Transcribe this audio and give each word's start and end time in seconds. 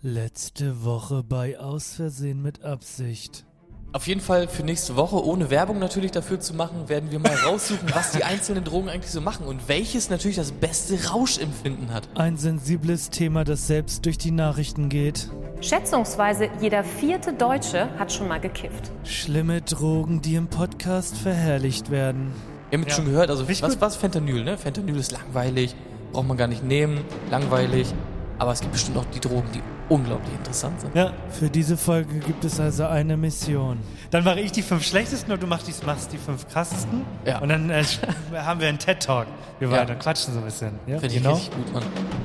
Letzte 0.00 0.84
Woche 0.84 1.24
bei 1.24 1.58
Aus 1.58 1.94
Versehen 1.94 2.40
mit 2.40 2.62
Absicht. 2.64 3.44
Auf 3.92 4.06
jeden 4.06 4.20
Fall 4.20 4.46
für 4.46 4.62
nächste 4.62 4.94
Woche, 4.94 5.24
ohne 5.24 5.50
Werbung 5.50 5.80
natürlich 5.80 6.12
dafür 6.12 6.38
zu 6.38 6.54
machen, 6.54 6.88
werden 6.88 7.10
wir 7.10 7.18
mal 7.18 7.34
raussuchen, 7.44 7.88
was 7.92 8.12
die 8.12 8.22
einzelnen 8.22 8.62
Drogen 8.62 8.88
eigentlich 8.90 9.10
so 9.10 9.20
machen 9.20 9.46
und 9.46 9.66
welches 9.66 10.08
natürlich 10.08 10.36
das 10.36 10.52
beste 10.52 11.08
Rauschempfinden 11.08 11.92
hat. 11.92 12.08
Ein 12.14 12.36
sensibles 12.36 13.10
Thema, 13.10 13.42
das 13.42 13.66
selbst 13.66 14.04
durch 14.06 14.18
die 14.18 14.30
Nachrichten 14.30 14.88
geht. 14.88 15.30
Schätzungsweise 15.62 16.48
jeder 16.60 16.84
vierte 16.84 17.32
Deutsche 17.32 17.88
hat 17.98 18.12
schon 18.12 18.28
mal 18.28 18.38
gekifft. 18.38 18.92
Schlimme 19.02 19.62
Drogen, 19.62 20.22
die 20.22 20.36
im 20.36 20.46
Podcast 20.46 21.16
verherrlicht 21.16 21.90
werden. 21.90 22.32
Haben 22.70 22.82
jetzt 22.82 22.90
Ja. 22.90 22.94
schon 22.96 23.06
gehört, 23.06 23.30
also 23.30 23.44
Richtig 23.44 23.64
was, 23.64 23.72
gut. 23.72 23.80
was 23.80 23.96
Fentanyl, 23.96 24.44
ne? 24.44 24.58
Fentanyl 24.58 24.96
ist 24.96 25.10
langweilig, 25.10 25.74
braucht 26.12 26.28
man 26.28 26.36
gar 26.36 26.46
nicht 26.46 26.62
nehmen, 26.62 27.00
langweilig. 27.32 27.92
Aber 28.38 28.52
es 28.52 28.60
gibt 28.60 28.72
bestimmt 28.74 28.98
auch 28.98 29.06
die 29.06 29.18
Drogen, 29.18 29.48
die 29.52 29.62
unglaublich 29.88 30.32
interessant 30.34 30.80
sind. 30.80 30.94
Ja, 30.94 31.12
für 31.30 31.48
diese 31.50 31.76
Folge 31.76 32.18
gibt 32.20 32.44
es 32.44 32.60
also 32.60 32.86
eine 32.86 33.16
Mission. 33.16 33.78
Dann 34.10 34.24
mache 34.24 34.40
ich 34.40 34.52
die 34.52 34.62
fünf 34.62 34.84
schlechtesten 34.84 35.32
und 35.32 35.42
du 35.42 35.46
machst 35.46 35.68
die, 35.68 35.86
machst 35.86 36.12
die 36.12 36.18
fünf 36.18 36.48
krassesten. 36.48 37.02
Ja. 37.24 37.38
Und 37.38 37.48
dann 37.50 37.70
äh, 37.70 37.82
haben 38.34 38.60
wir 38.60 38.68
einen 38.68 38.78
TED-Talk. 38.78 39.26
Wir 39.58 39.68
Ja. 39.68 39.76
beide 39.78 39.96
quatschen 39.96 40.32
so 40.34 40.38
ein 40.40 40.44
bisschen. 40.44 40.72
Ja, 40.86 40.98
Finde 40.98 41.16
ich 41.16 41.26
richtig 41.26 41.50
gut, 41.54 41.72
Mann. 41.74 41.82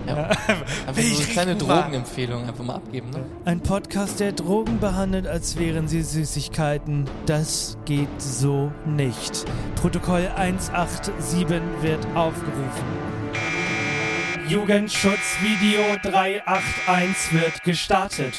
Ja. 0.07 0.15
Einfach 0.27 0.93
Finde 0.93 1.01
so 1.09 1.21
ich 1.21 1.23
eine 1.25 1.27
kleine 1.33 1.55
Drogenempfehlung 1.55 2.47
einfach 2.47 2.63
mal 2.63 2.75
abgeben, 2.75 3.09
ne? 3.09 3.19
Ein 3.45 3.59
Podcast, 3.61 4.19
der 4.19 4.31
Drogen 4.33 4.79
behandelt, 4.79 5.27
als 5.27 5.57
wären 5.57 5.87
sie 5.87 6.03
Süßigkeiten. 6.03 7.05
Das 7.25 7.77
geht 7.85 8.09
so 8.21 8.71
nicht. 8.85 9.45
Protokoll 9.81 10.29
187 10.35 11.13
wird 11.81 12.05
aufgerufen. 12.15 12.85
Jugendschutzvideo 14.47 15.97
381 16.03 17.33
wird 17.33 17.63
gestartet. 17.63 18.33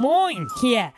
Moin, 0.00 0.48
hier. 0.60 0.92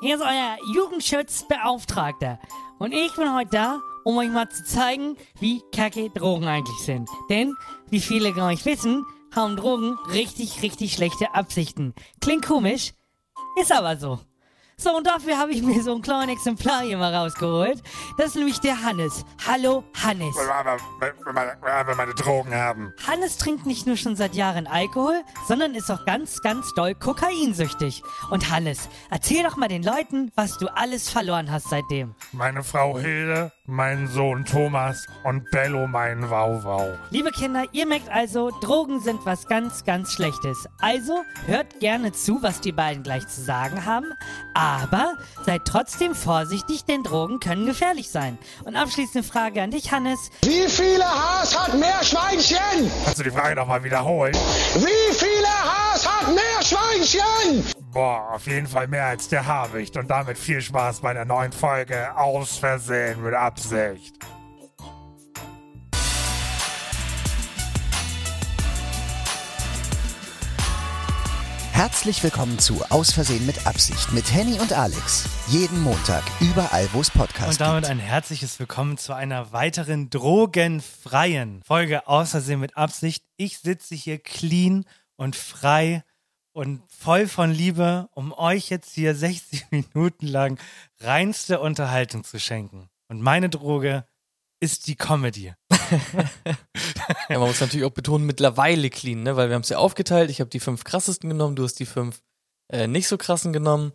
Hier 0.00 0.16
ist 0.16 0.22
euer 0.22 0.56
Jugendschutzbeauftragter. 0.74 2.40
Und 2.78 2.92
ich 2.92 3.14
bin 3.14 3.34
heute 3.34 3.50
da, 3.50 3.80
um 4.04 4.18
euch 4.18 4.30
mal 4.30 4.48
zu 4.48 4.64
zeigen, 4.64 5.16
wie 5.38 5.62
kacke 5.74 6.10
Drogen 6.10 6.46
eigentlich 6.46 6.78
sind. 6.78 7.08
Denn, 7.30 7.54
wie 7.88 8.00
viele 8.00 8.32
von 8.32 8.42
euch 8.42 8.64
wissen, 8.64 9.04
haben 9.34 9.56
Drogen 9.56 9.96
richtig, 10.12 10.62
richtig 10.62 10.92
schlechte 10.92 11.34
Absichten. 11.34 11.94
Klingt 12.20 12.44
komisch, 12.44 12.94
ist 13.60 13.72
aber 13.72 13.96
so. 13.96 14.18
So, 14.76 14.96
und 14.96 15.06
dafür 15.06 15.38
habe 15.38 15.52
ich 15.52 15.62
mir 15.62 15.82
so 15.82 15.94
ein 15.94 16.02
kleines 16.02 16.34
Exemplar 16.36 16.82
hier 16.82 16.98
mal 16.98 17.14
rausgeholt. 17.14 17.80
Das 18.18 18.28
ist 18.28 18.36
nämlich 18.36 18.58
der 18.58 18.82
Hannes. 18.82 19.24
Hallo, 19.46 19.84
Hannes. 20.02 20.34
Wenn 21.00 21.12
wenn 21.86 21.96
meine 21.96 22.14
Drogen 22.14 22.54
haben. 22.54 22.92
Hannes 23.06 23.36
trinkt 23.38 23.66
nicht 23.66 23.86
nur 23.86 23.96
schon 23.96 24.16
seit 24.16 24.34
Jahren 24.34 24.66
Alkohol, 24.66 25.22
sondern 25.46 25.74
ist 25.74 25.90
auch 25.90 26.04
ganz, 26.04 26.40
ganz 26.42 26.74
doll 26.74 26.94
kokainsüchtig. 26.94 28.02
Und 28.30 28.50
Hannes, 28.50 28.88
erzähl 29.10 29.44
doch 29.44 29.56
mal 29.56 29.68
den 29.68 29.82
Leuten, 29.82 30.32
was 30.34 30.58
du 30.58 30.66
alles 30.68 31.08
verloren 31.08 31.50
hast 31.50 31.70
seitdem. 31.70 32.14
Meine 32.32 32.64
Frau 32.64 32.98
Hilde, 32.98 33.52
mein 33.66 34.08
Sohn 34.08 34.44
Thomas 34.44 35.06
und 35.22 35.50
Bello, 35.50 35.86
mein 35.86 36.28
Wauwau. 36.28 36.98
Liebe 37.10 37.30
Kinder, 37.30 37.64
ihr 37.72 37.86
merkt 37.86 38.10
also, 38.10 38.50
Drogen 38.60 39.00
sind 39.00 39.24
was 39.24 39.46
ganz, 39.46 39.84
ganz 39.84 40.12
Schlechtes. 40.12 40.68
Also 40.80 41.22
hört 41.46 41.80
gerne 41.80 42.12
zu, 42.12 42.42
was 42.42 42.60
die 42.60 42.72
beiden 42.72 43.02
gleich 43.02 43.26
zu 43.26 43.40
sagen 43.40 43.86
haben. 43.86 44.12
Aber 44.52 45.14
seid 45.46 45.62
trotzdem 45.64 46.14
vorsichtig, 46.14 46.84
denn 46.84 47.02
Drogen 47.04 47.40
können 47.40 47.64
gefährlich 47.64 48.10
sein. 48.10 48.36
Und 48.64 48.76
abschließende 48.76 49.26
Frage 49.26 49.62
an 49.62 49.70
dich, 49.70 49.90
Hannes. 49.92 50.30
Wie 50.42 50.68
viele 50.68 51.04
Haas 51.04 51.58
hat 51.58 51.74
Meerschweinchen? 51.74 52.90
Kannst 53.04 53.18
du 53.18 53.22
die 53.22 53.30
Frage 53.30 53.56
nochmal 53.56 53.82
wiederholen? 53.82 54.34
Wie 54.74 55.14
viele 55.14 55.48
Haas 55.48 56.06
hat 56.06 56.28
Meerschweinchen? 56.28 57.83
Boah, 57.94 58.32
auf 58.32 58.48
jeden 58.48 58.66
Fall 58.66 58.88
mehr 58.88 59.06
als 59.06 59.28
der 59.28 59.46
Habicht. 59.46 59.96
Und 59.96 60.10
damit 60.10 60.36
viel 60.36 60.60
Spaß 60.60 60.98
bei 60.98 61.14
der 61.14 61.24
neuen 61.24 61.52
Folge 61.52 62.16
Aus 62.16 62.58
Versehen 62.58 63.22
mit 63.22 63.34
Absicht. 63.34 64.16
Herzlich 71.70 72.20
willkommen 72.24 72.58
zu 72.58 72.82
Aus 72.88 73.12
Versehen 73.12 73.46
mit 73.46 73.64
Absicht 73.64 74.12
mit 74.12 74.34
Henny 74.34 74.58
und 74.58 74.72
Alex. 74.72 75.28
Jeden 75.46 75.80
Montag, 75.80 76.24
überall, 76.40 76.88
wo 76.94 77.00
es 77.00 77.12
Podcasts 77.12 77.52
Und 77.52 77.60
damit 77.60 77.84
gibt. 77.84 77.92
ein 77.92 78.00
herzliches 78.00 78.58
Willkommen 78.58 78.98
zu 78.98 79.12
einer 79.12 79.52
weiteren 79.52 80.10
drogenfreien 80.10 81.62
Folge 81.64 82.08
Außersehen 82.08 82.58
mit 82.58 82.76
Absicht. 82.76 83.24
Ich 83.36 83.60
sitze 83.60 83.94
hier 83.94 84.18
clean 84.18 84.84
und 85.14 85.36
frei 85.36 86.02
und 86.54 86.82
voll 86.88 87.26
von 87.26 87.50
Liebe, 87.50 88.08
um 88.12 88.32
euch 88.32 88.70
jetzt 88.70 88.94
hier 88.94 89.14
60 89.14 89.66
Minuten 89.70 90.26
lang 90.26 90.58
reinste 91.00 91.60
Unterhaltung 91.60 92.24
zu 92.24 92.38
schenken. 92.40 92.88
Und 93.08 93.20
meine 93.20 93.50
Droge 93.50 94.06
ist 94.60 94.86
die 94.86 94.96
Comedy. 94.96 95.52
Ja, 97.28 97.38
man 97.38 97.48
muss 97.48 97.60
natürlich 97.60 97.84
auch 97.84 97.90
betonen, 97.90 98.24
mittlerweile 98.26 98.88
clean, 98.88 99.22
ne? 99.22 99.36
Weil 99.36 99.48
wir 99.48 99.54
haben 99.54 99.62
es 99.62 99.68
ja 99.68 99.76
aufgeteilt. 99.76 100.30
Ich 100.30 100.40
habe 100.40 100.48
die 100.48 100.60
fünf 100.60 100.84
krassesten 100.84 101.28
genommen, 101.28 101.54
du 101.56 101.64
hast 101.64 101.74
die 101.74 101.84
fünf 101.86 102.22
äh, 102.72 102.86
nicht 102.86 103.08
so 103.08 103.18
krassen 103.18 103.52
genommen. 103.52 103.92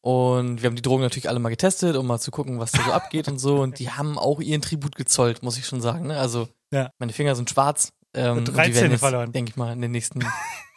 Und 0.00 0.62
wir 0.62 0.68
haben 0.68 0.76
die 0.76 0.82
Drogen 0.82 1.02
natürlich 1.02 1.28
alle 1.28 1.38
mal 1.40 1.48
getestet, 1.48 1.96
um 1.96 2.06
mal 2.06 2.20
zu 2.20 2.30
gucken, 2.30 2.60
was 2.60 2.70
da 2.72 2.84
so 2.84 2.92
abgeht 2.92 3.26
und 3.28 3.38
so. 3.38 3.60
Und 3.60 3.78
die 3.80 3.90
haben 3.90 4.18
auch 4.18 4.40
ihren 4.40 4.62
Tribut 4.62 4.94
gezollt, 4.96 5.42
muss 5.42 5.58
ich 5.58 5.66
schon 5.66 5.80
sagen. 5.80 6.06
Ne? 6.08 6.18
Also 6.18 6.48
Ja. 6.72 6.90
meine 6.98 7.12
Finger 7.12 7.34
sind 7.34 7.50
schwarz. 7.50 7.92
Ähm, 8.14 8.38
und 8.38 8.44
drei 8.46 8.66
die 8.66 8.72
Zähne 8.72 8.82
werden 8.82 8.90
jetzt, 8.92 9.00
verloren. 9.00 9.32
denke 9.32 9.50
ich 9.50 9.56
mal, 9.56 9.72
in 9.72 9.80
den 9.80 9.90
nächsten 9.90 10.20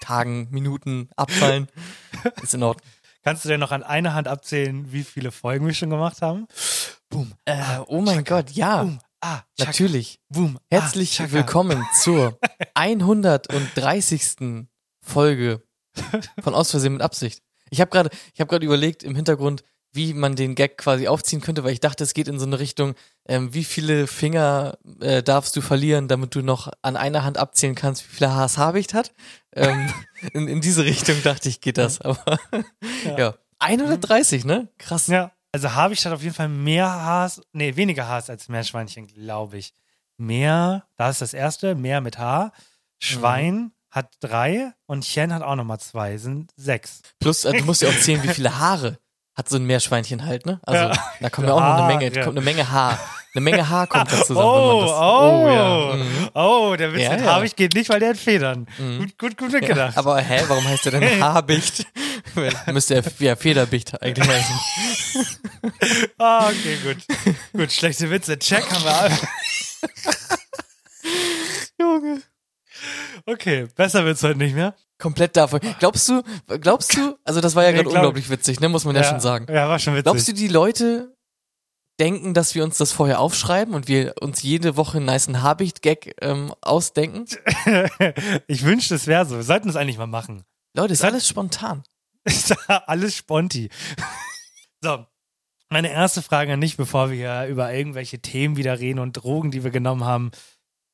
Tagen, 0.01 0.47
Minuten 0.51 1.09
abfallen. 1.15 1.67
Ist 2.41 2.53
in 2.53 2.63
Ordnung. 2.63 2.85
Kannst 3.23 3.43
du 3.43 3.49
denn 3.49 3.59
noch 3.59 3.71
an 3.71 3.83
einer 3.83 4.13
Hand 4.13 4.27
abzählen, 4.27 4.91
wie 4.91 5.03
viele 5.03 5.31
Folgen 5.31 5.65
wir 5.65 5.73
schon 5.73 5.89
gemacht 5.89 6.21
haben? 6.21 6.47
Boom. 7.09 7.33
Äh, 7.45 7.79
oh 7.87 8.01
mein 8.01 8.23
Gott, 8.23 8.51
ja. 8.51 8.83
Boom. 8.83 8.99
Ah, 9.21 9.41
Chaka. 9.57 9.71
Natürlich. 9.71 10.19
Boom. 10.29 10.59
Herzlich 10.69 11.13
ah, 11.13 11.23
Chaka. 11.23 11.31
willkommen 11.33 11.83
zur 12.03 12.37
130. 12.75 14.67
Folge 15.01 15.63
von 16.41 16.53
Aus 16.53 16.71
Versehen 16.71 16.93
mit 16.93 17.01
Absicht. 17.01 17.41
Ich 17.69 17.81
habe 17.81 17.89
gerade, 17.89 18.09
ich 18.33 18.39
habe 18.39 18.49
gerade 18.49 18.65
überlegt 18.65 19.03
im 19.03 19.15
Hintergrund, 19.15 19.63
wie 19.95 20.13
man 20.13 20.35
den 20.35 20.55
Gag 20.55 20.77
quasi 20.77 21.07
aufziehen 21.07 21.41
könnte, 21.41 21.63
weil 21.63 21.73
ich 21.73 21.79
dachte, 21.79 22.03
es 22.03 22.13
geht 22.13 22.27
in 22.27 22.39
so 22.39 22.45
eine 22.45 22.59
Richtung, 22.59 22.95
ähm, 23.27 23.53
wie 23.53 23.63
viele 23.63 24.07
Finger 24.07 24.77
äh, 24.99 25.23
darfst 25.23 25.55
du 25.55 25.61
verlieren, 25.61 26.07
damit 26.07 26.35
du 26.35 26.41
noch 26.41 26.71
an 26.81 26.97
einer 26.97 27.23
Hand 27.23 27.37
abzählen 27.37 27.75
kannst, 27.75 28.03
wie 28.03 28.15
viele 28.15 28.33
Haars 28.33 28.57
Habicht 28.57 28.93
hat. 28.93 29.13
Ähm, 29.53 29.91
in, 30.33 30.47
in 30.47 30.61
diese 30.61 30.85
Richtung 30.85 31.21
dachte 31.23 31.49
ich, 31.49 31.61
geht 31.61 31.77
das. 31.77 32.01
Aber 32.01 32.39
ja, 33.17 33.35
130, 33.59 34.45
ne? 34.45 34.67
Krass. 34.77 35.07
Ja, 35.07 35.31
also 35.51 35.73
Habicht 35.73 36.05
hat 36.05 36.13
auf 36.13 36.21
jeden 36.21 36.35
Fall 36.35 36.49
mehr 36.49 36.87
Haars, 36.87 37.41
nee, 37.53 37.75
weniger 37.75 38.07
Haars 38.07 38.29
als 38.29 38.49
Meerschweinchen, 38.49 39.07
glaube 39.07 39.57
ich. 39.57 39.73
Meer, 40.17 40.85
da 40.95 41.09
ist 41.09 41.21
das 41.21 41.33
erste, 41.33 41.75
Meer 41.75 42.01
mit 42.01 42.17
H. 42.17 42.51
Schwein 42.99 43.71
hat 43.89 44.13
drei 44.19 44.73
und 44.87 45.05
Chen 45.05 45.33
hat 45.33 45.41
auch 45.41 45.55
nochmal 45.55 45.79
zwei, 45.79 46.17
sind 46.17 46.51
sechs. 46.57 47.01
Plus, 47.19 47.45
äh, 47.45 47.53
du 47.53 47.63
musst 47.63 47.81
ja 47.81 47.89
auch 47.89 47.99
zählen, 47.99 48.21
wie 48.23 48.29
viele 48.29 48.59
Haare 48.59 48.99
hat 49.35 49.49
so 49.49 49.57
ein 49.57 49.65
Meerschweinchen 49.65 50.25
halt, 50.25 50.45
ne? 50.45 50.59
Also, 50.65 50.83
Ja. 50.85 50.93
da 51.19 51.29
kommt 51.29 51.47
ja 51.47 51.53
auch 51.53 51.59
noch 51.59 51.75
eine 51.85 51.87
Menge, 51.97 52.11
Haare. 52.11 52.23
kommt 52.23 52.37
eine 52.37 52.45
Menge 52.45 52.71
Haar. 52.71 52.99
Eine 53.33 53.41
Menge 53.43 53.67
Haar 53.69 53.85
kommt 53.87 54.09
da 54.13 54.23
zusammen. 54.23 54.39
Oh, 54.47 54.81
das, 54.81 54.91
oh, 54.91 55.47
ja. 55.49 55.95
Mhm. 55.97 56.29
oh, 56.33 56.75
der 56.77 56.93
Witz 56.93 57.01
Ja, 57.03 57.11
mit 57.11 57.19
ja. 57.21 57.33
Habicht 57.35 57.57
geht 57.57 57.73
nicht, 57.73 57.89
weil 57.89 57.99
der 57.99 58.09
hat 58.11 58.17
Federn. 58.17 58.65
Gut, 58.77 59.17
gut, 59.17 59.37
gut 59.37 59.51
mitgedacht. 59.51 59.97
Aber 59.97 60.17
hä, 60.21 60.41
warum 60.47 60.65
heißt 60.65 60.85
der 60.85 60.99
denn 60.99 61.21
Haarbicht? 61.23 61.85
Müsste 62.71 62.95
er 62.95 63.03
ja 63.19 63.35
Federbicht 63.35 64.01
eigentlich 64.01 64.25
heißen. 64.27 64.59
Ah, 66.17 66.47
okay, 66.47 66.77
gut. 66.83 66.97
gut, 67.51 67.71
schlechte 67.73 68.09
Witze. 68.09 68.39
Check 68.39 68.63
haben 68.71 68.83
wir. 68.85 69.17
Junge. 71.77 72.21
Okay, 73.25 73.67
besser 73.75 74.05
wird's 74.05 74.23
heute 74.23 74.37
nicht 74.37 74.55
mehr. 74.55 74.75
Komplett 74.97 75.35
davon. 75.35 75.59
Glaubst 75.79 76.07
du, 76.07 76.23
glaubst 76.61 76.95
du, 76.95 77.17
also 77.23 77.41
das 77.41 77.55
war 77.55 77.63
ja 77.63 77.69
Nee, 77.71 77.75
gerade 77.77 77.89
glaub- 77.89 77.95
unglaublich 77.97 78.29
witzig, 78.29 78.59
ne, 78.59 78.69
muss 78.69 78.85
man 78.85 78.95
ja, 78.95 79.03
schon 79.03 79.19
sagen. 79.19 79.45
Ja, 79.49 79.67
war 79.67 79.79
schon 79.79 79.93
witzig. 79.93 80.03
Glaubst 80.05 80.27
du, 80.27 80.33
die 80.33 80.47
Leute 80.47 81.15
denken, 81.99 82.33
dass 82.33 82.55
wir 82.55 82.63
uns 82.63 82.77
das 82.77 82.91
vorher 82.91 83.19
aufschreiben 83.19 83.73
und 83.73 83.87
wir 83.87 84.15
uns 84.21 84.41
jede 84.41 84.77
Woche 84.77 84.97
einen 84.97 85.05
niceen 85.07 85.41
Habicht-Gag 85.41 86.15
ähm, 86.21 86.53
ausdenken? 86.61 87.25
ich 88.47 88.63
wünschte, 88.63 88.95
es 88.95 89.07
wäre 89.07 89.25
so. 89.25 89.35
Wir 89.35 89.43
sollten 89.43 89.69
es 89.69 89.75
eigentlich 89.75 89.97
mal 89.97 90.07
machen. 90.07 90.43
Leute, 90.75 90.93
ist 90.93 91.03
Das 91.03 91.11
alles 91.11 91.27
spontan. 91.27 91.83
Ist 92.27 92.55
alles 92.69 93.15
Sponti. 93.15 93.69
so, 94.81 95.05
meine 95.69 95.91
erste 95.91 96.23
Frage 96.23 96.53
an 96.53 96.61
dich, 96.61 96.75
bevor 96.75 97.11
wir 97.11 97.45
über 97.45 97.71
irgendwelche 97.71 98.19
Themen 98.19 98.57
wieder 98.57 98.79
reden 98.79 98.97
und 98.99 99.13
Drogen, 99.13 99.51
die 99.51 99.63
wir 99.63 99.69
genommen 99.69 100.05
haben. 100.05 100.31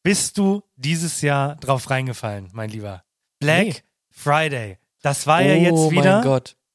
Bist 0.03 0.37
du 0.37 0.61
dieses 0.75 1.21
Jahr 1.21 1.55
drauf 1.55 1.89
reingefallen, 1.89 2.49
mein 2.51 2.69
Lieber? 2.69 3.03
Black 3.39 3.65
Nee. 3.65 3.75
Friday. 4.11 4.77
Das 5.01 5.25
war 5.25 5.41
ja 5.41 5.55
jetzt 5.55 5.73
oh 5.77 5.91
wieder 5.91 6.21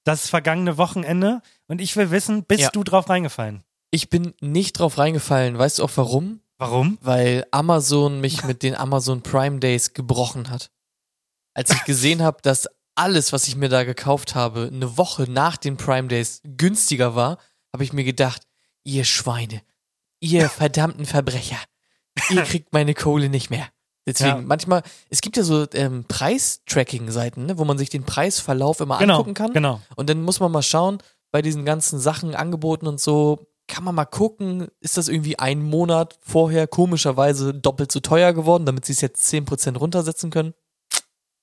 das 0.04 0.28
vergangene 0.28 0.78
Wochenende. 0.78 1.42
Und 1.68 1.80
ich 1.80 1.96
will 1.96 2.10
wissen, 2.10 2.44
bist 2.44 2.62
Ja. 2.62 2.70
du 2.70 2.82
drauf 2.84 3.08
reingefallen? 3.08 3.62
Ich 3.90 4.10
bin 4.10 4.34
nicht 4.40 4.78
drauf 4.78 4.98
reingefallen. 4.98 5.58
Weißt 5.58 5.78
du 5.78 5.84
auch 5.84 5.90
warum? 5.96 6.40
Warum? 6.58 6.98
Weil 7.00 7.46
Amazon 7.50 8.20
mich 8.20 8.44
mit 8.44 8.62
den 8.62 8.74
Amazon 8.74 9.22
Prime 9.22 9.58
Days 9.58 9.92
gebrochen 9.94 10.50
hat. 10.50 10.70
Als 11.54 11.70
ich 11.70 11.84
gesehen 11.84 12.22
habe, 12.22 12.38
dass 12.42 12.68
alles, 12.94 13.32
was 13.32 13.46
ich 13.46 13.56
mir 13.56 13.68
da 13.68 13.84
gekauft 13.84 14.34
habe, 14.34 14.70
eine 14.72 14.96
Woche 14.96 15.24
nach 15.30 15.56
den 15.56 15.76
Prime 15.76 16.08
Days 16.08 16.40
günstiger 16.44 17.14
war, 17.14 17.38
habe 17.72 17.84
ich 17.84 17.92
mir 17.92 18.04
gedacht, 18.04 18.46
ihr 18.84 19.04
Schweine, 19.04 19.60
ihr 20.20 20.48
verdammten 20.48 21.04
Verbrecher, 21.04 21.58
ihr 22.30 22.42
kriegt 22.44 22.72
meine 22.72 22.94
Kohle 22.94 23.28
nicht 23.28 23.50
mehr. 23.50 23.68
Deswegen, 24.06 24.36
Ja. 24.36 24.42
manchmal, 24.42 24.82
es 25.10 25.20
gibt 25.20 25.36
ja 25.36 25.42
so 25.42 25.66
ähm, 25.74 26.04
Preis-Tracking-Seiten, 26.06 27.46
ne, 27.46 27.58
wo 27.58 27.64
man 27.64 27.76
sich 27.78 27.90
den 27.90 28.04
Preisverlauf 28.04 28.80
immer 28.80 28.98
Genau, 28.98 29.14
angucken 29.18 29.34
kann. 29.34 29.52
genau. 29.52 29.80
Und 29.96 30.08
dann 30.10 30.22
muss 30.22 30.40
man 30.40 30.52
mal 30.52 30.62
schauen, 30.62 30.98
bei 31.32 31.42
diesen 31.42 31.64
ganzen 31.64 31.98
Sachen, 31.98 32.34
Angeboten 32.34 32.86
und 32.86 33.00
so, 33.00 33.46
kann 33.68 33.82
man 33.82 33.96
mal 33.96 34.04
gucken, 34.04 34.68
ist 34.80 34.96
das 34.96 35.08
irgendwie 35.08 35.38
einen 35.40 35.62
Monat 35.68 36.16
vorher 36.22 36.68
komischerweise 36.68 37.52
doppelt 37.52 37.90
so 37.90 37.98
teuer 38.00 38.32
geworden, 38.32 38.64
damit 38.64 38.84
sie 38.84 38.92
es 38.92 39.00
jetzt 39.00 39.28
10% 39.32 39.76
runtersetzen 39.76 40.30
können? 40.30 40.54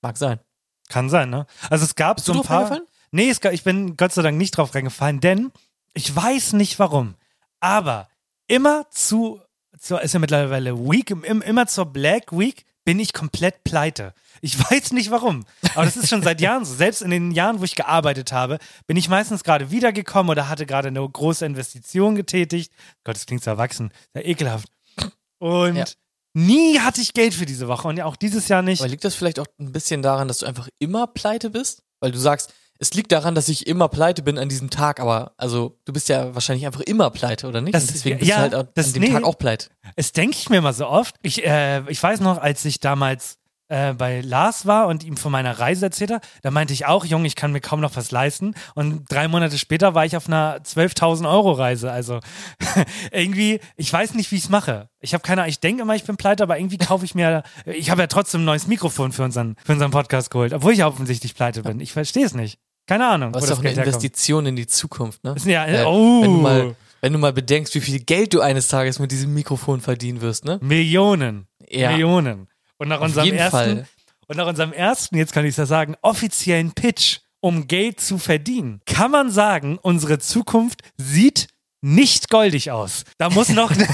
Mag 0.00 0.16
sein. 0.16 0.40
Kann 0.88 1.10
sein, 1.10 1.28
ne? 1.30 1.46
Also 1.70 1.84
es 1.84 1.94
gab 1.94 2.16
Bist 2.16 2.26
so 2.26 2.32
ein 2.32 2.42
paar. 2.42 2.80
Nee, 3.10 3.28
es, 3.30 3.40
ich 3.52 3.62
bin 3.62 3.96
Gott 3.96 4.12
sei 4.12 4.22
Dank 4.22 4.38
nicht 4.38 4.52
drauf 4.56 4.74
reingefallen, 4.74 5.20
denn 5.20 5.52
ich 5.92 6.14
weiß 6.14 6.54
nicht 6.54 6.78
warum. 6.78 7.14
Aber 7.60 8.08
immer 8.48 8.86
zu, 8.90 9.40
zu 9.78 9.96
ist 9.96 10.12
ja 10.14 10.20
mittlerweile 10.20 10.76
Week, 10.78 11.10
im, 11.10 11.42
immer 11.42 11.66
zur 11.66 11.86
Black 11.86 12.36
Week 12.36 12.64
bin 12.84 13.00
ich 13.00 13.12
komplett 13.14 13.64
pleite. 13.64 14.12
Ich 14.42 14.58
weiß 14.70 14.92
nicht 14.92 15.10
warum. 15.10 15.46
Aber 15.74 15.84
das 15.86 15.96
ist 15.96 16.08
schon 16.10 16.22
seit 16.22 16.40
Jahren 16.40 16.64
so. 16.64 16.74
Selbst 16.74 17.00
in 17.02 17.10
den 17.10 17.30
Jahren, 17.30 17.60
wo 17.60 17.64
ich 17.64 17.74
gearbeitet 17.74 18.32
habe, 18.32 18.58
bin 18.86 18.96
ich 18.96 19.08
meistens 19.08 19.42
gerade 19.42 19.70
wiedergekommen 19.70 20.30
oder 20.30 20.48
hatte 20.48 20.66
gerade 20.66 20.88
eine 20.88 21.08
große 21.08 21.46
Investition 21.46 22.14
getätigt. 22.14 22.72
Gott, 23.04 23.16
das 23.16 23.26
klingt 23.26 23.42
so 23.42 23.50
erwachsen. 23.50 23.90
Sehr 24.12 24.26
ekelhaft. 24.26 24.68
Und 25.38 25.76
Ja. 25.76 25.84
nie 26.34 26.78
hatte 26.80 27.00
ich 27.00 27.14
Geld 27.14 27.32
für 27.34 27.46
diese 27.46 27.68
Woche 27.68 27.88
und 27.88 27.96
ja 27.96 28.04
auch 28.04 28.16
dieses 28.16 28.48
Jahr 28.48 28.62
nicht. 28.62 28.80
Aber 28.80 28.88
liegt 28.88 29.04
das 29.04 29.14
vielleicht 29.14 29.38
auch 29.38 29.46
ein 29.58 29.72
bisschen 29.72 30.02
daran, 30.02 30.28
dass 30.28 30.38
du 30.38 30.46
einfach 30.46 30.68
immer 30.78 31.06
pleite 31.06 31.50
bist? 31.50 31.82
Weil 32.00 32.12
du 32.12 32.18
sagst, 32.18 32.52
es 32.78 32.92
liegt 32.94 33.12
daran, 33.12 33.34
dass 33.34 33.48
ich 33.48 33.66
immer 33.66 33.88
pleite 33.88 34.22
bin 34.22 34.38
an 34.38 34.48
diesem 34.48 34.68
Tag, 34.70 35.00
aber 35.00 35.32
also 35.36 35.78
du 35.84 35.92
bist 35.92 36.08
ja 36.08 36.34
wahrscheinlich 36.34 36.66
einfach 36.66 36.80
immer 36.80 37.10
pleite, 37.10 37.46
oder 37.46 37.60
nicht? 37.60 37.74
Das- 37.74 37.86
deswegen 37.86 38.18
bist 38.18 38.28
ja, 38.30 38.36
du 38.36 38.42
halt 38.42 38.54
auch 38.54 38.64
das- 38.74 38.88
an 38.88 38.92
dem 38.94 39.02
nee. 39.02 39.10
Tag 39.12 39.24
auch 39.24 39.38
pleite. 39.38 39.68
Es 39.96 40.12
denke 40.12 40.36
ich 40.38 40.50
mir 40.50 40.60
mal 40.60 40.72
so 40.74 40.86
oft. 40.86 41.14
Ich, 41.22 41.44
äh, 41.46 41.82
ich 41.90 42.02
weiß 42.02 42.20
noch, 42.20 42.38
als 42.38 42.64
ich 42.64 42.80
damals 42.80 43.38
äh, 43.74 43.92
bei 43.92 44.20
Lars 44.20 44.66
war 44.66 44.86
und 44.86 45.02
ihm 45.02 45.16
von 45.16 45.32
meiner 45.32 45.58
Reise 45.58 45.86
erzählt 45.86 46.12
habe, 46.12 46.24
da 46.42 46.52
meinte 46.52 46.72
ich 46.72 46.86
auch, 46.86 47.04
Junge, 47.04 47.26
ich 47.26 47.34
kann 47.34 47.50
mir 47.50 47.60
kaum 47.60 47.80
noch 47.80 47.96
was 47.96 48.12
leisten. 48.12 48.54
Und 48.74 49.10
drei 49.10 49.26
Monate 49.26 49.58
später 49.58 49.94
war 49.94 50.04
ich 50.06 50.16
auf 50.16 50.28
einer 50.28 50.58
12.000 50.58 51.28
Euro 51.28 51.52
Reise. 51.52 51.90
Also 51.90 52.20
irgendwie, 53.10 53.58
ich 53.76 53.92
weiß 53.92 54.14
nicht, 54.14 54.30
wie 54.30 54.36
ich 54.36 54.44
es 54.44 54.48
mache. 54.48 54.88
Ich 55.00 55.12
habe 55.12 55.22
keine 55.22 55.42
Ahnung, 55.42 55.50
ich 55.50 55.58
denke 55.60 55.82
immer, 55.82 55.96
ich 55.96 56.04
bin 56.04 56.16
pleite, 56.16 56.44
aber 56.44 56.56
irgendwie 56.58 56.78
kaufe 56.78 57.04
ich 57.04 57.14
mir, 57.16 57.42
ich 57.66 57.90
habe 57.90 58.02
ja 58.02 58.06
trotzdem 58.06 58.42
ein 58.42 58.44
neues 58.44 58.66
Mikrofon 58.68 59.10
für 59.12 59.24
unseren, 59.24 59.56
für 59.64 59.72
unseren 59.72 59.90
Podcast 59.90 60.30
geholt, 60.30 60.52
obwohl 60.52 60.72
ich 60.72 60.78
ja 60.78 60.86
offensichtlich 60.86 61.34
pleite 61.34 61.62
bin. 61.62 61.80
Ich 61.80 61.92
verstehe 61.92 62.24
es 62.24 62.34
nicht. 62.34 62.58
Keine 62.86 63.08
Ahnung, 63.08 63.32
es 63.34 63.42
ist 63.42 63.50
das 63.50 63.58
auch 63.58 63.62
eine 63.62 63.70
herkommt. 63.70 63.86
Investition 63.88 64.46
in 64.46 64.56
die 64.56 64.66
Zukunft, 64.66 65.24
ne? 65.24 65.34
Ja, 65.46 65.66
Äh, 65.66 65.84
oh, 65.84 66.22
wenn, 66.22 66.30
du 66.30 66.40
mal, 66.40 66.76
wenn 67.00 67.12
du 67.12 67.18
mal 67.18 67.32
bedenkst, 67.32 67.74
wie 67.74 67.80
viel 67.80 68.00
Geld 68.00 68.34
du 68.34 68.40
eines 68.40 68.68
Tages 68.68 68.98
mit 68.98 69.10
diesem 69.10 69.32
Mikrofon 69.34 69.80
verdienen 69.80 70.20
wirst, 70.20 70.44
ne? 70.44 70.58
Millionen. 70.62 71.46
Ja. 71.68 71.90
Millionen. 71.90 72.46
Und 72.78 72.88
nach 72.88 72.98
Auf 72.98 73.04
unserem 73.06 73.32
ersten, 73.32 73.50
Fall. 73.50 73.86
und 74.28 74.36
nach 74.36 74.46
unserem 74.46 74.72
ersten, 74.72 75.16
jetzt 75.16 75.32
kann 75.32 75.44
ich 75.44 75.50
es 75.50 75.56
ja 75.56 75.66
sagen, 75.66 75.96
offiziellen 76.02 76.72
Pitch, 76.72 77.18
um 77.40 77.66
Geld 77.68 78.00
zu 78.00 78.18
verdienen, 78.18 78.80
kann 78.86 79.10
man 79.10 79.30
sagen, 79.30 79.78
unsere 79.80 80.18
Zukunft 80.18 80.82
sieht 80.96 81.48
nicht 81.82 82.30
goldig 82.30 82.70
aus. 82.70 83.04
Da 83.18 83.28
muss 83.28 83.50
noch 83.50 83.70
eine 83.72 83.86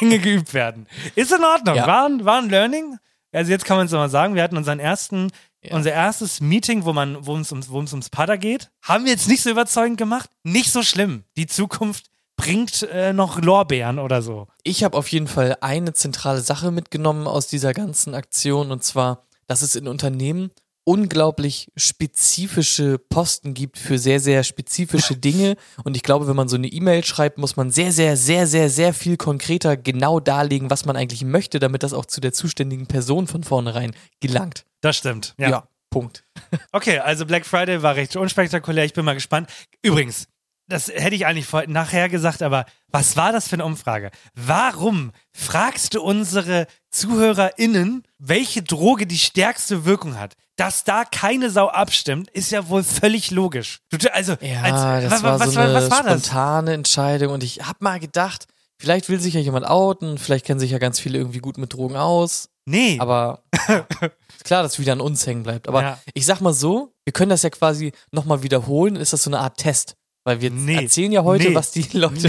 Menge 0.00 0.18
geübt 0.18 0.52
werden. 0.54 0.86
Ist 1.14 1.32
in 1.32 1.42
Ordnung. 1.42 1.76
Ja. 1.76 1.86
War, 1.86 2.06
ein, 2.06 2.24
war 2.24 2.38
ein 2.42 2.50
Learning. 2.50 2.98
Also 3.32 3.50
jetzt 3.50 3.64
kann 3.64 3.76
man 3.78 3.86
es 3.86 3.92
mal 3.92 4.08
sagen, 4.10 4.34
wir 4.34 4.42
hatten 4.42 4.56
unseren 4.58 4.78
ersten, 4.80 5.30
Ja. 5.62 5.74
unser 5.74 5.92
erstes 5.92 6.40
Meeting, 6.40 6.84
wo 6.84 6.92
man, 6.92 7.26
wo 7.26 7.36
es 7.38 7.50
ums, 7.50 7.70
wo 7.70 7.78
ums 7.78 8.10
Pada 8.10 8.36
geht. 8.36 8.70
Haben 8.82 9.04
wir 9.06 9.12
jetzt 9.12 9.28
nicht 9.28 9.42
so 9.42 9.50
überzeugend 9.50 9.96
gemacht? 9.98 10.28
Nicht 10.44 10.70
so 10.70 10.82
schlimm. 10.82 11.24
Die 11.36 11.46
Zukunft 11.46 12.06
bringt 12.38 12.84
äh, 12.84 13.12
noch 13.12 13.42
Lorbeeren 13.42 13.98
oder 13.98 14.22
so. 14.22 14.46
Ich 14.62 14.84
habe 14.84 14.96
auf 14.96 15.08
jeden 15.08 15.26
Fall 15.26 15.58
eine 15.60 15.92
zentrale 15.92 16.40
Sache 16.40 16.70
mitgenommen 16.70 17.26
aus 17.26 17.48
dieser 17.48 17.74
ganzen 17.74 18.14
Aktion 18.14 18.70
und 18.70 18.82
zwar, 18.82 19.24
dass 19.46 19.60
es 19.60 19.74
in 19.74 19.88
Unternehmen 19.88 20.50
unglaublich 20.84 21.70
spezifische 21.76 22.96
Posten 22.98 23.52
gibt 23.52 23.76
für 23.76 23.98
sehr, 23.98 24.20
sehr 24.20 24.42
spezifische 24.42 25.16
Dinge. 25.18 25.56
Und 25.84 25.96
ich 25.96 26.02
glaube, 26.02 26.26
wenn 26.28 26.36
man 26.36 26.48
so 26.48 26.56
eine 26.56 26.68
E-Mail 26.68 27.04
schreibt, 27.04 27.36
muss 27.36 27.56
man 27.56 27.70
sehr, 27.70 27.92
sehr, 27.92 28.16
sehr, 28.16 28.46
sehr, 28.46 28.70
sehr 28.70 28.94
viel 28.94 29.18
konkreter 29.18 29.76
genau 29.76 30.18
darlegen, 30.18 30.70
was 30.70 30.86
man 30.86 30.96
eigentlich 30.96 31.24
möchte, 31.24 31.58
damit 31.58 31.82
das 31.82 31.92
auch 31.92 32.06
zu 32.06 32.22
der 32.22 32.32
zuständigen 32.32 32.86
Person 32.86 33.26
von 33.26 33.44
vornherein 33.44 33.94
gelangt. 34.20 34.64
Das 34.80 34.96
stimmt. 34.96 35.34
Ja, 35.38 35.68
Punkt. 35.90 36.24
Okay, 36.72 36.98
also 37.00 37.26
Black 37.26 37.44
Friday 37.44 37.82
war 37.82 37.96
recht 37.96 38.16
unspektakulär. 38.16 38.84
Ich 38.84 38.94
bin 38.94 39.04
mal 39.04 39.14
gespannt. 39.14 39.50
Übrigens, 39.82 40.28
das 40.68 40.88
hätte 40.88 41.16
ich 41.16 41.26
eigentlich 41.26 41.46
vor, 41.46 41.64
nachher 41.66 42.08
gesagt, 42.08 42.42
aber 42.42 42.66
was 42.90 43.16
war 43.16 43.32
das 43.32 43.48
für 43.48 43.56
eine 43.56 43.64
Umfrage? 43.64 44.10
Warum 44.34 45.12
fragst 45.32 45.94
du 45.94 46.02
unsere 46.02 46.66
ZuhörerInnen, 46.90 48.02
welche 48.18 48.62
Droge 48.62 49.06
die 49.06 49.18
stärkste 49.18 49.84
Wirkung 49.84 50.18
hat? 50.18 50.34
Dass 50.56 50.84
da 50.84 51.04
keine 51.04 51.50
Sau 51.50 51.68
abstimmt, 51.68 52.30
ist 52.30 52.50
ja 52.50 52.68
wohl 52.68 52.82
völlig 52.82 53.30
logisch. 53.30 53.80
Du, 53.90 53.96
also, 54.12 54.34
Ja, 54.40 54.62
als, 54.62 55.10
das 55.10 55.22
wa- 55.22 55.28
war 55.28 55.40
was, 55.40 55.52
so 55.52 55.60
eine 55.60 55.74
was 55.74 55.90
war 55.90 56.02
das? 56.02 56.24
spontane 56.26 56.72
Entscheidung 56.74 57.32
und 57.32 57.42
ich 57.44 57.60
hab 57.66 57.80
mal 57.80 58.00
gedacht, 58.00 58.46
vielleicht 58.76 59.08
will 59.08 59.20
sich 59.20 59.34
ja 59.34 59.40
jemand 59.40 59.66
outen, 59.66 60.18
vielleicht 60.18 60.44
kennen 60.46 60.60
sich 60.60 60.70
ja 60.72 60.78
ganz 60.78 60.98
viele 61.00 61.18
irgendwie 61.18 61.38
gut 61.38 61.58
mit 61.58 61.72
Drogen 61.74 61.96
aus, 61.96 62.48
Nee, 62.70 62.98
aber 63.00 63.44
ist 63.56 64.44
klar, 64.44 64.62
dass 64.62 64.78
wieder 64.78 64.92
an 64.92 65.00
uns 65.00 65.26
hängen 65.26 65.42
bleibt. 65.42 65.68
Aber 65.68 65.80
Ja. 65.82 65.98
ich 66.12 66.26
sag 66.26 66.42
mal 66.42 66.52
so, 66.52 66.92
wir 67.06 67.14
können 67.14 67.30
das 67.30 67.42
ja 67.42 67.48
quasi 67.48 67.92
nochmal 68.10 68.42
wiederholen, 68.42 68.96
ist 68.96 69.14
das 69.14 69.22
so 69.22 69.30
eine 69.30 69.38
Art 69.38 69.56
Test. 69.56 69.94
Weil 70.28 70.42
wir 70.42 70.50
Nee. 70.50 70.82
erzählen 70.82 71.10
ja 71.10 71.24
heute, 71.24 71.48
Nee. 71.48 71.54
was 71.54 71.70
die 71.70 71.86
Leute 71.96 72.28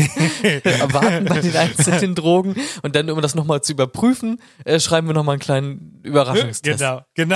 erwarten 0.64 1.26
bei 1.26 1.42
den 1.42 1.54
einzelnen 1.54 2.16
Drogen. 2.16 2.56
Und 2.82 2.96
dann, 2.96 3.10
um 3.10 3.22
das 3.22 3.36
nochmal 3.36 3.62
zu 3.62 3.74
überprüfen, 3.74 4.42
äh, 4.64 4.80
schreiben 4.80 5.06
wir 5.08 5.14
nochmal 5.14 5.34
einen 5.34 5.42
kleinen 5.42 6.00
Überraschungstest. 6.04 6.80
Genau, 6.80 7.02
genau. 7.14 7.36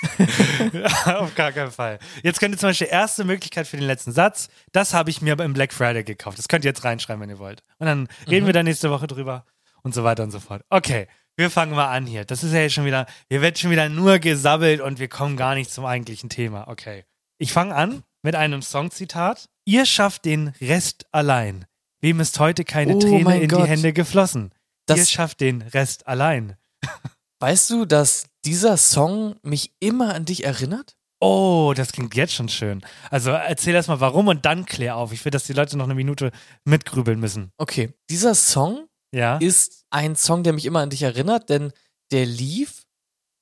Auf 1.04 1.34
gar 1.34 1.52
keinen 1.52 1.70
Fall. 1.70 1.98
Jetzt 2.22 2.40
könnt 2.40 2.54
ihr 2.54 2.58
zum 2.58 2.70
Beispiel 2.70 2.86
erste 2.90 3.24
Möglichkeit 3.24 3.66
für 3.66 3.76
den 3.76 3.86
letzten 3.86 4.12
Satz. 4.12 4.48
Das 4.72 4.94
habe 4.94 5.10
ich 5.10 5.20
mir 5.20 5.32
aber 5.32 5.44
im 5.44 5.52
Black 5.52 5.74
Friday 5.74 6.04
gekauft. 6.04 6.38
Das 6.38 6.48
könnt 6.48 6.64
ihr 6.64 6.70
jetzt 6.70 6.84
reinschreiben, 6.84 7.20
wenn 7.20 7.28
ihr 7.28 7.38
wollt. 7.38 7.62
Und 7.78 7.86
dann 7.86 8.08
reden 8.30 8.46
wir 8.46 8.54
da 8.54 8.62
nächste 8.62 8.90
Woche 8.90 9.06
drüber 9.08 9.44
und 9.82 9.92
so 9.94 10.04
weiter 10.04 10.22
und 10.22 10.30
so 10.30 10.40
fort. 10.40 10.62
Okay, 10.70 11.06
wir 11.36 11.50
fangen 11.50 11.74
mal 11.74 11.88
an 11.94 12.06
hier. 12.06 12.24
Das 12.24 12.42
ist 12.44 12.54
ja 12.54 12.60
jetzt 12.60 12.72
schon 12.72 12.86
wieder, 12.86 13.04
hier 13.28 13.42
wird 13.42 13.58
schon 13.58 13.70
wieder 13.70 13.90
nur 13.90 14.20
gesabbelt 14.20 14.80
und 14.80 14.98
wir 15.00 15.08
kommen 15.08 15.36
gar 15.36 15.54
nicht 15.54 15.70
zum 15.70 15.84
eigentlichen 15.84 16.30
Thema. 16.30 16.66
Okay. 16.68 17.04
Ich 17.36 17.52
fange 17.52 17.74
an 17.74 18.02
mit 18.22 18.34
einem 18.36 18.62
Songzitat. 18.62 19.48
Ihr 19.68 19.84
schafft 19.84 20.24
den 20.24 20.48
Rest 20.62 21.04
allein. 21.12 21.66
Wem 22.00 22.20
ist 22.20 22.38
heute 22.40 22.64
keine 22.64 22.96
Oh 22.96 23.00
Träne 23.00 23.34
in 23.34 23.40
die 23.42 23.54
Gott. 23.54 23.68
Hände 23.68 23.92
geflossen? 23.92 24.44
Ihr 24.88 24.96
Das- 24.96 25.10
schafft 25.10 25.40
den 25.40 25.60
Rest 25.60 26.06
allein. 26.06 26.56
Weißt 27.40 27.68
du, 27.68 27.84
dass 27.84 28.24
dieser 28.46 28.78
Song 28.78 29.36
mich 29.42 29.74
immer 29.78 30.14
an 30.14 30.24
dich 30.24 30.44
erinnert? 30.44 30.96
Oh, 31.20 31.74
das 31.76 31.92
klingt 31.92 32.14
jetzt 32.14 32.32
schon 32.32 32.48
schön. 32.48 32.80
Also 33.10 33.30
erzähl 33.30 33.74
erst 33.74 33.88
mal 33.90 34.00
warum 34.00 34.28
und 34.28 34.46
dann 34.46 34.64
klär 34.64 34.96
auf. 34.96 35.12
Ich 35.12 35.22
will, 35.26 35.32
dass 35.32 35.44
die 35.44 35.52
Leute 35.52 35.76
noch 35.76 35.84
eine 35.84 35.94
Minute 35.94 36.30
mitgrübeln 36.64 37.20
müssen. 37.20 37.52
Okay, 37.58 37.92
dieser 38.08 38.34
Song 38.34 38.88
Ja? 39.12 39.36
ist 39.36 39.84
ein 39.90 40.16
Song, 40.16 40.44
der 40.44 40.54
mich 40.54 40.64
immer 40.64 40.80
an 40.80 40.88
dich 40.90 41.02
erinnert, 41.02 41.50
denn 41.50 41.72
der 42.10 42.24
lief 42.24 42.84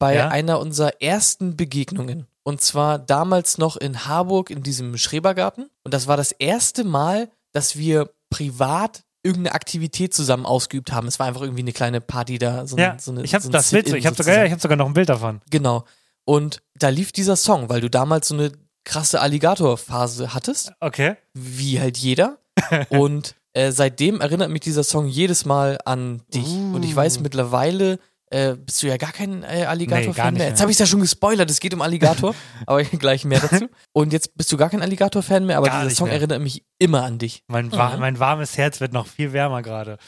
bei 0.00 0.16
Ja? 0.16 0.28
einer 0.30 0.58
unserer 0.58 1.00
ersten 1.00 1.56
Begegnungen. 1.56 2.26
Und 2.46 2.60
zwar 2.62 3.00
damals 3.00 3.58
noch 3.58 3.76
in 3.76 4.06
Harburg 4.06 4.50
in 4.50 4.62
diesem 4.62 4.96
Schrebergarten. 4.96 5.68
Und 5.82 5.92
das 5.92 6.06
war 6.06 6.16
das 6.16 6.30
erste 6.30 6.84
Mal, 6.84 7.28
dass 7.52 7.76
wir 7.76 8.10
privat 8.30 9.02
irgendeine 9.24 9.54
Aktivität 9.56 10.14
zusammen 10.14 10.46
ausgeübt 10.46 10.92
haben. 10.92 11.08
Es 11.08 11.18
war 11.18 11.26
einfach 11.26 11.40
irgendwie 11.42 11.62
eine 11.62 11.72
kleine 11.72 12.00
Party 12.00 12.38
da. 12.38 12.64
So, 12.68 12.76
ein- 12.76 12.82
ja, 12.82 12.96
so 13.00 13.10
eine, 13.10 13.24
ich 13.24 13.34
habe 13.34 13.42
so 13.42 13.48
ein 13.48 13.52
das 13.52 13.72
Bild, 13.72 13.88
ich 13.92 14.06
habe 14.06 14.14
sogar, 14.14 14.44
ich 14.46 14.52
hab 14.52 14.60
sogar 14.60 14.76
noch 14.76 14.86
ein 14.86 14.92
Bild 14.92 15.08
davon. 15.08 15.40
Genau. 15.50 15.84
Und 16.24 16.62
da 16.78 16.88
lief 16.88 17.10
dieser 17.10 17.34
Song, 17.34 17.68
weil 17.68 17.80
du 17.80 17.90
damals 17.90 18.28
so 18.28 18.34
eine 18.34 18.52
krasse 18.84 19.20
Alligator-Phase 19.20 20.32
hattest 20.32 20.72
Okay. 20.78 21.16
wie 21.34 21.80
halt 21.80 21.96
jeder. 21.98 22.38
Und 22.90 23.34
äh, 23.54 23.72
seitdem 23.72 24.20
erinnert 24.20 24.50
mich 24.50 24.60
dieser 24.60 24.84
Song 24.84 25.08
jedes 25.08 25.44
Mal 25.46 25.78
an 25.84 26.22
dich. 26.32 26.46
Uh. 26.46 26.76
Und 26.76 26.84
ich 26.84 26.94
weiß 26.94 27.18
mittlerweile, 27.20 27.98
äh, 28.30 28.54
bist 28.56 28.82
du 28.82 28.88
ja 28.88 28.96
gar 28.96 29.12
kein 29.12 29.42
äh, 29.42 29.58
Nee, 29.58 29.64
Alligator-Fan 29.66 30.34
nicht 30.34 30.38
mehr. 30.40 30.48
Jetzt 30.48 30.60
habe 30.60 30.70
ich 30.70 30.78
ja 30.78 30.86
schon 30.86 31.00
gespoilert, 31.00 31.50
es 31.50 31.60
geht 31.60 31.74
um 31.74 31.82
Alligator, 31.82 32.34
aber 32.66 32.82
gleich 32.82 33.24
mehr 33.24 33.40
dazu. 33.40 33.68
Und 33.92 34.12
jetzt 34.12 34.36
bist 34.36 34.50
du 34.50 34.56
gar 34.56 34.70
kein 34.70 34.82
Alligator-Fan 34.82 35.46
mehr, 35.46 35.58
aber 35.58 35.68
Gar 35.68 35.84
dieser 35.84 35.96
Song 35.96 36.08
mehr. 36.08 36.16
erinnert 36.16 36.40
mich 36.42 36.64
immer 36.78 37.04
an 37.04 37.18
dich. 37.18 37.44
Mein, 37.46 37.70
wa 37.72 37.96
mein 37.96 38.18
warmes 38.18 38.58
Herz 38.58 38.80
wird 38.80 38.92
noch 38.92 39.06
viel 39.06 39.32
wärmer 39.32 39.62
gerade. 39.62 39.98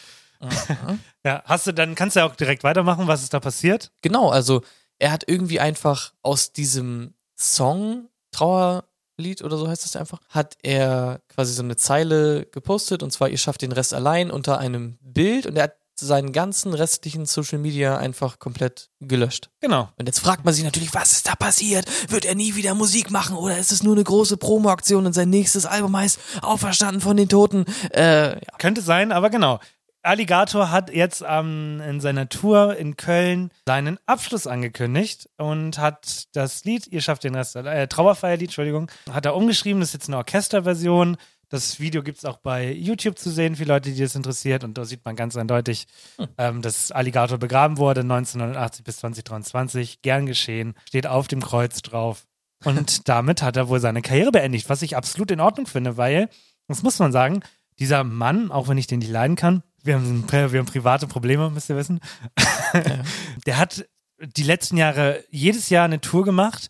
Ja, 1.27 1.43
hast 1.45 1.67
du 1.67 1.73
dann 1.73 1.95
kannst 1.97 2.15
du 2.17 2.21
ja 2.21 2.27
auch 2.27 2.37
direkt 2.37 2.63
weitermachen, 2.63 3.09
was 3.09 3.23
ist 3.23 3.35
da 3.35 3.41
passiert? 3.41 3.91
Genau, 4.03 4.31
also 4.31 4.63
er 4.99 5.11
hat 5.11 5.25
irgendwie 5.27 5.61
einfach 5.61 6.13
aus 6.23 6.53
diesem 6.53 7.15
Song, 7.37 8.09
Trauerlied 8.33 9.43
oder 9.43 9.59
so 9.59 9.69
heißt 9.69 9.85
das 9.85 9.97
einfach, 9.97 10.21
hat 10.29 10.57
er 10.63 11.21
quasi 11.29 11.53
so 11.53 11.63
eine 11.63 11.77
Zeile 11.77 12.47
gepostet 12.47 13.03
und 13.03 13.11
zwar, 13.11 13.29
ihr 13.29 13.37
schafft 13.37 13.63
den 13.63 13.73
Rest 13.73 13.93
allein 13.93 14.31
unter 14.31 14.59
einem 14.59 14.97
Bild 15.03 15.47
und 15.47 15.57
er 15.57 15.65
hat 15.65 15.77
seinen 16.07 16.33
ganzen 16.33 16.75
restlichen 16.75 17.27
Social 17.27 17.59
Media 17.59 17.97
einfach 17.97 18.39
komplett 18.39 18.91
gelöscht. 19.01 19.51
Genau. 19.61 19.89
Und 19.97 20.07
jetzt 20.07 20.21
fragt 20.21 20.45
man 20.45 20.55
sich 20.55 20.65
natürlich, 20.65 20.95
was 20.95 21.13
ist 21.13 21.29
da 21.29 21.35
passiert? 21.35 21.87
Wird 22.11 22.25
er 22.25 22.35
nie 22.35 22.55
wieder 22.55 22.75
Musik 22.75 23.11
machen 23.11 23.37
oder 23.37 23.59
ist 23.59 23.73
es 23.73 23.83
nur 23.83 23.95
eine 23.95 24.05
große 24.05 24.37
Promo-Aktion 24.37 25.07
und 25.07 25.13
sein 25.13 25.31
nächstes 25.31 25.67
Album 25.67 25.97
heißt 25.97 26.19
Auferstanden 26.43 27.01
von 27.01 27.17
den 27.17 27.29
Toten? 27.29 27.65
Äh, 27.93 28.35
ja. 28.35 28.41
Könnte 28.59 28.83
sein, 28.83 29.13
aber 29.13 29.31
genau. 29.31 29.61
Alligator 30.03 30.71
hat 30.71 30.91
jetzt 30.93 31.25
ähm, 31.27 31.83
in 31.87 32.01
seiner 32.01 32.29
Tour 32.29 32.77
in 32.77 32.97
Köln 32.97 33.51
seinen 33.67 33.99
Abschluss 34.07 34.47
angekündigt 34.47 35.29
und 35.37 35.79
hat 35.79 36.29
das 36.33 36.65
Lied, 36.65 36.87
ihr 36.87 37.01
schafft 37.01 37.25
den 37.25 37.35
Rest, 37.35 37.57
äh, 37.57 37.89
Trauerfeierlied, 37.89 38.49
Entschuldigung, 38.49 38.91
hat 39.11 39.27
er 39.27 39.35
umgeschrieben. 39.35 39.81
Das 39.81 39.91
ist 39.91 39.95
jetzt 39.95 40.09
eine 40.09 40.19
Orchesterversion. 40.19 41.17
Das 41.51 41.81
Video 41.81 42.03
gibt 42.03 42.19
es 42.19 42.25
auch 42.25 42.37
bei 42.39 42.71
YouTube 42.73 43.19
zu 43.19 43.31
sehen 43.31 43.57
für 43.57 43.65
Leute, 43.65 43.91
die 43.91 44.01
das 44.01 44.15
interessiert. 44.15 44.65
Und 44.65 44.77
da 44.77 44.85
sieht 44.85 45.05
man 45.05 45.17
ganz 45.17 45.37
eindeutig, 45.37 45.87
ähm, 46.37 46.61
dass 46.61 46.93
Alligator 46.93 47.39
begraben 47.39 47.79
wurde 47.79 48.01
1989 48.01 48.85
bis 48.85 48.99
2023. 48.99 50.03
Gern 50.03 50.27
geschehen. 50.27 50.75
Steht 50.87 51.07
auf 51.07 51.27
dem 51.27 51.41
Kreuz 51.41 51.81
drauf. 51.81 52.27
Und 52.65 53.09
damit 53.09 53.43
hat 53.43 53.57
er 53.57 53.69
wohl 53.69 53.81
seine 53.81 54.03
Karriere 54.03 54.31
beendigt, 54.31 54.69
was 54.69 54.83
ich 54.83 54.97
absolut 54.97 55.31
in 55.31 55.41
Ordnung 55.41 55.67
finde, 55.67 55.97
weil, 55.97 56.29
das 56.67 56.83
muss 56.83 56.99
man 56.99 57.13
sagen, 57.13 57.41
dieser 57.79 58.05
Mann, 58.05 58.51
auch 58.51 58.69
wenn 58.69 58.79
ich 58.79 58.87
den 58.87 58.99
nicht 58.99 59.11
leiden 59.11 59.37
kann, 59.37 59.63
wir 59.83 59.95
haben, 59.95 60.25
wir 60.31 60.59
haben 60.59 60.67
private 60.67 61.07
Probleme, 61.07 61.51
müsst 61.51 61.71
ihr 61.71 61.77
wissen, 61.77 62.01
der 63.47 63.59
hat 63.59 63.87
die 64.21 64.43
letzten 64.43 64.77
Jahre 64.77 65.25
jedes 65.31 65.71
Jahr 65.71 65.85
eine 65.85 66.01
Tour 66.01 66.25
gemacht. 66.25 66.69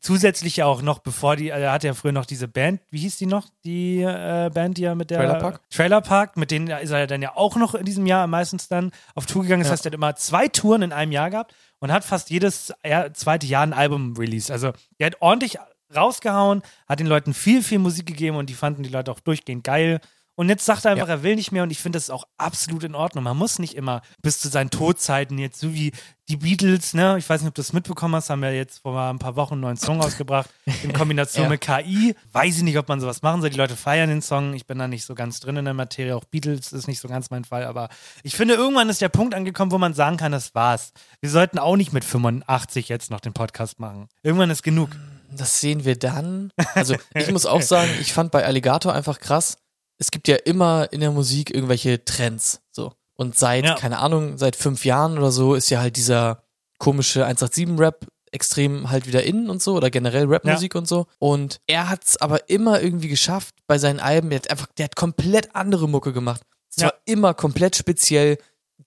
Zusätzlich 0.00 0.56
ja 0.56 0.66
auch 0.66 0.82
noch, 0.82 0.98
bevor 0.98 1.36
die, 1.36 1.48
er 1.50 1.70
hatte 1.70 1.86
ja 1.86 1.94
früher 1.94 2.12
noch 2.12 2.26
diese 2.26 2.48
Band, 2.48 2.80
wie 2.90 2.98
hieß 2.98 3.18
die 3.18 3.26
noch? 3.26 3.46
Die 3.64 4.02
äh, 4.02 4.50
Band, 4.52 4.78
die 4.78 4.84
er 4.84 4.94
mit 4.96 5.10
der 5.10 5.18
Trailer 5.18 5.34
Park? 5.38 5.60
Trailer 5.70 6.00
Park, 6.00 6.36
mit 6.36 6.50
denen 6.50 6.66
ist 6.68 6.90
er 6.90 7.06
dann 7.06 7.22
ja 7.22 7.36
auch 7.36 7.54
noch 7.56 7.74
in 7.74 7.84
diesem 7.84 8.04
Jahr 8.06 8.26
meistens 8.26 8.66
dann 8.66 8.90
auf 9.14 9.26
Tour 9.26 9.42
gegangen. 9.42 9.60
Das 9.62 9.68
Ja. 9.68 9.72
heißt, 9.74 9.86
er 9.86 9.90
hat 9.90 9.94
immer 9.94 10.16
zwei 10.16 10.48
Touren 10.48 10.82
in 10.82 10.92
einem 10.92 11.12
Jahr 11.12 11.30
gehabt 11.30 11.54
und 11.78 11.92
hat 11.92 12.04
fast 12.04 12.30
jedes 12.30 12.72
ja, 12.84 13.12
zweite 13.12 13.46
Jahr 13.46 13.62
ein 13.62 13.72
Album 13.72 14.16
released. 14.16 14.50
Also 14.50 14.72
er 14.98 15.06
hat 15.06 15.16
ordentlich 15.20 15.58
rausgehauen, 15.94 16.62
hat 16.88 16.98
den 16.98 17.06
Leuten 17.06 17.32
viel, 17.32 17.62
viel 17.62 17.78
Musik 17.78 18.06
gegeben 18.06 18.36
und 18.36 18.50
die 18.50 18.54
fanden 18.54 18.82
die 18.82 18.88
Leute 18.90 19.12
auch 19.12 19.20
durchgehend 19.20 19.62
geil. 19.62 20.00
Und 20.36 20.48
jetzt 20.50 20.64
sagt 20.64 20.84
er 20.84 20.92
einfach, 20.92 21.08
er 21.08 21.22
will 21.22 21.34
nicht 21.34 21.50
mehr 21.50 21.62
und 21.62 21.70
ich 21.70 21.78
finde 21.80 21.96
das 21.96 22.04
ist 22.04 22.10
auch 22.10 22.24
absolut 22.36 22.84
in 22.84 22.94
Ordnung. 22.94 23.24
Man 23.24 23.36
muss 23.36 23.58
nicht 23.58 23.74
immer 23.74 24.02
bis 24.22 24.38
zu 24.38 24.48
seinen 24.48 24.70
Todzeiten 24.70 25.38
jetzt 25.38 25.58
so 25.58 25.72
wie 25.74 25.92
die 26.28 26.36
Beatles, 26.36 26.92
ne? 26.92 27.16
Ich 27.18 27.28
weiß 27.28 27.40
nicht, 27.40 27.48
ob 27.48 27.54
du 27.54 27.62
das 27.62 27.72
mitbekommen 27.72 28.14
hast, 28.16 28.30
haben 28.30 28.42
ja 28.42 28.50
jetzt 28.50 28.80
vor 28.80 29.00
ein 29.00 29.18
paar 29.18 29.36
Wochen 29.36 29.54
einen 29.54 29.60
neuen 29.62 29.76
Song 29.76 30.00
ausgebracht 30.02 30.50
in 30.82 30.92
Kombination 30.92 31.44
Ja. 31.44 31.48
mit 31.50 31.60
KI. 31.62 32.14
Weiß 32.32 32.56
ich 32.58 32.62
nicht, 32.64 32.76
ob 32.78 32.88
man 32.88 33.00
sowas 33.00 33.22
machen 33.22 33.40
soll. 33.40 33.50
Die 33.50 33.56
Leute 33.56 33.76
feiern 33.76 34.08
den 34.10 34.20
Song. 34.22 34.52
Ich 34.54 34.66
bin 34.66 34.78
da 34.78 34.88
nicht 34.88 35.04
so 35.04 35.14
ganz 35.14 35.40
drin 35.40 35.56
in 35.56 35.64
der 35.64 35.72
Materie. 35.74 36.14
Auch 36.16 36.24
Beatles 36.24 36.72
ist 36.72 36.86
nicht 36.88 37.00
so 37.00 37.08
ganz 37.08 37.30
mein 37.30 37.44
Fall. 37.44 37.64
Aber 37.64 37.88
ich 38.22 38.34
finde, 38.36 38.54
irgendwann 38.54 38.88
ist 38.88 39.00
der 39.00 39.08
Punkt 39.08 39.34
angekommen, 39.34 39.70
wo 39.72 39.78
man 39.78 39.94
sagen 39.94 40.16
kann, 40.16 40.32
das 40.32 40.54
war's. 40.54 40.92
Wir 41.20 41.30
sollten 41.30 41.58
auch 41.58 41.76
nicht 41.76 41.92
mit 41.92 42.04
85 42.04 42.88
jetzt 42.88 43.10
noch 43.10 43.20
den 43.20 43.32
Podcast 43.32 43.78
machen. 43.80 44.08
Irgendwann 44.22 44.50
ist 44.50 44.62
genug. 44.62 44.90
Das 45.30 45.60
sehen 45.60 45.84
wir 45.84 45.96
dann. 45.96 46.52
Also 46.74 46.96
ich 47.14 47.30
muss 47.32 47.46
auch 47.46 47.62
sagen, 47.62 47.90
ich 48.00 48.12
fand 48.12 48.30
bei 48.32 48.44
Alligator 48.44 48.92
einfach 48.94 49.18
krass, 49.18 49.58
es 49.98 50.10
gibt 50.10 50.28
ja 50.28 50.36
immer 50.36 50.92
in 50.92 51.00
der 51.00 51.10
Musik 51.10 51.54
irgendwelche 51.54 52.04
Trends. 52.04 52.60
So. 52.70 52.92
Und 53.14 53.36
seit, 53.38 53.64
Ja. 53.64 53.74
keine 53.74 53.98
Ahnung, 53.98 54.36
seit 54.38 54.56
fünf 54.56 54.84
Jahren 54.84 55.16
oder 55.18 55.30
so 55.30 55.54
ist 55.54 55.70
ja 55.70 55.80
halt 55.80 55.96
dieser 55.96 56.42
komische 56.78 57.26
187-Rap 57.26 58.06
extrem 58.32 58.90
halt 58.90 59.06
wieder 59.06 59.22
in 59.22 59.48
und 59.48 59.62
so 59.62 59.74
oder 59.74 59.88
generell 59.88 60.26
Rapmusik 60.26 60.74
und 60.74 60.86
so. 60.86 61.06
Und 61.18 61.60
er 61.66 61.88
hat 61.88 62.04
es 62.04 62.16
aber 62.18 62.50
immer 62.50 62.82
irgendwie 62.82 63.08
geschafft 63.08 63.54
bei 63.66 63.78
seinen 63.78 64.00
Alben, 64.00 64.28
der 64.28 64.40
hat 64.40 64.50
einfach, 64.50 64.66
der 64.76 64.84
hat 64.84 64.96
komplett 64.96 65.54
andere 65.54 65.88
Mucke 65.88 66.12
gemacht. 66.12 66.42
Es 66.68 66.76
Ja. 66.82 66.88
war 66.88 66.94
immer 67.06 67.32
komplett 67.32 67.76
speziell, 67.76 68.36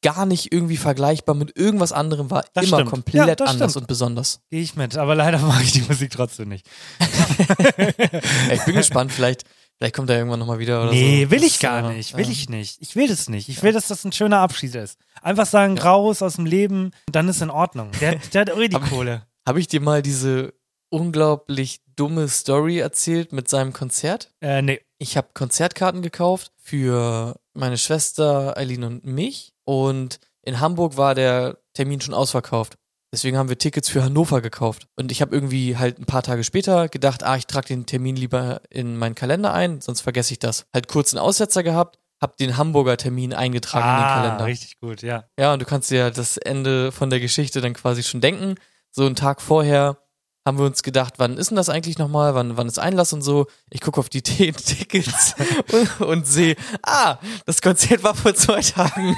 gar 0.04 0.28
nicht 0.28 0.54
irgendwie 0.54 0.78
vergleichbar 0.78 1.34
mit 1.36 1.58
irgendwas 1.58 1.92
anderem, 1.92 2.30
war 2.30 2.46
Das 2.54 2.66
immer 2.66 2.78
stimmt. 2.78 2.92
komplett 2.92 3.40
Ja, 3.40 3.46
anders 3.48 3.72
stimmt. 3.72 3.84
und 3.84 3.88
besonders. 3.88 4.40
Gehe 4.52 4.62
ich 4.62 4.76
mit. 4.76 4.96
Aber 4.98 5.16
leider 5.16 5.40
mag 5.48 5.64
ich 5.64 5.72
die 5.72 5.82
Musik 5.82 6.12
trotzdem 6.12 6.50
nicht. 6.50 6.68
Ja, 7.78 8.54
ich 8.54 8.64
bin 8.66 8.76
gespannt, 8.76 9.12
vielleicht, 9.12 9.44
vielleicht 9.80 9.96
kommt 9.96 10.10
er 10.10 10.18
irgendwann 10.18 10.40
nochmal 10.40 10.60
wieder 10.60 10.82
oder 10.82 10.90
so. 10.90 10.96
Nee, 10.96 11.30
will 11.30 11.44
ich 11.44 11.60
gar 11.60 11.90
äh, 11.90 11.96
nicht. 11.96 12.16
Will 12.16 12.28
äh, 12.28 12.32
ich 12.32 12.50
nicht. 12.50 12.82
Ich 12.82 12.96
will 12.96 13.08
das 13.08 13.30
nicht. 13.30 13.50
Ich 13.50 13.64
will, 13.64 13.72
dass 13.72 13.88
das 13.88 14.04
ein 14.04 14.12
schöner 14.12 14.40
Abschied 14.40 14.76
ist. 14.76 15.00
Einfach 15.22 15.46
sagen, 15.46 15.80
raus 15.80 16.22
aus 16.22 16.36
dem 16.36 16.46
Leben, 16.46 16.92
dann 17.12 17.30
ist 17.30 17.42
in 17.42 17.50
Ordnung. 17.50 17.92
Der, 18.00 18.16
der 18.34 18.42
hat 18.42 18.56
eh 18.56 18.68
die 18.68 18.80
Kohle. 18.80 19.26
Habe 19.48 19.60
ich 19.60 19.68
dir 19.68 19.82
mal 19.82 20.02
diese 20.02 20.54
unglaublich 20.90 21.82
dumme 21.96 22.28
Story 22.28 22.80
erzählt 22.80 23.32
mit 23.32 23.48
seinem 23.48 23.74
Konzert? 23.74 24.32
Äh, 24.42 24.62
nee. 24.62 24.82
Ich 24.98 25.16
habe 25.16 25.30
Konzertkarten 25.34 26.02
gekauft 26.02 26.52
für 26.58 27.40
meine 27.54 27.78
Schwester 27.78 28.58
Eileen 28.58 28.84
und 28.84 29.06
mich 29.06 29.54
und 29.64 30.20
in 30.42 30.60
Hamburg 30.60 30.98
war 30.98 31.16
der 31.16 31.58
Termin 31.74 32.02
schon 32.02 32.14
ausverkauft. 32.14 32.78
Deswegen 33.12 33.38
haben 33.38 33.50
wir 33.50 33.58
Tickets 33.58 33.90
für 33.90 34.04
Hannover 34.04 34.40
gekauft. 34.42 34.88
Und 34.96 35.12
ich 35.12 35.22
habe 35.22 35.34
irgendwie 35.36 35.78
halt 35.78 35.98
ein 36.00 36.06
paar 36.06 36.22
Tage 36.22 36.44
später 36.44 36.90
gedacht, 36.90 37.24
ah, 37.24 37.36
ich 37.38 37.48
trage 37.48 37.68
den 37.68 37.86
Termin 37.88 38.16
lieber 38.16 38.62
in 38.70 38.98
meinen 38.98 39.16
Kalender 39.16 39.52
ein, 39.54 39.82
sonst 39.82 40.02
vergesse 40.02 40.34
ich 40.34 40.40
das. 40.40 40.66
Halt 40.74 40.88
kurz 40.88 41.14
einen 41.14 41.20
Aussetzer 41.24 41.64
gehabt, 41.64 41.98
hab 42.22 42.38
den 42.38 42.56
Hamburger 42.58 42.98
Termin 42.98 43.34
eingetragen 43.34 43.88
in 43.90 43.96
den 43.96 44.04
Ah, 44.06 44.16
Kalender. 44.22 44.46
richtig 44.46 44.80
gut, 44.80 45.02
ja. 45.02 45.24
Ja, 45.40 45.54
und 45.54 45.60
du 45.62 45.66
kannst 45.66 45.90
dir 45.90 45.98
ja 45.98 46.10
das 46.12 46.38
Ende 46.38 46.92
von 46.92 47.10
der 47.10 47.20
Geschichte 47.20 47.62
dann 47.62 47.74
quasi 47.74 48.04
schon 48.04 48.22
denken. 48.22 48.56
So 48.92 49.06
einen 49.06 49.16
Tag 49.16 49.42
vorher 49.42 49.98
haben 50.46 50.58
wir 50.60 50.66
uns 50.66 50.84
gedacht, 50.84 51.16
wann 51.18 51.38
ist 51.38 51.50
denn 51.50 51.56
das 51.58 51.70
eigentlich 51.70 51.98
nochmal? 51.98 52.34
Wann, 52.36 52.58
wann 52.58 52.68
ist 52.68 52.80
Einlass 52.80 53.12
und 53.14 53.22
so? 53.22 53.48
Ich 53.70 53.82
gucke 53.82 54.00
auf 54.00 54.10
die 54.10 54.22
T 54.22 54.52
Tickets 54.54 55.36
und, 55.72 56.02
und 56.08 56.28
sehe, 56.28 56.56
ah, 56.84 57.18
das 57.46 57.62
Konzert 57.62 58.04
war 58.04 58.14
vor 58.16 58.34
zwei 58.36 58.62
Tagen. 58.62 59.16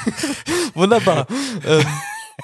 Wunderbar. 0.74 1.26
ähm, 1.66 1.84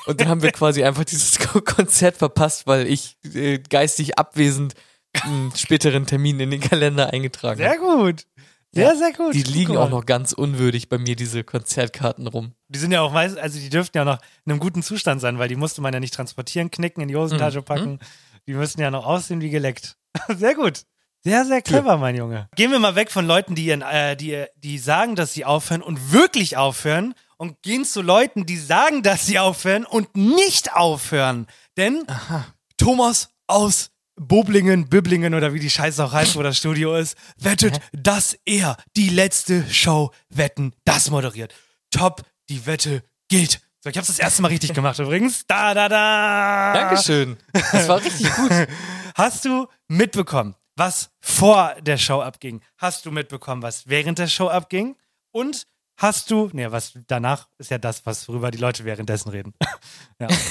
und 0.07 0.21
dann 0.21 0.29
haben 0.29 0.43
wir 0.43 0.53
quasi 0.53 0.85
einfach 0.85 1.05
dieses 1.05 1.39
Ko- 1.49 1.61
Konzert 1.61 2.17
verpasst, 2.17 2.67
weil 2.67 2.87
ich 2.87 3.17
äh, 3.35 3.59
geistig 3.59 4.19
abwesend 4.19 4.75
einen 5.23 5.53
späteren 5.57 6.07
Termin 6.07 6.41
in 6.41 6.51
den 6.51 6.61
Kalender 6.61 7.13
eingetragen 7.13 7.59
Sehr 7.59 7.71
habe. 7.71 7.81
gut. 7.81 8.27
Sehr, 8.73 8.97
sehr 8.97 9.13
gut. 9.13 9.35
Die 9.35 9.45
liegen 9.45 9.77
auch 9.77 9.89
noch 9.89 10.05
ganz 10.05 10.33
unwürdig 10.33 10.89
bei 10.89 10.99
mir, 10.99 11.15
diese 11.15 11.45
Konzertkarten 11.45 12.27
rum. 12.27 12.55
Die 12.69 12.81
sind 12.81 12.91
ja 12.91 13.03
auch 13.03 13.13
meist, 13.13 13.39
also 13.39 13.57
die 13.61 13.71
dürften 13.71 13.97
ja 13.97 14.05
noch 14.05 14.19
in 14.45 14.51
einem 14.51 14.59
guten 14.59 14.83
Zustand 14.83 15.21
sein, 15.21 15.39
weil 15.39 15.47
die 15.49 15.55
musste 15.55 15.81
man 15.81 15.95
ja 15.95 16.01
nicht 16.01 16.13
transportieren, 16.15 16.73
knicken, 16.73 17.01
in 17.01 17.07
die 17.07 17.15
Hosentasche 17.15 17.61
Mhm. 17.61 17.65
packen. 17.65 17.99
Die 18.49 18.55
müssten 18.55 18.81
ja 18.81 18.91
noch 18.91 19.07
aussehen 19.07 19.41
wie 19.41 19.51
geleckt. 19.51 19.97
Sehr 20.37 20.57
gut. 20.57 20.83
Sehr, 21.23 21.47
sehr 21.47 21.63
clever, 21.63 21.97
mein 21.97 22.17
Junge. 22.17 22.49
Gehen 22.57 22.71
wir 22.73 22.79
mal 22.81 22.97
weg 22.97 23.11
von 23.11 23.27
Leuten, 23.27 23.55
die, 23.55 23.65
ihren, 23.67 23.81
äh, 23.81 24.15
die, 24.17 24.45
die 24.57 24.77
sagen, 24.79 25.15
dass 25.17 25.33
sie 25.33 25.45
aufhören 25.47 25.81
und 25.81 26.13
wirklich 26.13 26.57
aufhören 26.59 27.15
und 27.37 27.63
gehen 27.63 27.85
zu 27.85 28.03
Leuten, 28.03 28.47
die 28.47 28.57
sagen, 28.57 29.03
dass 29.03 29.27
sie 29.27 29.39
aufhören 29.39 29.85
und 29.85 30.15
nicht 30.17 30.75
aufhören. 30.75 31.47
Denn 31.77 32.05
Thomas 32.77 33.29
aus 33.47 33.91
Boblingen, 34.17 34.89
Böblingen 34.89 35.35
oder 35.35 35.55
wie 35.55 35.61
die 35.61 35.71
Scheiße 35.71 36.05
auch 36.05 36.13
heißt, 36.13 36.37
wo 36.37 36.43
das 36.43 36.57
Studio 36.57 36.95
ist, 36.97 37.17
wettet, 37.37 37.81
dass 37.93 38.39
er 38.45 38.77
die 38.97 39.09
letzte 39.09 39.69
Show 39.73 40.13
Wetten, 40.29 40.73
das 40.85 41.11
moderiert. 41.11 41.53
Top, 41.91 42.23
die 42.49 42.65
Wette 42.67 43.03
gilt. 43.29 43.61
So, 43.81 43.91
ich 43.91 43.99
hab's 43.99 44.07
das 44.07 44.19
erste 44.19 44.41
Mal 44.43 44.49
richtig 44.49 44.73
gemacht 44.73 44.99
übrigens. 44.99 45.47
Da, 45.47 45.75
da, 45.75 45.89
da. 45.89 46.73
Dankeschön. 46.73 47.37
Das 47.53 47.89
war 47.89 48.03
richtig 48.03 48.33
gut. 48.35 48.51
Hast 49.15 49.45
du 49.45 49.67
mitbekommen, 49.89 50.55
was 50.77 51.11
vor 51.21 51.75
der 51.81 51.99
Show 51.99 52.23
abging? 52.23 52.63
Hast 52.79 53.05
du 53.05 53.11
mitbekommen, 53.11 53.63
was 53.63 53.87
während 53.87 54.19
der 54.19 54.29
Show 54.29 54.49
abging? 54.49 54.97
Und 55.33 55.67
hast 55.97 56.31
du, 56.31 56.51
nee, 56.53 56.71
was 56.71 56.93
danach 57.07 57.49
ist 57.59 57.71
ja 57.71 57.79
das, 57.79 58.05
was 58.07 58.29
worüber 58.29 58.51
die 58.51 58.59
Leute 58.59 58.85
währenddessen 58.85 59.31
reden. 59.31 59.55
ja, 60.21 60.29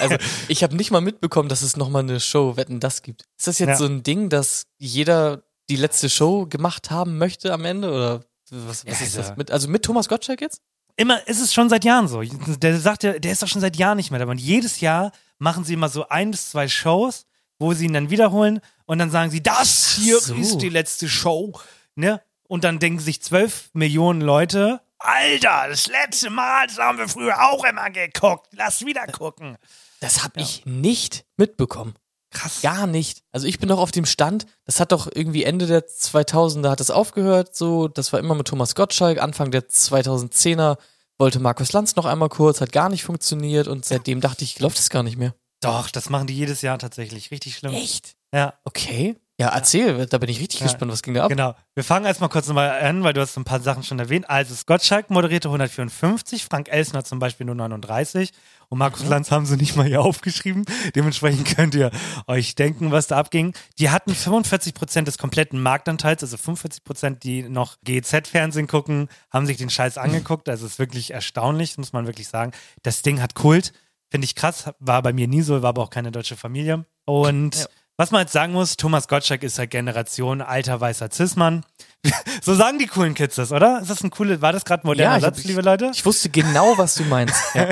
Also 0.00 0.16
ich 0.48 0.62
habe 0.62 0.76
nicht 0.76 0.90
mal 0.90 1.00
mitbekommen, 1.00 1.48
dass 1.48 1.62
es 1.62 1.76
nochmal 1.76 2.02
eine 2.02 2.20
Show 2.20 2.56
Wetten 2.56 2.80
das 2.80 3.02
gibt. 3.02 3.22
Ist 3.38 3.46
das 3.46 3.58
jetzt 3.58 3.68
Ja. 3.68 3.76
so 3.76 3.86
ein 3.86 4.02
Ding, 4.02 4.28
dass 4.28 4.64
jeder 4.78 5.42
die 5.70 5.76
letzte 5.76 6.10
Show 6.10 6.46
gemacht 6.46 6.90
haben 6.90 7.18
möchte 7.18 7.52
am 7.52 7.64
Ende? 7.64 7.88
Oder 7.92 8.20
was, 8.50 8.84
was 8.84 8.84
Ja, 8.84 8.92
ist 8.92 9.16
also- 9.16 9.18
das? 9.30 9.36
Mit, 9.36 9.50
also 9.50 9.68
mit 9.68 9.84
Thomas 9.84 10.08
Gottschalk 10.08 10.40
jetzt? 10.40 10.60
immer 10.96 11.26
ist 11.26 11.40
es 11.40 11.52
schon 11.52 11.68
seit 11.68 11.84
Jahren 11.84 12.06
so. 12.06 12.22
Der 12.22 12.78
sagt 12.78 13.02
ja, 13.02 13.18
der 13.18 13.32
ist 13.32 13.42
doch 13.42 13.48
schon 13.48 13.60
seit 13.60 13.76
Jahren 13.76 13.96
nicht 13.96 14.12
mehr 14.12 14.20
dabei. 14.20 14.30
Und 14.30 14.40
jedes 14.40 14.78
Jahr 14.80 15.10
machen 15.40 15.64
sie 15.64 15.74
immer 15.74 15.88
so 15.88 16.08
ein 16.08 16.30
bis 16.30 16.50
zwei 16.50 16.68
Shows, 16.68 17.26
wo 17.58 17.72
sie 17.74 17.86
ihn 17.86 17.92
dann 17.94 18.10
wiederholen 18.10 18.60
und 18.86 18.98
dann 19.00 19.10
sagen 19.10 19.30
sie, 19.32 19.42
das 19.42 19.96
hier 19.96 20.20
so. 20.20 20.36
ist 20.36 20.58
die 20.58 20.68
letzte 20.68 21.08
Show. 21.08 21.58
Ne? 21.96 22.20
Und 22.54 22.62
dann 22.62 22.78
denken 22.78 23.00
sich 23.00 23.20
zwölf 23.20 23.70
Millionen 23.72 24.20
Leute, 24.20 24.80
Alter, 25.00 25.64
das 25.70 25.88
letzte 25.88 26.30
Mal, 26.30 26.68
das 26.68 26.78
haben 26.78 26.98
wir 26.98 27.08
früher 27.08 27.50
auch 27.50 27.64
immer 27.64 27.90
geguckt. 27.90 28.46
Lass 28.52 28.86
wieder 28.86 29.08
gucken. 29.08 29.58
Das 29.98 30.22
habe 30.22 30.38
ich 30.40 30.64
nicht 30.64 31.24
mitbekommen. 31.36 31.94
Krass. 32.30 32.62
Gar 32.62 32.86
nicht. 32.86 33.24
Also 33.32 33.48
ich 33.48 33.58
bin 33.58 33.70
doch 33.70 33.80
auf 33.80 33.90
dem 33.90 34.06
Stand, 34.06 34.46
das 34.66 34.78
hat 34.78 34.92
doch 34.92 35.08
irgendwie 35.12 35.42
Ende 35.42 35.66
der 35.66 35.88
2000er 35.88 36.70
hat 36.70 36.78
das 36.78 36.92
aufgehört, 36.92 37.56
so, 37.56 37.88
das 37.88 38.12
war 38.12 38.20
immer 38.20 38.36
mit 38.36 38.46
Thomas 38.46 38.76
Gottschalk, 38.76 39.20
Anfang 39.20 39.50
der 39.50 39.68
2010er 39.68 40.78
wollte 41.18 41.40
Markus 41.40 41.72
Lanz 41.72 41.96
noch 41.96 42.06
einmal 42.06 42.28
kurz, 42.28 42.60
hat 42.60 42.70
gar 42.70 42.88
nicht 42.88 43.02
funktioniert 43.02 43.66
und 43.66 43.84
seitdem 43.84 44.20
dachte 44.20 44.44
ich, 44.44 44.60
läuft 44.60 44.78
das 44.78 44.90
gar 44.90 45.02
nicht 45.02 45.18
mehr. 45.18 45.34
Doch, 45.60 45.90
das 45.90 46.08
machen 46.08 46.28
die 46.28 46.36
jedes 46.36 46.62
Jahr 46.62 46.78
tatsächlich. 46.78 47.32
Richtig 47.32 47.56
schlimm. 47.56 47.74
Echt? 47.74 48.14
Ja. 48.32 48.54
Okay. 48.64 49.16
Ja, 49.40 49.48
erzähl, 49.48 50.06
da 50.06 50.18
bin 50.18 50.28
ich 50.30 50.38
richtig 50.38 50.60
Ja. 50.60 50.66
gespannt, 50.66 50.92
was 50.92 51.02
ging 51.02 51.14
da 51.14 51.24
ab? 51.24 51.28
Genau. 51.28 51.56
Wir 51.74 51.82
fangen 51.82 52.06
erstmal 52.06 52.28
kurz 52.28 52.46
nochmal 52.46 52.70
an, 52.70 53.02
weil 53.02 53.14
du 53.14 53.20
hast 53.20 53.36
ein 53.36 53.42
paar 53.42 53.58
Sachen 53.58 53.82
schon 53.82 53.98
erwähnt. 53.98 54.30
Also 54.30 54.54
Gottschalk 54.64 55.10
moderierte 55.10 55.48
154, 55.48 56.44
Frank 56.44 56.68
Elsner 56.70 57.02
zum 57.02 57.18
Beispiel 57.18 57.44
nur 57.44 57.56
39 57.56 58.30
und 58.68 58.78
Markus 58.78 59.02
Mhm. 59.02 59.08
Lanz 59.08 59.32
haben 59.32 59.44
sie 59.44 59.56
nicht 59.56 59.74
mal 59.74 59.86
hier 59.86 60.02
aufgeschrieben. 60.02 60.64
Dementsprechend 60.94 61.56
könnt 61.56 61.74
ihr 61.74 61.90
euch 62.28 62.54
denken, 62.54 62.92
was 62.92 63.08
da 63.08 63.18
abging. 63.18 63.54
Die 63.80 63.90
hatten 63.90 64.14
45 64.14 64.72
Prozent 64.72 65.08
des 65.08 65.18
kompletten 65.18 65.60
Marktanteils, 65.60 66.22
also 66.22 66.36
45 66.36 66.84
Prozent, 66.84 67.24
die 67.24 67.42
noch 67.48 67.76
GZ-Fernsehen 67.82 68.68
gucken, 68.68 69.08
haben 69.32 69.46
sich 69.46 69.56
den 69.56 69.68
Scheiß 69.68 69.98
angeguckt. 69.98 70.48
Also 70.48 70.64
es 70.64 70.74
ist 70.74 70.78
wirklich 70.78 71.12
erstaunlich, 71.12 71.76
muss 71.76 71.92
man 71.92 72.06
wirklich 72.06 72.28
sagen. 72.28 72.52
Das 72.84 73.02
Ding 73.02 73.20
hat 73.20 73.34
Kult. 73.34 73.72
Finde 74.12 74.26
ich 74.26 74.36
krass. 74.36 74.70
War 74.78 75.02
bei 75.02 75.12
mir 75.12 75.26
nie 75.26 75.42
so, 75.42 75.60
war 75.62 75.70
aber 75.70 75.82
auch 75.82 75.90
keine 75.90 76.12
deutsche 76.12 76.36
Familie. 76.36 76.84
Und 77.04 77.56
Ja. 77.56 77.66
Was 77.96 78.10
man 78.10 78.22
jetzt 78.22 78.32
sagen 78.32 78.52
muss, 78.52 78.76
Thomas 78.76 79.06
Gottschalk 79.08 79.42
ist 79.42 79.58
halt 79.58 79.70
Generation 79.70 80.40
alter 80.42 80.80
weißer 80.80 81.10
Cis-Mann. 81.12 81.64
so 82.42 82.54
sagen 82.54 82.78
die 82.78 82.86
coolen 82.86 83.14
Kids 83.14 83.36
das, 83.36 83.52
oder? 83.52 83.80
Ist 83.80 83.88
das 83.90 84.02
ein 84.02 84.10
cooler, 84.10 84.42
war 84.42 84.52
das 84.52 84.64
gerade 84.64 84.84
ein 84.84 84.88
moderner 84.88 85.12
Ja, 85.12 85.18
ich 85.18 85.24
hab- 85.24 85.36
Satz, 85.36 85.44
liebe 85.44 85.62
Leute? 85.62 85.90
Ich 85.94 86.04
wusste 86.04 86.28
genau, 86.28 86.76
was 86.76 86.94
du 86.96 87.04
meinst. 87.04 87.36
Ja. 87.54 87.68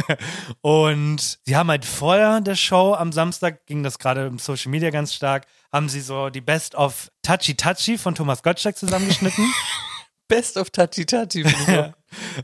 Und 0.60 1.38
sie 1.44 1.56
haben 1.56 1.68
halt 1.70 1.84
vor 1.84 2.40
der 2.40 2.54
Show 2.54 2.94
am 2.94 3.12
Samstag, 3.12 3.66
ging 3.66 3.82
das 3.82 3.98
gerade 3.98 4.26
im 4.26 4.38
Social 4.38 4.70
Media 4.70 4.90
ganz 4.90 5.12
stark, 5.12 5.46
haben 5.72 5.88
sie 5.88 6.00
so 6.00 6.30
die 6.30 6.40
Best 6.40 6.74
of 6.76 7.10
Touchy 7.22 7.56
Touchy 7.56 7.98
von 7.98 8.14
Thomas 8.14 8.42
Gottschalk 8.42 8.76
zusammengeschnitten. 8.76 9.52
Best 10.28 10.56
of 10.56 10.70
Touchy 10.70 11.04
Touchy. 11.04 11.42
ich. 11.42 11.66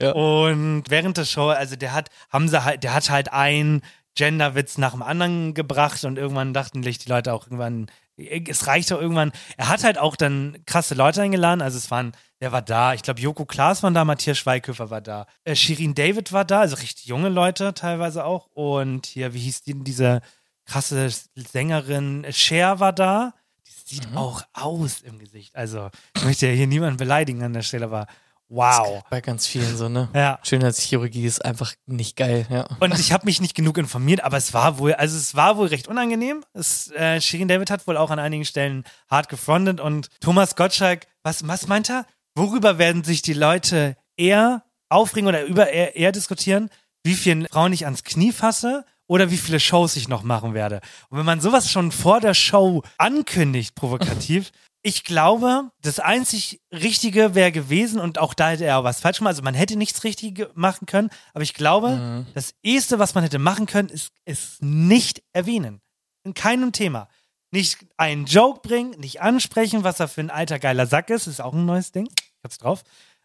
Ja. 0.02 0.12
Und 0.12 0.84
während 0.88 1.16
der 1.16 1.24
Show, 1.24 1.48
also 1.48 1.76
der 1.76 1.92
hat, 1.94 2.08
haben 2.30 2.48
sie 2.48 2.62
halt, 2.64 2.82
der 2.84 2.92
hat 2.92 3.08
halt 3.08 3.32
einen 3.32 3.82
Genderwitz 4.18 4.78
nach 4.78 4.92
dem 4.92 5.02
anderen 5.02 5.54
gebracht 5.54 6.02
und 6.04 6.18
irgendwann 6.18 6.52
dachten 6.52 6.82
sich 6.82 6.98
die 6.98 7.08
Leute 7.08 7.32
auch 7.32 7.46
irgendwann, 7.46 7.86
es 8.16 8.66
reicht 8.66 8.90
doch 8.90 9.00
irgendwann. 9.00 9.30
Er 9.56 9.68
hat 9.68 9.84
halt 9.84 9.96
auch 9.96 10.16
dann 10.16 10.58
krasse 10.66 10.96
Leute 10.96 11.22
eingeladen, 11.22 11.62
also 11.62 11.78
es 11.78 11.88
waren, 11.92 12.12
der 12.40 12.50
war 12.50 12.60
da, 12.60 12.94
ich 12.94 13.02
glaube 13.02 13.20
Joko 13.20 13.46
Klaas 13.46 13.84
war 13.84 13.92
da, 13.92 14.04
Matthias 14.04 14.38
Schweighöfer 14.38 14.90
war 14.90 15.00
da, 15.00 15.26
äh, 15.44 15.54
Shirin 15.54 15.94
David 15.94 16.32
war 16.32 16.44
da, 16.44 16.60
also 16.60 16.74
richtig 16.76 17.06
junge 17.06 17.28
Leute 17.28 17.74
teilweise 17.74 18.24
auch 18.24 18.48
und 18.54 19.06
hier, 19.06 19.34
wie 19.34 19.38
hieß 19.38 19.62
die, 19.62 19.84
diese 19.84 20.20
krasse 20.64 21.08
Sängerin, 21.36 22.26
Cher 22.30 22.80
war 22.80 22.92
da. 22.92 23.34
Die 23.66 23.94
sieht 23.94 24.08
auch 24.16 24.42
aus 24.52 25.00
im 25.00 25.18
Gesicht. 25.18 25.56
Also, 25.56 25.90
ich 26.16 26.24
möchte 26.24 26.46
ja 26.46 26.52
hier 26.52 26.66
niemanden 26.66 26.98
beleidigen 26.98 27.42
an 27.42 27.54
der 27.54 27.62
Stelle, 27.62 27.86
aber 27.86 28.06
wow. 28.48 29.02
Bei 29.10 29.20
ganz 29.20 29.46
vielen 29.46 29.76
so, 29.76 29.88
ne? 29.88 30.08
Ja. 30.14 30.38
Schönheitschirurgie 30.42 31.24
ist 31.24 31.44
einfach 31.44 31.72
nicht 31.86 32.16
geil, 32.16 32.46
ja. 32.50 32.66
Und 32.80 32.98
ich 32.98 33.12
habe 33.12 33.26
mich 33.26 33.40
nicht 33.40 33.54
genug 33.54 33.78
informiert, 33.78 34.22
aber 34.24 34.36
es 34.36 34.54
war 34.54 34.78
wohl, 34.78 34.94
also 34.94 35.16
es 35.16 35.34
war 35.34 35.56
wohl 35.56 35.68
recht 35.68 35.88
unangenehm. 35.88 36.44
Es, 36.54 36.90
äh, 36.92 37.20
Shirin 37.20 37.48
David 37.48 37.70
hat 37.70 37.86
wohl 37.86 37.96
auch 37.96 38.10
an 38.10 38.18
einigen 38.18 38.44
Stellen 38.44 38.84
hart 39.10 39.28
gefrontet 39.28 39.80
und 39.80 40.08
Thomas 40.20 40.56
Gottschalk, 40.56 41.06
was, 41.22 41.46
was 41.46 41.66
meint 41.66 41.90
er? 41.90 42.06
Worüber 42.34 42.78
werden 42.78 43.04
sich 43.04 43.22
die 43.22 43.32
Leute 43.32 43.96
eher 44.16 44.62
aufregen 44.88 45.28
oder 45.28 45.44
über 45.44 45.70
eher, 45.70 45.96
eher 45.96 46.12
diskutieren? 46.12 46.70
Wie 47.04 47.14
vielen 47.14 47.46
Frauen 47.46 47.72
ich 47.72 47.84
ans 47.84 48.04
Knie 48.04 48.32
fasse 48.32 48.84
oder 49.06 49.30
wie 49.30 49.36
viele 49.36 49.60
Shows 49.60 49.96
ich 49.96 50.08
noch 50.08 50.22
machen 50.22 50.54
werde? 50.54 50.80
Und 51.08 51.18
wenn 51.18 51.26
man 51.26 51.40
sowas 51.40 51.70
schon 51.70 51.92
vor 51.92 52.20
der 52.20 52.34
Show 52.34 52.82
ankündigt, 52.96 53.74
provokativ, 53.74 54.52
ich 54.82 55.04
glaube, 55.04 55.70
das 55.82 55.98
einzig 55.98 56.60
Richtige 56.72 57.34
wäre 57.34 57.52
gewesen, 57.52 58.00
und 58.00 58.18
auch 58.18 58.32
da 58.32 58.50
hätte 58.50 58.64
er 58.64 58.78
auch 58.78 58.84
was 58.84 59.00
falsch 59.00 59.18
gemacht. 59.18 59.32
Also 59.32 59.42
man 59.42 59.54
hätte 59.54 59.76
nichts 59.76 60.04
richtig 60.04 60.48
machen 60.54 60.86
können, 60.86 61.10
aber 61.34 61.42
ich 61.42 61.54
glaube, 61.54 62.26
das 62.34 62.54
Erste, 62.62 62.98
was 62.98 63.14
man 63.14 63.24
hätte 63.24 63.38
machen 63.38 63.66
können, 63.66 63.88
ist 63.88 64.12
es 64.24 64.58
nicht 64.60 65.22
erwähnen. 65.32 65.80
In 66.24 66.34
keinem 66.34 66.72
Thema. 66.72 67.08
Nicht 67.50 67.86
einen 67.96 68.26
Joke 68.26 68.60
bringen, 68.66 68.90
nicht 68.98 69.20
ansprechen, 69.22 69.82
was 69.82 70.00
er 70.00 70.08
für 70.08 70.20
ein 70.20 70.30
alter 70.30 70.58
geiler 70.58 70.86
Sack 70.86 71.10
ist, 71.10 71.26
ist 71.26 71.40
auch 71.40 71.54
ein 71.54 71.64
neues 71.64 71.92
Ding. 71.92 72.06
Ich 72.06 72.44
hab's 72.44 72.58
drauf. 72.58 72.84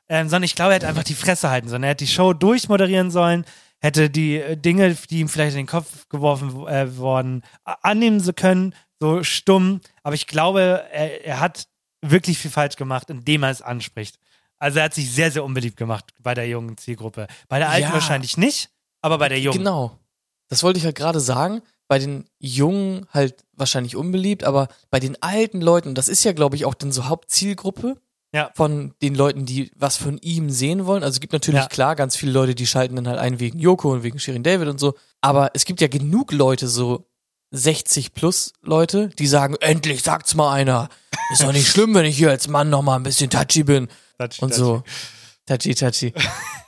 Ähm, 0.09 0.27
sondern 0.29 0.43
ich 0.43 0.55
glaube, 0.55 0.71
er 0.71 0.75
hätte 0.75 0.87
einfach 0.87 1.03
die 1.03 1.13
Fresse 1.13 1.49
halten 1.49 1.69
sollen. 1.69 1.83
Er 1.83 1.89
hätte 1.89 2.05
die 2.05 2.11
Show 2.11 2.33
durchmoderieren 2.33 3.11
sollen, 3.11 3.45
hätte 3.79 4.09
die 4.09 4.37
äh, 4.37 4.57
Dinge, 4.57 4.95
die 5.09 5.19
ihm 5.19 5.29
vielleicht 5.29 5.53
in 5.53 5.61
den 5.61 5.67
Kopf 5.67 6.07
geworfen 6.09 6.67
äh, 6.67 6.97
worden, 6.97 7.43
annehmen 7.63 8.23
können, 8.35 8.75
so 8.99 9.23
stumm. 9.23 9.81
Aber 10.03 10.15
ich 10.15 10.27
glaube, 10.27 10.61
er, 10.91 11.25
er 11.25 11.39
hat 11.39 11.67
wirklich 12.01 12.37
viel 12.37 12.51
falsch 12.51 12.75
gemacht, 12.75 13.09
indem 13.09 13.43
er 13.43 13.49
es 13.49 13.61
anspricht. 13.61 14.19
Also 14.59 14.79
er 14.79 14.85
hat 14.85 14.93
sich 14.93 15.11
sehr, 15.11 15.31
sehr 15.31 15.43
unbeliebt 15.43 15.77
gemacht 15.77 16.13
bei 16.19 16.33
der 16.33 16.47
jungen 16.47 16.77
Zielgruppe. 16.77 17.27
Bei 17.47 17.59
der 17.59 17.69
alten 17.69 17.87
Ja. 17.87 17.93
wahrscheinlich 17.93 18.37
nicht, 18.37 18.69
aber 19.01 19.17
bei 19.17 19.29
der 19.29 19.39
jungen. 19.39 19.57
Genau. 19.59 19.97
Das 20.49 20.63
wollte 20.63 20.79
ich 20.79 20.85
halt 20.85 20.95
gerade 20.95 21.19
sagen. 21.19 21.61
Bei 21.87 21.99
den 21.99 22.25
Jungen 22.39 23.05
halt 23.11 23.43
wahrscheinlich 23.53 23.95
unbeliebt, 23.95 24.43
aber 24.45 24.67
bei 24.89 24.99
den 24.99 25.21
alten 25.21 25.61
Leuten, 25.61 25.89
und 25.89 25.97
das 25.97 26.07
ist 26.07 26.23
ja, 26.23 26.31
glaube 26.31 26.55
ich, 26.55 26.65
auch 26.65 26.73
dann 26.75 26.91
so 26.91 27.05
Hauptzielgruppe 27.07 27.97
Ja. 28.33 28.51
von 28.55 28.93
den 29.01 29.15
Leuten, 29.15 29.45
die 29.45 29.69
was 29.75 29.97
von 29.97 30.17
ihm 30.19 30.49
sehen 30.49 30.85
wollen. 30.85 31.03
Also 31.03 31.15
es 31.17 31.19
gibt 31.19 31.33
natürlich 31.33 31.61
Ja. 31.61 31.67
klar 31.67 31.95
ganz 31.95 32.15
viele 32.15 32.31
Leute, 32.31 32.55
die 32.55 32.65
schalten 32.67 32.95
dann 32.95 33.07
halt 33.07 33.19
ein 33.19 33.39
wegen 33.39 33.59
Joko 33.59 33.91
und 33.91 34.03
wegen 34.03 34.17
Shirin 34.19 34.43
David 34.43 34.69
und 34.69 34.79
so. 34.79 34.95
Aber 35.21 35.51
es 35.53 35.65
gibt 35.65 35.81
ja 35.81 35.87
genug 35.87 36.31
Leute, 36.31 36.67
so 36.67 37.05
60 37.55 38.13
plus 38.13 38.51
Leute, 38.63 39.09
die 39.19 39.27
sagen, 39.27 39.55
endlich 39.61 40.01
sagt's 40.01 40.33
mal 40.33 40.51
einer. 40.51 40.89
Ist 41.31 41.43
doch 41.43 41.53
nicht 41.53 41.67
schlimm, 41.67 41.93
wenn 41.93 42.05
ich 42.05 42.17
hier 42.17 42.31
als 42.31 42.47
Mann 42.47 42.69
noch 42.69 42.81
mal 42.81 42.95
ein 42.95 43.03
bisschen 43.03 43.29
touchy 43.29 43.63
bin. 43.63 43.87
Touchy, 44.17 44.41
und 44.43 44.53
so. 44.53 44.83
Touchy, 45.45 45.75
touchy. 45.75 46.13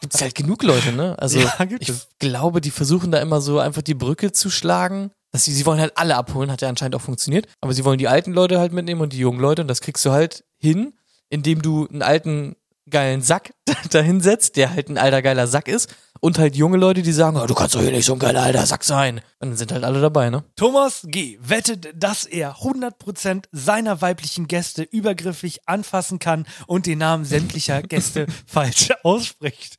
Gibt's 0.01 0.21
halt 0.21 0.35
genug 0.35 0.61
Leute, 0.63 0.91
ne? 0.91 1.17
Also 1.17 1.39
Ja, 1.39 1.53
ich 1.79 1.89
es. 1.89 2.07
glaube, 2.19 2.61
die 2.61 2.69
versuchen 2.71 3.11
da 3.11 3.19
immer 3.19 3.41
so 3.41 3.59
einfach 3.59 3.81
die 3.81 3.95
Brücke 3.95 4.31
zu 4.31 4.49
schlagen. 4.49 5.11
Dass 5.31 5.43
sie, 5.45 5.53
sie 5.53 5.65
wollen 5.65 5.79
halt 5.81 5.97
alle 5.97 6.15
abholen, 6.15 6.51
hat 6.51 6.61
ja 6.61 6.69
anscheinend 6.69 6.95
auch 6.95 7.01
funktioniert. 7.01 7.47
Aber 7.61 7.73
sie 7.73 7.83
wollen 7.83 7.97
die 7.97 8.07
alten 8.07 8.31
Leute 8.31 8.59
halt 8.59 8.71
mitnehmen 8.71 9.01
und 9.01 9.11
die 9.11 9.17
jungen 9.17 9.39
Leute. 9.39 9.63
Und 9.63 9.67
das 9.67 9.81
kriegst 9.81 10.05
du 10.05 10.11
halt 10.11 10.45
hin, 10.57 10.93
indem 11.29 11.61
du 11.61 11.87
einen 11.87 12.03
alten 12.03 12.55
geilen 12.89 13.21
Sack 13.21 13.53
da 13.91 14.01
hinsetzt, 14.01 14.57
der 14.57 14.71
halt 14.71 14.89
ein 14.89 14.97
alter 14.97 15.21
geiler 15.21 15.47
Sack 15.47 15.67
ist. 15.67 15.93
Und 16.21 16.39
halt 16.39 16.55
junge 16.55 16.77
Leute, 16.77 17.01
die 17.01 17.11
sagen, 17.11 17.37
oh, 17.37 17.45
du 17.45 17.53
kannst 17.53 17.75
doch 17.75 17.81
hier 17.81 17.91
nicht 17.91 18.05
so 18.05 18.13
ein 18.13 18.19
geiler 18.19 18.41
alter 18.41 18.65
Sack 18.65 18.83
sein. 18.83 19.21
Und 19.39 19.49
dann 19.49 19.57
sind 19.57 19.71
halt 19.71 19.83
alle 19.83 20.01
dabei, 20.01 20.29
ne? 20.29 20.43
Thomas 20.55 21.05
G. 21.07 21.37
wettet, 21.41 21.89
dass 21.95 22.25
er 22.25 22.55
100% 22.55 23.43
seiner 23.51 24.01
weiblichen 24.01 24.47
Gäste 24.47 24.83
übergriffig 24.83 25.67
anfassen 25.67 26.17
kann 26.17 26.47
und 26.67 26.85
den 26.85 26.99
Namen 26.99 27.25
sämtlicher 27.25 27.81
Gäste 27.83 28.27
falsch 28.47 28.91
ausspricht. 29.03 29.77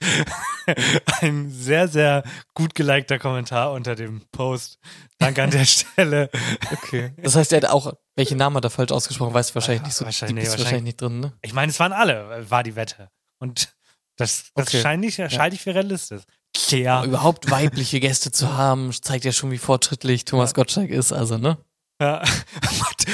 Ein 1.21 1.51
sehr, 1.51 1.89
sehr 1.89 2.23
gut 2.55 2.75
gelikter 2.75 3.19
Kommentar 3.19 3.73
unter 3.73 3.97
dem 3.97 4.23
Post. 4.31 4.79
Danke 5.19 5.43
an 5.43 5.51
der 5.51 5.65
Stelle. 5.65 6.31
Okay. 6.71 7.13
Das 7.17 7.35
heißt, 7.35 7.53
er 7.53 7.63
hat 7.63 7.71
auch, 7.71 7.95
welche 8.17 8.35
Namen 8.37 8.57
hat 8.57 8.65
er 8.65 8.71
falsch 8.71 8.91
ausgesprochen, 8.93 9.35
weißt 9.35 9.51
du 9.51 9.55
wahrscheinlich 9.57 9.83
nicht 9.85 9.95
so. 9.95 10.05
Wahrscheinlich- 10.05 10.45
nee, 10.45 10.51
wahrscheinlich 10.51 10.83
nicht 10.83 11.01
drin, 11.01 11.21
ne? 11.21 11.33
Ich 11.43 11.53
meine, 11.53 11.71
es 11.71 11.79
waren 11.79 11.93
alle, 11.93 12.51
war 12.51 12.63
die 12.63 12.75
Wette. 12.75 13.11
Und 13.39 13.69
das, 14.17 14.47
das 14.55 14.69
Okay. 14.69 14.81
scheint 14.81 15.05
ich, 15.05 15.15
scheide 15.17 15.55
ich 15.55 15.61
für 15.63 15.75
realistisch. 15.75 16.23
Tja. 16.55 17.05
Überhaupt 17.05 17.51
weibliche 17.51 18.01
Gäste 18.01 18.33
zu 18.33 18.55
haben, 18.57 18.91
zeigt 18.93 19.25
ja 19.27 19.33
schon, 19.33 19.51
wie 19.51 19.59
fortschrittlich 19.59 20.25
Thomas 20.25 20.55
Gottschalk 20.55 20.91
ist, 20.91 21.13
also, 21.13 21.37
ne? 21.37 21.59
Ja. 22.01 22.23
Matt- 22.81 23.07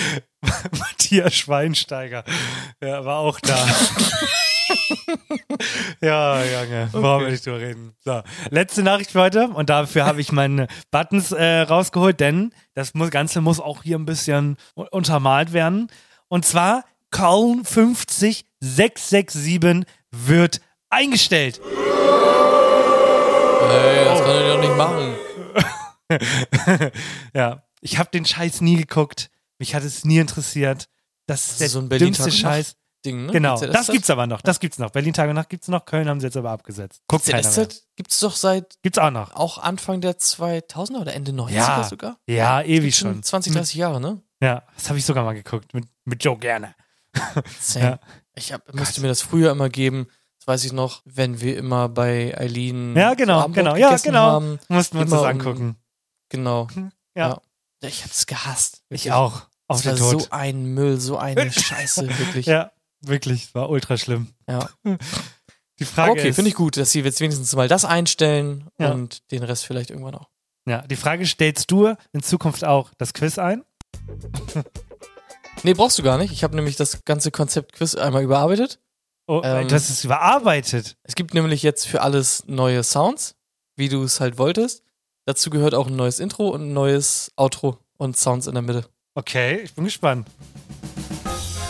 Matthias 0.79 1.35
Schweinsteiger. 1.35 2.25
Ja, 2.81 3.05
war 3.05 3.19
auch 3.19 3.41
da. 3.41 3.57
ja, 6.01 6.43
Junge, 6.43 6.89
warum 6.93 7.27
will 7.27 7.35
ich 7.35 7.43
drüber 7.43 7.61
reden? 7.61 7.93
So, 8.05 8.23
letzte 8.51 8.83
Nachricht 8.83 9.13
für 9.13 9.21
heute 9.21 9.47
und 9.49 9.69
dafür 9.71 10.05
habe 10.07 10.21
ich 10.21 10.33
meine 10.33 10.67
Buttons 10.91 11.31
äh, 11.33 11.61
rausgeholt, 11.61 12.19
denn 12.21 12.53
das 12.75 12.93
Ganze 13.11 13.41
muss 13.41 13.61
auch 13.61 13.83
hier 13.83 13.99
ein 13.99 14.07
bisschen 14.07 14.57
untermalt 14.75 15.53
werden. 15.53 15.89
Und 16.29 16.45
zwar 16.45 16.85
Köln 17.11 17.65
50667 17.65 19.85
wird 20.11 20.61
eingestellt. 20.91 21.61
Ey, 23.71 24.05
das 24.05 24.21
kann 24.21 24.31
er 24.31 24.55
doch 24.55 24.61
nicht 24.61 24.77
machen. 24.77 25.15
ja, 27.35 27.63
ich 27.81 27.99
habe 27.99 28.11
den 28.11 28.25
Scheiß 28.25 28.61
nie 28.61 28.77
geguckt. 28.77 29.31
Mich 29.59 29.75
hat 29.75 29.83
es 29.85 30.05
nie 30.05 30.19
interessiert. 30.19 30.89
Das 31.27 31.43
ist 31.43 31.51
Das 31.51 31.59
der 31.59 31.67
ist 31.67 31.73
so 31.73 31.79
ein 31.81 31.89
Berlin 31.89 32.07
dümmste 32.09 32.31
Scheiß. 32.33 32.77
Ding, 33.05 33.27
ne? 33.27 33.33
Genau, 33.33 33.59
das 33.61 33.89
gibt's 33.89 34.11
aber 34.11 34.27
noch. 34.27 34.41
Das 34.41 34.61
gibt's 34.61 34.79
noch. 34.79 34.91
Berlin 34.91 35.13
Tag 35.13 35.29
und 35.29 35.35
Nacht 35.35 35.49
gibt's 35.49 35.69
noch. 35.69 35.85
Köln 35.85 36.09
haben 36.09 36.21
sie 36.21 36.27
jetzt 36.27 36.37
aber 36.37 36.51
abgesetzt. 36.51 37.03
Guckt 37.09 37.27
keiner 37.27 37.49
mehr. 37.51 37.69
Gibt's 37.97 38.21
doch 38.21 38.35
seit 38.37 38.81
Gibt's 38.83 38.99
auch 38.99 39.11
noch. 39.11 39.35
auch 39.35 39.59
Anfang 39.59 40.01
der 40.01 40.19
2000er 40.19 41.01
oder 41.01 41.15
Ende 41.15 41.33
90er 41.33 41.51
Ja. 41.53 41.85
sogar. 41.85 42.17
Ja, 42.27 42.63
ewig 42.63 42.83
Gibt's 42.83 42.99
schon. 42.99 43.23
20, 43.23 43.53
30 43.55 43.75
Jahre, 43.77 44.01
ne? 44.01 44.23
Ja, 44.41 44.63
das 44.77 44.89
habe 44.89 44.99
ich 44.99 45.05
sogar 45.05 45.25
mal 45.25 45.35
geguckt 45.35 45.75
mit, 45.75 45.85
mit 46.05 46.23
Joe 46.25 46.39
gerne. 46.39 46.75
Same. 47.61 47.85
Ja. 47.85 47.99
Ich 48.35 48.53
hab, 48.53 48.73
müsste 48.75 49.01
mir 49.03 49.09
das 49.09 49.21
früher 49.21 49.51
immer 49.51 49.69
geben, 49.69 50.07
Das 50.39 50.47
weiß 50.47 50.65
ich 50.65 50.73
noch, 50.73 51.03
wenn 51.05 51.41
wir 51.41 51.57
immer 51.59 51.89
bei 51.89 52.37
Eileen 52.39 52.97
Ja, 52.97 53.15
genau, 53.15 53.49
genau, 53.49 53.77
ja, 53.77 53.95
genau. 53.97 54.19
haben. 54.21 54.59
Mussten 54.69 54.97
wir 54.97 55.03
uns 55.03 55.11
das 55.11 55.23
angucken. 55.23 55.77
Genau. 56.31 56.69
Ja. 57.15 57.41
Ich 57.83 58.05
hab's 58.05 58.27
gehasst. 58.27 58.83
Ich 58.89 59.05
Wirklich. 59.05 59.13
auch. 59.13 59.43
Auf 59.69 59.83
Das 59.83 60.01
war 60.01 60.13
Tod. 60.13 60.23
so 60.23 60.29
ein 60.31 60.67
Müll, 60.75 60.99
so 61.01 61.19
eine 61.19 61.51
Scheiße, 61.53 62.09
wirklich. 62.19 62.47
ja, 62.47 62.73
wirklich. 63.03 63.45
Es 63.45 63.55
war 63.55 63.69
ultra 63.71 63.97
schlimm. 63.97 64.29
Ja. 64.49 64.69
Die 65.79 65.85
Frage 65.85 66.13
okay, 66.13 66.33
finde 66.33 66.51
ich 66.51 66.55
gut, 66.55 66.77
dass 66.77 66.93
sie 66.93 67.01
jetzt 67.01 67.21
wenigstens 67.21 67.55
mal 67.57 67.67
das 67.67 67.85
einstellen 67.85 68.69
Ja. 68.79 68.93
und 68.93 69.31
den 69.33 69.43
Rest 69.43 69.67
vielleicht 69.67 69.91
irgendwann 69.91 70.15
auch. 70.15 70.29
ja, 70.69 70.83
die 70.83 70.95
Frage 70.97 71.27
stellst 71.27 71.71
du 71.73 71.95
in 72.13 72.23
Zukunft 72.23 72.65
auch 72.65 72.93
das 72.99 73.15
Quiz 73.15 73.39
ein? 73.39 73.65
Nee, 75.65 75.75
brauchst 75.75 75.99
du 75.99 76.03
gar 76.03 76.19
nicht. 76.19 76.33
Ich 76.33 76.45
habe 76.45 76.55
nämlich 76.57 76.77
das 76.77 77.05
ganze 77.05 77.31
Konzept 77.31 77.73
Quiz 77.73 77.95
einmal 77.95 78.23
überarbeitet. 78.23 78.81
Oh, 79.27 79.41
Ähm, 79.45 79.69
das 79.69 79.91
ist 79.91 80.05
überarbeitet. 80.05 80.97
Es 81.05 81.15
gibt 81.15 81.35
nämlich 81.35 81.63
jetzt 81.63 81.87
für 81.87 82.01
alles 82.03 82.45
neue 82.47 82.83
Sounds, 82.85 83.35
wie 83.77 83.89
du 83.89 84.03
es 84.03 84.21
halt 84.21 84.39
wolltest. 84.39 84.83
Dazu 85.25 85.51
gehört 85.51 85.75
auch 85.75 85.87
ein 85.87 85.97
neues 85.97 86.19
Intro 86.21 86.49
und 86.49 86.63
ein 86.63 86.73
neues 86.73 87.31
Outro 87.37 87.79
und 87.97 88.17
Sounds 88.17 88.47
in 88.47 88.55
der 88.55 88.63
Mitte. 88.63 88.87
Okay, 89.15 89.61
ich 89.63 89.75
bin 89.75 89.85
gespannt. 89.85 90.29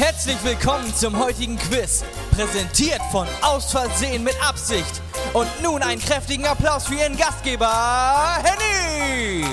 Herzlich 0.03 0.43
willkommen 0.43 0.93
zum 0.97 1.17
heutigen 1.17 1.57
Quiz, 1.57 2.03
präsentiert 2.33 3.01
von 3.13 3.25
Aus 3.41 3.73
mit 4.25 4.35
Absicht. 4.45 5.01
Und 5.33 5.47
nun 5.63 5.81
einen 5.81 6.01
kräftigen 6.01 6.45
Applaus 6.45 6.89
für 6.89 6.95
Ihren 6.95 7.17
Gastgeber, 7.17 8.43
Henny! 8.43 9.47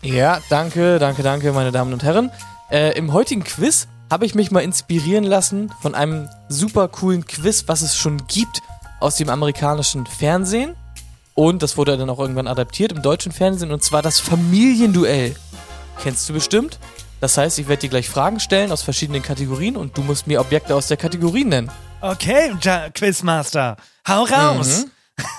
Ja, 0.00 0.40
danke, 0.48 0.98
danke, 0.98 1.22
danke, 1.22 1.52
meine 1.52 1.72
Damen 1.72 1.92
und 1.92 2.02
Herren. 2.02 2.30
Äh, 2.70 2.96
Im 2.96 3.12
heutigen 3.12 3.44
Quiz 3.44 3.86
habe 4.10 4.24
ich 4.24 4.34
mich 4.34 4.50
mal 4.50 4.60
inspirieren 4.60 5.24
lassen 5.24 5.70
von 5.82 5.94
einem 5.94 6.30
super 6.48 6.88
coolen 6.88 7.26
Quiz, 7.26 7.64
was 7.66 7.82
es 7.82 7.98
schon 7.98 8.26
gibt 8.28 8.62
aus 8.98 9.16
dem 9.16 9.28
amerikanischen 9.28 10.06
Fernsehen. 10.06 10.74
Und 11.34 11.62
das 11.62 11.76
wurde 11.76 11.98
dann 11.98 12.08
auch 12.08 12.18
irgendwann 12.18 12.48
adaptiert 12.48 12.92
im 12.92 13.02
deutschen 13.02 13.30
Fernsehen, 13.30 13.72
und 13.72 13.84
zwar 13.84 14.00
das 14.00 14.20
Familienduell. 14.20 15.36
Kennst 16.02 16.26
du 16.30 16.32
bestimmt? 16.32 16.78
Das 17.24 17.38
heißt, 17.38 17.58
ich 17.58 17.68
werde 17.68 17.80
dir 17.80 17.88
gleich 17.88 18.10
Fragen 18.10 18.38
stellen 18.38 18.70
aus 18.70 18.82
verschiedenen 18.82 19.22
Kategorien 19.22 19.78
und 19.78 19.96
du 19.96 20.02
musst 20.02 20.26
mir 20.26 20.42
Objekte 20.42 20.74
aus 20.74 20.88
der 20.88 20.98
Kategorie 20.98 21.46
nennen. 21.46 21.70
Okay, 22.02 22.54
Quizmaster, 22.92 23.78
hau 24.06 24.24
raus. 24.24 24.84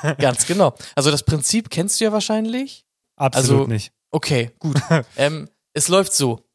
Mhm. 0.02 0.16
Ganz 0.18 0.48
genau. 0.48 0.74
Also 0.96 1.12
das 1.12 1.22
Prinzip 1.22 1.70
kennst 1.70 2.00
du 2.02 2.06
ja 2.06 2.12
wahrscheinlich. 2.12 2.88
Absolut 3.18 3.52
Also- 3.62 3.68
nicht. 3.72 3.92
Okay, 4.10 4.50
gut. 4.58 4.82
ähm, 5.16 5.48
es 5.74 5.88
läuft 5.88 6.14
so. 6.14 6.50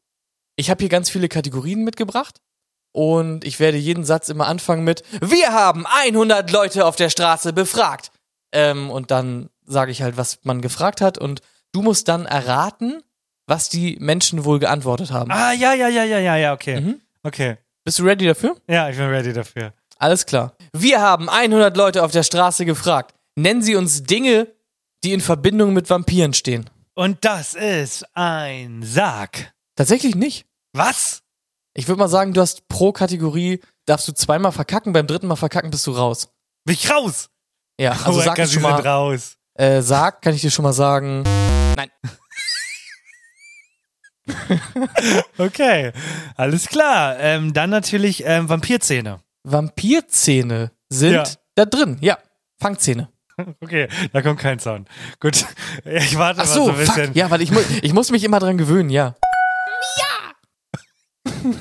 Ich 0.57 0.69
habe 0.69 0.81
hier 0.81 0.89
ganz 0.89 1.09
viele 1.09 1.29
Kategorien 1.29 1.85
mitgebracht 1.85 2.41
und 2.91 3.45
ich 3.45 3.61
werde 3.61 3.77
jeden 3.77 4.03
Satz 4.03 4.27
immer 4.27 4.47
anfangen 4.47 4.83
mit 4.83 5.01
Wir 5.21 5.53
haben 5.53 5.85
100 5.87 6.51
Leute 6.51 6.85
auf 6.85 6.97
der 6.97 7.09
Straße 7.09 7.53
befragt. 7.53 8.11
Ähm, 8.51 8.89
und 8.89 9.11
dann 9.11 9.49
sage 9.63 9.91
ich 9.93 10.01
halt, 10.01 10.17
was 10.17 10.39
man 10.43 10.61
gefragt 10.61 10.99
hat 10.99 11.17
und 11.17 11.39
du 11.71 11.81
musst 11.83 12.09
dann 12.09 12.25
erraten, 12.25 13.01
was 13.51 13.67
die 13.67 13.97
Menschen 13.99 14.45
wohl 14.45 14.59
geantwortet 14.59 15.11
haben. 15.11 15.29
Ah, 15.29 15.51
ja, 15.51 15.73
ja, 15.73 15.89
ja, 15.89 16.05
ja, 16.05 16.19
ja, 16.19 16.37
ja, 16.37 16.53
okay. 16.53 16.79
Mhm. 16.79 17.01
Okay. 17.21 17.57
Bist 17.83 17.99
du 17.99 18.03
ready 18.03 18.25
dafür? 18.25 18.55
Ja, 18.69 18.89
ich 18.89 18.95
bin 18.95 19.07
ready 19.07 19.33
dafür. 19.33 19.73
Alles 19.97 20.25
klar. 20.25 20.55
Wir 20.71 21.01
haben 21.01 21.27
100 21.27 21.75
Leute 21.75 22.01
auf 22.03 22.11
der 22.11 22.23
Straße 22.23 22.63
gefragt. 22.63 23.13
Nennen 23.35 23.61
Sie 23.61 23.75
uns 23.75 24.03
Dinge, 24.03 24.47
die 25.03 25.11
in 25.11 25.19
Verbindung 25.19 25.73
mit 25.73 25.89
Vampiren 25.89 26.33
stehen. 26.33 26.69
Und 26.93 27.25
das 27.25 27.53
ist 27.53 28.05
ein 28.15 28.83
Sarg. 28.83 29.53
Tatsächlich 29.75 30.15
nicht. 30.15 30.45
Was? 30.71 31.21
Ich 31.73 31.89
würde 31.89 31.99
mal 31.99 32.07
sagen, 32.07 32.33
du 32.33 32.39
hast 32.39 32.69
pro 32.69 32.93
Kategorie, 32.93 33.59
darfst 33.85 34.07
du 34.07 34.13
zweimal 34.13 34.53
verkacken, 34.53 34.93
beim 34.93 35.07
dritten 35.07 35.27
Mal 35.27 35.35
verkacken 35.35 35.71
bist 35.71 35.85
du 35.87 35.91
raus. 35.91 36.29
Bin 36.63 36.75
ich 36.75 36.89
raus? 36.89 37.29
Ja, 37.77 37.91
also 37.91 38.19
oh, 38.19 38.21
sag 38.21 38.39
ich 38.39 38.49
schon 38.49 38.61
mal, 38.61 38.79
raus. 38.79 39.35
äh, 39.55 39.81
sag, 39.81 40.21
kann 40.21 40.33
ich 40.33 40.41
dir 40.41 40.51
schon 40.51 40.63
mal 40.63 40.71
sagen, 40.71 41.25
Okay, 45.37 45.91
alles 46.35 46.67
klar. 46.67 47.17
Ähm, 47.19 47.53
dann 47.53 47.69
natürlich 47.69 48.23
ähm, 48.25 48.47
Vampirzähne. 48.49 49.19
Vampirzähne 49.43 50.71
sind 50.89 51.13
Ja. 51.13 51.23
da 51.55 51.65
drin. 51.65 51.97
Ja, 52.01 52.17
Fangzähne. 52.59 53.09
Okay, 53.59 53.87
da 54.13 54.21
kommt 54.21 54.39
kein 54.39 54.59
Sound. 54.59 54.87
Gut, 55.19 55.45
ich 55.85 56.17
warte 56.17 56.41
Ach 56.41 56.45
mal 56.45 56.53
so, 56.53 56.65
so 56.65 56.71
ein 56.71 56.77
fuck. 56.85 56.95
bisschen. 56.95 57.13
Ja, 57.15 57.29
weil 57.31 57.41
ich, 57.41 57.51
mu 57.51 57.59
ich 57.81 57.93
muss 57.93 58.11
mich 58.11 58.23
immer 58.23 58.39
dran 58.39 58.57
gewöhnen, 58.57 58.89
ja. 58.89 59.15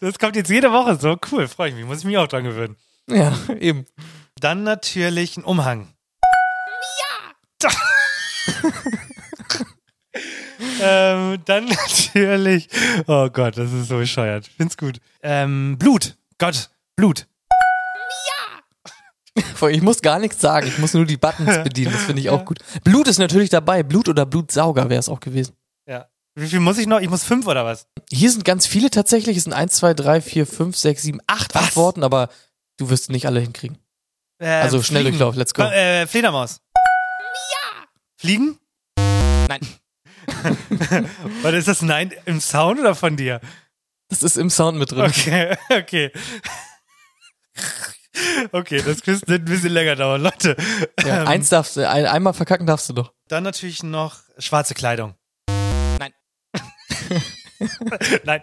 Das 0.00 0.18
kommt 0.18 0.36
jetzt 0.36 0.50
jede 0.50 0.72
Woche 0.72 0.96
so. 0.96 1.16
Cool, 1.30 1.46
freue 1.48 1.68
ich 1.70 1.74
mich. 1.74 1.84
Muss 1.84 1.98
ich 2.00 2.04
mich 2.04 2.18
auch 2.18 2.26
dran 2.28 2.44
gewöhnen. 2.44 2.76
Ja, 3.08 3.36
eben. 3.58 3.86
Dann 4.40 4.62
natürlich 4.64 5.36
ein 5.36 5.44
Umhang. 5.44 5.88
Ja! 7.62 7.70
Ähm, 10.80 11.38
dann 11.44 11.64
natürlich. 12.14 12.68
Oh 13.06 13.28
Gott, 13.30 13.56
das 13.58 13.72
ist 13.72 13.88
so 13.88 13.98
bescheuert. 13.98 14.48
Find's 14.56 14.76
gut. 14.76 15.00
Ähm, 15.22 15.76
Blut. 15.78 16.16
Gott, 16.38 16.70
Blut. 16.96 17.26
Ich 19.70 19.82
muss 19.82 20.02
gar 20.02 20.18
nichts 20.18 20.40
sagen, 20.40 20.66
ich 20.66 20.78
muss 20.78 20.94
nur 20.94 21.06
die 21.06 21.16
Buttons 21.16 21.62
bedienen, 21.64 21.92
das 21.92 22.02
finde 22.02 22.20
ich 22.20 22.30
auch 22.30 22.44
gut. 22.44 22.58
Blut 22.82 23.06
ist 23.06 23.18
natürlich 23.18 23.50
dabei, 23.50 23.82
Blut 23.84 24.08
oder 24.08 24.26
Blutsauger 24.26 24.88
wäre 24.90 24.98
es 24.98 25.08
auch 25.08 25.20
gewesen. 25.20 25.54
Ja. 25.86 26.08
Wie 26.34 26.48
viel 26.48 26.60
muss 26.60 26.78
ich 26.78 26.86
noch? 26.86 27.00
Ich 27.00 27.08
muss 27.08 27.22
fünf 27.24 27.46
oder 27.46 27.64
was? 27.64 27.86
Hier 28.10 28.30
sind 28.30 28.44
ganz 28.44 28.66
viele 28.66 28.90
tatsächlich, 28.90 29.36
es 29.36 29.44
sind 29.44 29.52
1, 29.52 29.74
2, 29.74 29.94
3, 29.94 30.20
4, 30.20 30.46
5, 30.46 30.76
6, 30.76 31.02
7, 31.02 31.20
8 31.26 31.54
Was? 31.54 31.62
Antworten, 31.62 32.02
aber 32.02 32.30
du 32.78 32.90
wirst 32.90 33.10
nicht 33.10 33.26
alle 33.26 33.40
hinkriegen. 33.40 33.78
Ähm, 34.40 34.62
Also 34.62 34.82
schnell. 34.82 35.04
Durchlauf, 35.04 35.36
let's 35.36 35.54
go. 35.54 35.62
Äh, 35.62 36.06
Fledermaus. 36.06 36.60
Ja! 37.52 37.86
Fliegen? 38.16 38.58
Nein. 39.48 39.60
Warte, 41.42 41.56
ist 41.56 41.68
das 41.68 41.82
Nein 41.82 42.12
im 42.26 42.40
Sound 42.40 42.80
oder 42.80 42.94
von 42.94 43.16
dir? 43.16 43.40
Das 44.08 44.22
ist 44.22 44.36
im 44.36 44.50
Sound 44.50 44.78
mit 44.78 44.90
drin. 44.92 45.00
Okay, 45.02 45.56
okay. 45.70 46.12
Okay, 48.52 48.82
das 48.82 49.06
wird 49.06 49.28
ein 49.28 49.44
bisschen 49.44 49.72
länger 49.72 49.94
dauern, 49.96 50.22
Leute. 50.22 50.56
Ja, 51.04 51.22
Ähm, 51.22 51.28
eins 51.28 51.50
darfst 51.50 51.76
du, 51.76 51.88
ein, 51.88 52.06
einmal 52.06 52.34
verkacken 52.34 52.66
darfst 52.66 52.88
du 52.88 52.92
doch. 52.92 53.12
Dann 53.28 53.44
natürlich 53.44 53.82
noch 53.82 54.16
schwarze 54.38 54.74
Kleidung. 54.74 55.14
Nein. 55.98 56.12
Nein. 58.24 58.42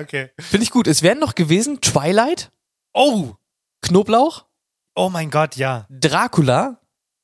okay. 0.00 0.30
Finde 0.38 0.62
ich 0.64 0.70
gut. 0.70 0.86
Es 0.86 1.02
wären 1.02 1.18
noch 1.18 1.34
gewesen 1.34 1.80
Twilight, 1.80 2.50
Oh! 2.94 3.34
Knoblauch, 3.82 4.46
Oh 4.94 5.08
mein 5.08 5.30
Gott, 5.30 5.56
ja. 5.56 5.86
Dracula 5.88 6.80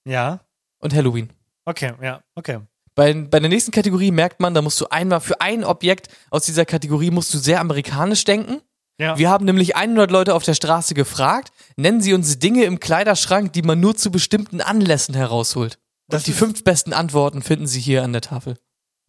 Ja. 0.07 0.41
und 0.79 0.95
Halloween. 0.95 1.31
Okay, 1.65 1.93
ja, 2.01 2.23
okay. 2.35 2.61
Bei, 2.97 3.13
bei 3.13 3.41
der 3.41 3.51
nächsten 3.51 3.73
Kategorie 3.73 4.11
merkt 4.11 4.41
man, 4.41 4.55
da 4.55 4.63
musst 4.63 4.81
du 4.81 4.87
einmal 4.87 5.21
für 5.21 5.41
ein 5.43 5.65
Objekt 5.65 6.09
aus 6.31 6.47
dieser 6.47 6.65
Kategorie 6.65 7.11
musst 7.11 7.33
du 7.35 7.39
sehr 7.39 7.61
amerikanisch 7.61 8.25
denken. 8.25 8.63
Ja. 8.99 9.19
Wir 9.19 9.29
haben 9.29 9.45
nämlich 9.45 9.77
100 9.77 10.11
Leute 10.11 10.35
auf 10.35 10.43
der 10.45 10.55
Straße 10.55 10.95
gefragt, 10.95 11.53
nennen 11.77 12.01
sie 12.01 12.15
uns 12.15 12.39
Dinge 12.39 12.65
im 12.65 12.81
Kleiderschrank, 12.81 13.53
die 13.53 13.61
man 13.61 13.79
nur 13.79 13.95
zu 13.97 14.11
bestimmten 14.11 14.63
Anlässen 14.63 15.15
herausholt. 15.15 15.75
Das 16.09 16.23
Das 16.23 16.25
die 16.25 16.33
fünf 16.33 16.65
besten 16.65 16.95
Antworten 16.95 17.43
finden 17.43 17.67
Sie 17.67 17.81
hier 17.81 18.03
an 18.03 18.13
der 18.15 18.23
Tafel. 18.23 18.57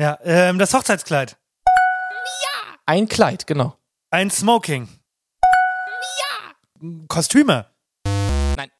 ja, 0.02 0.19
ähm, 0.23 0.60
das 0.60 0.73
Hochzeitskleid. 0.73 1.38
Ein 2.86 3.08
Kleid, 3.08 3.47
genau. 3.47 3.78
Ein 4.12 4.32
Smoking. 4.32 4.88
Ja. 6.19 6.89
Kostüme. 7.08 7.67
Nein. 8.06 8.71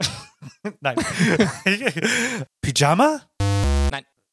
Nein. 0.80 0.96
Pyjama? 2.62 3.20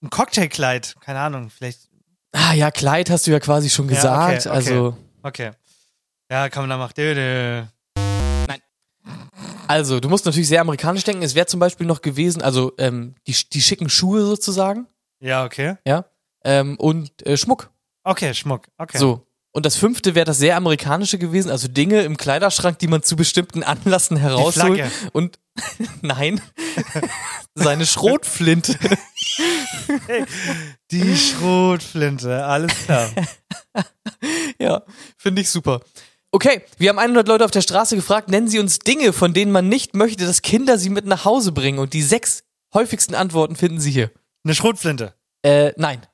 Ein 0.06 0.12
Cocktailkleid. 0.12 0.96
Keine 1.02 1.20
Ahnung, 1.20 1.50
vielleicht. 1.50 1.90
Ah 2.32 2.54
ja, 2.54 2.70
Kleid 2.70 3.10
hast 3.10 3.26
du 3.26 3.32
ja 3.32 3.40
quasi 3.40 3.72
schon 3.72 3.90
Ja, 3.90 3.96
okay, 4.28 4.36
gesagt. 4.36 4.46
okay. 4.46 4.56
Also, 4.56 4.98
Okay. 5.24 5.52
Ja, 6.32 6.48
kann 6.50 6.62
man 6.64 6.70
da 6.70 6.78
machen. 6.78 6.94
Dö, 6.96 7.64
also, 9.68 10.00
du 10.00 10.08
musst 10.10 10.26
natürlich 10.28 10.48
sehr 10.48 10.62
amerikanisch 10.62 11.04
denken. 11.04 11.24
Es 11.24 11.34
wäre 11.34 11.48
zum 11.48 11.60
Beispiel 11.60 11.88
noch 11.88 12.04
gewesen, 12.04 12.44
also 12.44 12.74
ähm, 12.78 13.16
die, 13.26 13.36
die 13.52 13.62
schicken 13.64 13.90
Schuhe 13.90 14.24
sozusagen, 14.24 14.86
Ja, 15.20 15.44
okay. 15.44 15.78
ja, 15.88 16.06
ähm, 16.44 16.78
und 16.78 17.26
äh, 17.26 17.36
Schmuck. 17.36 17.72
Okay, 18.04 18.36
Schmuck. 18.36 18.68
Okay. 18.78 19.00
So. 19.00 19.26
Und 19.56 19.66
das 19.66 19.78
fünfte 19.78 20.16
wäre 20.16 20.26
das 20.26 20.38
sehr 20.38 20.58
amerikanische 20.58 21.18
gewesen, 21.18 21.50
also 21.50 21.70
Dinge 21.70 22.02
im 22.02 22.18
Kleiderschrank, 22.18 22.78
die 22.80 22.90
man 22.90 23.04
zu 23.04 23.16
bestimmten 23.16 23.64
Anlassen 23.64 24.18
herausholt. 24.18 24.82
Flagge. 24.82 24.92
Und 25.14 25.40
nein, 26.02 26.42
seine 27.56 27.86
Schrotflinte. 27.86 28.78
Die 30.92 31.16
Schrotflinte. 31.16 32.44
Alles 32.44 32.74
klar. 32.84 33.10
ja, 34.60 34.84
finde 35.18 35.42
ich 35.42 35.50
super. 35.50 35.80
Okay, 36.32 36.62
wir 36.78 36.90
haben 36.90 37.00
100 37.00 37.26
Leute 37.26 37.46
auf 37.46 37.52
der 37.52 37.62
Straße 37.62 37.96
gefragt, 37.96 38.28
nennen 38.28 38.50
Sie 38.50 38.60
uns 38.60 38.80
Dinge, 38.80 39.14
von 39.14 39.34
denen 39.34 39.54
man 39.54 39.70
nicht 39.70 39.96
möchte, 39.96 40.26
dass 40.26 40.42
Kinder 40.42 40.78
sie 40.78 40.90
mit 40.90 41.06
nach 41.06 41.24
Hause 41.24 41.54
bringen. 41.54 41.80
Und 41.80 41.94
die 41.94 42.04
sechs 42.04 42.44
häufigsten 42.74 43.16
Antworten 43.16 43.56
finden 43.56 43.80
Sie 43.80 43.92
hier. 43.92 44.12
Eine 44.44 44.54
Schrotflinte. 44.54 45.14
Äh, 45.44 45.72
nein. 45.78 46.06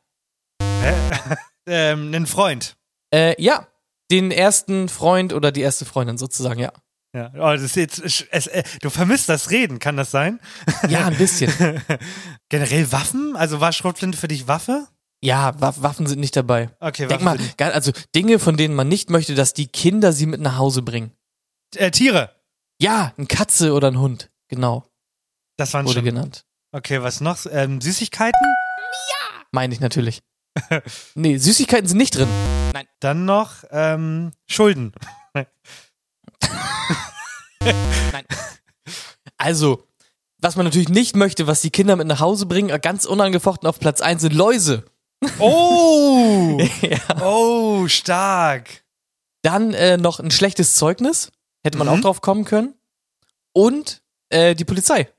Ähm, 1.65 2.13
ein 2.13 2.27
Freund. 2.27 2.75
Äh, 3.13 3.41
ja. 3.41 3.67
den 4.11 4.31
ersten 4.31 4.89
Freund 4.89 5.33
oder 5.33 5.51
die 5.51 5.61
erste 5.61 5.85
Freundin 5.85 6.17
sozusagen, 6.17 6.59
ja. 6.59 6.71
Ja, 7.13 7.29
oh, 7.35 7.51
das 7.53 7.61
ist 7.61 7.75
jetzt, 7.75 7.99
es, 8.31 8.47
äh, 8.47 8.63
du 8.81 8.89
vermisst 8.89 9.27
das 9.27 9.49
Reden, 9.51 9.79
kann 9.79 9.97
das 9.97 10.11
sein? 10.11 10.39
Ja, 10.87 11.07
ein 11.07 11.17
bisschen. 11.17 11.51
Generell 12.49 12.89
Waffen? 12.93 13.35
Also 13.35 13.59
war 13.59 13.73
Schrotflinte 13.73 14.17
für 14.17 14.29
dich 14.29 14.47
Waffe? 14.47 14.87
Ja, 15.21 15.59
Waff- 15.59 15.81
Waffen 15.81 16.07
sind 16.07 16.19
nicht 16.19 16.35
dabei. 16.37 16.69
Okay, 16.79 17.07
Denk 17.07 17.23
Waffen 17.25 17.51
mal, 17.59 17.71
also 17.73 17.91
Dinge, 18.15 18.39
von 18.39 18.55
denen 18.55 18.73
man 18.75 18.87
nicht 18.87 19.09
möchte, 19.09 19.35
dass 19.35 19.53
die 19.53 19.67
Kinder 19.67 20.13
sie 20.13 20.25
mit 20.25 20.39
nach 20.39 20.57
Hause 20.57 20.81
bringen. 20.83 21.11
Äh, 21.75 21.91
Tiere. 21.91 22.33
Ja, 22.81 23.13
ein 23.17 23.27
Katze 23.27 23.73
oder 23.73 23.89
ein 23.91 23.99
Hund. 23.99 24.31
Genau, 24.47 24.85
Das 25.57 25.73
waren 25.73 25.85
wurde 25.85 25.95
schon. 25.95 26.05
genannt. 26.05 26.45
Okay, 26.73 27.01
was 27.01 27.19
noch? 27.21 27.45
Ähm, 27.51 27.81
Süßigkeiten? 27.81 28.39
Meine 29.51 29.73
ich 29.73 29.81
natürlich. 29.81 30.21
nee, 31.15 31.37
Süßigkeiten 31.37 31.87
sind 31.89 31.97
nicht 31.97 32.15
drin. 32.17 32.29
Dann 32.99 33.25
noch 33.25 33.63
ähm, 33.71 34.31
Schulden. 34.49 34.93
Nein. 35.33 35.45
Also, 39.37 39.87
was 40.39 40.55
man 40.55 40.65
natürlich 40.65 40.89
nicht 40.89 41.15
möchte, 41.15 41.47
was 41.47 41.61
die 41.61 41.69
Kinder 41.71 41.95
mit 41.95 42.07
nach 42.07 42.19
Hause 42.19 42.45
bringen, 42.45 42.79
ganz 42.81 43.05
unangefochten 43.05 43.67
auf 43.67 43.79
Platz 43.79 44.01
1 44.01 44.21
sind 44.21 44.33
Läuse. 44.33 44.85
Oh! 45.39 46.59
ja. 46.81 47.21
oh, 47.23 47.87
stark. 47.87 48.83
Dann 49.43 49.73
äh, 49.73 49.97
noch 49.97 50.19
ein 50.19 50.31
schlechtes 50.31 50.73
Zeugnis. 50.75 51.31
Hätte 51.63 51.77
man 51.77 51.87
Mhm. 51.87 51.93
auch 51.93 51.99
drauf 52.01 52.21
kommen 52.21 52.45
können. 52.45 52.75
Und 53.53 54.01
äh, 54.29 54.55
die 54.55 54.65
Polizei. 54.65 55.09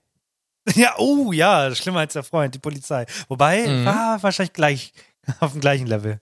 Ja, 0.75 0.95
oh 0.99 1.33
ja, 1.33 1.75
schlimmer 1.75 2.01
als 2.01 2.12
der 2.15 2.23
Freund, 2.23 2.55
die 2.55 2.59
Polizei. 2.61 3.07
Wobei, 3.29 3.67
Mhm. 3.67 3.85
war 3.85 4.23
wahrscheinlich 4.23 4.53
gleich 4.53 4.93
auf 5.41 5.53
dem 5.53 5.61
gleichen 5.61 5.87
Level. 5.87 6.21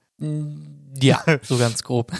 Ja, 1.00 1.22
so 1.42 1.58
ganz 1.58 1.82
grob. 1.82 2.12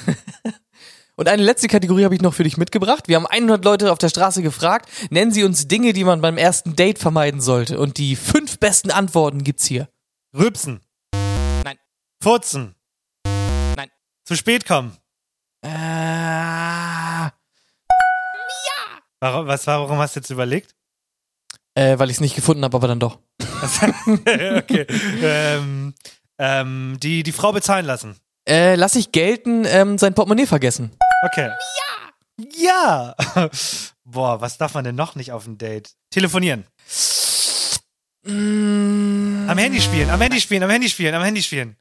Und 1.16 1.28
eine 1.28 1.42
letzte 1.42 1.68
Kategorie 1.68 2.04
habe 2.04 2.14
ich 2.14 2.22
noch 2.22 2.34
für 2.34 2.44
dich 2.44 2.56
mitgebracht. 2.56 3.08
Wir 3.08 3.16
haben 3.16 3.26
100 3.26 3.64
Leute 3.64 3.92
auf 3.92 3.98
der 3.98 4.08
Straße 4.08 4.42
gefragt. 4.42 4.88
Nennen 5.10 5.32
Sie 5.32 5.44
uns 5.44 5.68
Dinge, 5.68 5.92
die 5.92 6.04
man 6.04 6.20
beim 6.20 6.38
ersten 6.38 6.76
Date 6.76 6.98
vermeiden 6.98 7.40
sollte. 7.40 7.78
Und 7.78 7.98
die 7.98 8.16
fünf 8.16 8.58
besten 8.58 8.90
Antworten 8.90 9.44
gibt's 9.44 9.66
hier. 9.66 9.88
Rübsen. 10.34 10.80
Nein. 11.64 11.76
Furzen. 12.22 12.74
Nein. 13.26 13.90
Zu 14.24 14.36
spät 14.36 14.66
kommen. 14.66 14.96
Äh, 15.62 15.68
Warum, 19.22 19.46
was, 19.46 19.66
warum 19.66 19.98
hast 19.98 20.16
du 20.16 20.20
jetzt 20.20 20.30
überlegt? 20.30 20.74
äh, 21.74 21.98
weil 21.98 22.10
ich 22.10 22.16
es 22.16 22.20
nicht 22.20 22.34
gefunden 22.34 22.64
habe, 22.64 22.76
aber 22.76 22.88
dann 22.88 23.00
doch. 23.00 23.18
okay. 24.26 24.86
ähm, 25.22 25.94
ähm, 26.38 26.96
die, 27.00 27.22
die 27.22 27.32
Frau 27.32 27.52
bezahlen 27.52 27.86
lassen. 27.86 28.16
Äh, 28.48 28.74
lass 28.74 28.94
ich 28.94 29.12
gelten, 29.12 29.64
ähm, 29.66 29.98
sein 29.98 30.14
Portemonnaie 30.14 30.46
vergessen. 30.46 30.90
Okay. 31.26 31.50
Ja! 32.56 33.14
Ja! 33.16 33.16
Boah, 34.04 34.40
was 34.40 34.58
darf 34.58 34.74
man 34.74 34.84
denn 34.84 34.94
noch 34.94 35.14
nicht 35.14 35.32
auf 35.32 35.44
dem 35.44 35.58
Date? 35.58 35.92
Telefonieren. 36.10 36.66
Am 38.24 39.58
Handy 39.58 39.80
spielen, 39.80 40.10
am 40.10 40.20
Handy 40.20 40.40
spielen, 40.40 40.62
am 40.62 40.70
Handy 40.70 40.88
spielen, 40.88 41.14
am 41.14 41.22
Handy 41.22 41.42
spielen. 41.42 41.76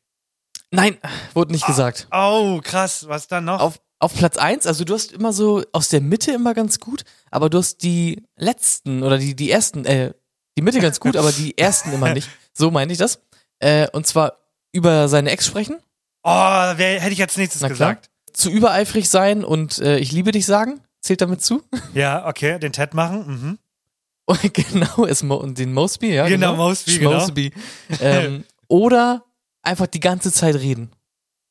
Nein, 0.71 0.97
wurde 1.33 1.51
nicht 1.51 1.65
gesagt. 1.65 2.07
Oh, 2.11 2.61
krass. 2.63 3.07
Was 3.07 3.27
dann 3.27 3.45
noch? 3.45 3.59
Auf, 3.59 3.81
auf 3.99 4.13
Platz 4.13 4.37
eins, 4.37 4.67
also 4.67 4.83
du 4.83 4.93
hast 4.93 5.11
immer 5.11 5.33
so 5.33 5.63
aus 5.73 5.89
der 5.89 6.01
Mitte 6.01 6.31
immer 6.31 6.53
ganz 6.53 6.79
gut, 6.79 7.03
aber 7.31 7.49
du 7.49 7.57
hast 7.57 7.83
die 7.83 8.23
letzten 8.37 9.03
oder 9.03 9.17
die, 9.17 9.35
die 9.35 9.51
ersten, 9.51 9.85
äh, 9.85 10.13
die 10.57 10.61
Mitte 10.61 10.79
ganz 10.79 10.99
gut, 10.99 11.17
aber 11.17 11.31
die 11.31 11.57
ersten 11.57 11.91
immer 11.91 12.13
nicht. 12.13 12.29
So 12.53 12.71
meine 12.71 12.91
ich 12.91 12.97
das. 12.97 13.19
Äh, 13.59 13.89
und 13.91 14.07
zwar 14.07 14.37
über 14.71 15.07
seine 15.09 15.31
Ex 15.31 15.45
sprechen, 15.47 15.77
Oh, 16.23 16.29
wer, 16.75 16.99
hätte 16.99 17.13
ich 17.13 17.21
als 17.21 17.37
nächstes 17.37 17.61
Na 17.61 17.69
klar. 17.69 17.95
gesagt. 17.95 18.09
zu 18.33 18.49
übereifrig 18.49 19.09
sein 19.09 19.43
und 19.43 19.79
äh, 19.79 19.97
ich 19.99 20.11
liebe 20.11 20.31
dich 20.31 20.45
sagen, 20.45 20.81
zählt 21.01 21.21
damit 21.21 21.41
zu. 21.41 21.61
Ja, 21.93 22.27
okay, 22.27 22.59
den 22.59 22.73
Ted 22.73 22.93
machen. 22.93 23.25
Mhm. 23.27 23.59
Und 24.29 24.53
genau, 24.53 25.05
ist 25.05 25.23
Mo 25.23 25.43
den 25.43 25.73
Mosby, 25.73 26.13
ja. 26.13 26.27
Genau, 26.27 26.55
Mosby, 26.55 26.99
genau. 26.99 27.13
Mosby. 27.13 27.51
Ähm, 27.99 28.43
oder 28.67 29.23
einfach 29.63 29.87
die 29.87 29.99
ganze 29.99 30.31
Zeit 30.31 30.53
reden. 30.53 30.91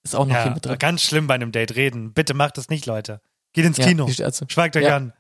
Ist 0.04 0.14
auch 0.14 0.26
noch 0.26 0.36
hier 0.36 0.44
Ja, 0.46 0.54
mit 0.54 0.64
drin. 0.64 0.78
ganz 0.78 1.02
schlimm 1.02 1.26
bei 1.26 1.34
einem 1.34 1.50
Date 1.50 1.74
reden. 1.74 2.12
Bitte 2.12 2.34
macht 2.34 2.56
das 2.56 2.68
nicht, 2.68 2.86
Leute. 2.86 3.20
Geht 3.52 3.64
ins 3.64 3.78
Ja, 3.78 3.86
Kino. 3.86 4.06
hier 4.06 4.24
also. 4.24 4.44
Schweigt 4.48 4.76
euch 4.76 4.84
Ja. 4.84 4.94
an. 4.96 5.12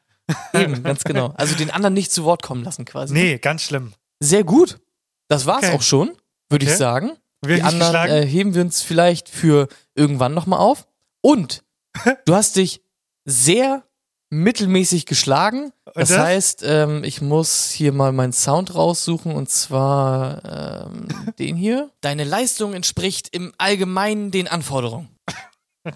Eben, 0.54 0.84
ganz 0.84 1.02
genau. 1.02 1.32
Also 1.36 1.56
den 1.56 1.72
anderen 1.72 1.94
nicht 1.94 2.12
zu 2.12 2.22
Wort 2.24 2.44
kommen 2.44 2.62
lassen 2.62 2.84
quasi. 2.84 3.12
Nee, 3.12 3.38
ganz 3.38 3.62
schlimm. 3.64 3.92
Sehr 4.20 4.44
gut. 4.44 4.78
Das 5.26 5.46
war's 5.46 5.64
Okay. 5.64 5.74
auch 5.74 5.82
schon, 5.82 6.08
würde 6.48 6.64
Okay. 6.64 6.72
ich 6.72 6.76
sagen. 6.78 7.16
Wir 7.44 7.56
Die 7.56 7.62
anderen 7.62 8.10
äh, 8.10 8.26
heben 8.26 8.54
wir 8.54 8.62
uns 8.62 8.82
vielleicht 8.82 9.28
für 9.28 9.68
irgendwann 9.94 10.34
nochmal 10.34 10.58
auf. 10.58 10.86
Und 11.20 11.62
du 12.24 12.34
hast 12.34 12.56
dich 12.56 12.82
sehr 13.24 13.84
mittelmäßig 14.30 15.06
geschlagen. 15.06 15.72
Das, 15.94 16.10
das? 16.10 16.18
heißt, 16.18 16.62
ähm, 16.64 17.02
ich 17.04 17.22
muss 17.22 17.70
hier 17.70 17.92
mal 17.92 18.12
meinen 18.12 18.32
Sound 18.32 18.74
raussuchen 18.74 19.32
und 19.34 19.48
zwar 19.48 20.86
ähm, 20.86 21.08
den 21.38 21.56
hier. 21.56 21.90
Deine 22.00 22.24
Leistung 22.24 22.74
entspricht 22.74 23.28
im 23.34 23.52
Allgemeinen 23.58 24.30
den 24.30 24.48
Anforderungen. 24.48 25.08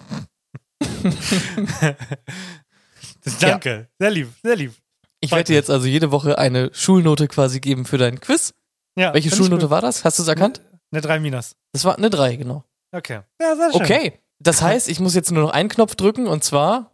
Danke. 3.41 3.89
Sehr 3.99 4.11
lieb, 4.11 4.29
sehr 4.43 4.57
lieb. 4.57 4.73
Ich 5.21 5.31
werde 5.31 5.45
dir 5.45 5.55
jetzt 5.55 5.71
also 5.71 5.87
jede 5.87 6.11
Woche 6.11 6.39
eine 6.39 6.71
Schulnote 6.73 7.29
quasi 7.29 7.61
geben 7.61 7.85
für 7.85 7.99
deinen 7.99 8.19
Quiz. 8.21 8.55
Ja, 8.97 9.15
Welche 9.15 9.31
Schulnote 9.31 9.71
war 9.71 9.81
das? 9.81 10.05
Hast 10.05 10.19
du 10.19 10.23
es 10.23 10.29
erkannt? 10.29 10.61
Eine 10.93 11.01
3 11.01 11.21
minus. 11.21 11.57
Das 11.73 11.85
war 11.85 11.97
eine 11.97 12.11
3, 12.11 12.37
genau. 12.37 12.65
Okay. 12.93 13.21
Ja, 13.41 13.57
sehr 13.57 13.73
schön. 13.73 13.81
Okay. 13.83 14.13
Das 14.39 14.61
heißt, 14.61 14.89
ich 14.89 15.01
muss 15.01 15.15
jetzt 15.15 15.31
nur 15.33 15.43
noch 15.45 15.51
einen 15.53 15.69
Knopf 15.71 15.95
drücken 15.95 16.27
und 16.27 16.45
zwar 16.45 16.91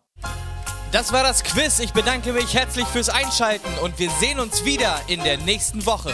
Das 0.93 1.13
war 1.13 1.23
das 1.25 1.43
Quiz. 1.43 1.81
Ich 1.81 1.93
bedanke 1.93 2.33
mich 2.33 2.55
herzlich 2.55 2.87
fürs 2.87 3.09
Einschalten 3.09 3.69
und 3.83 3.99
wir 3.99 4.11
sehen 4.11 4.39
uns 4.39 4.65
wieder 4.65 5.01
in 5.09 5.23
der 5.25 5.39
nächsten 5.39 5.85
Woche. 5.85 6.13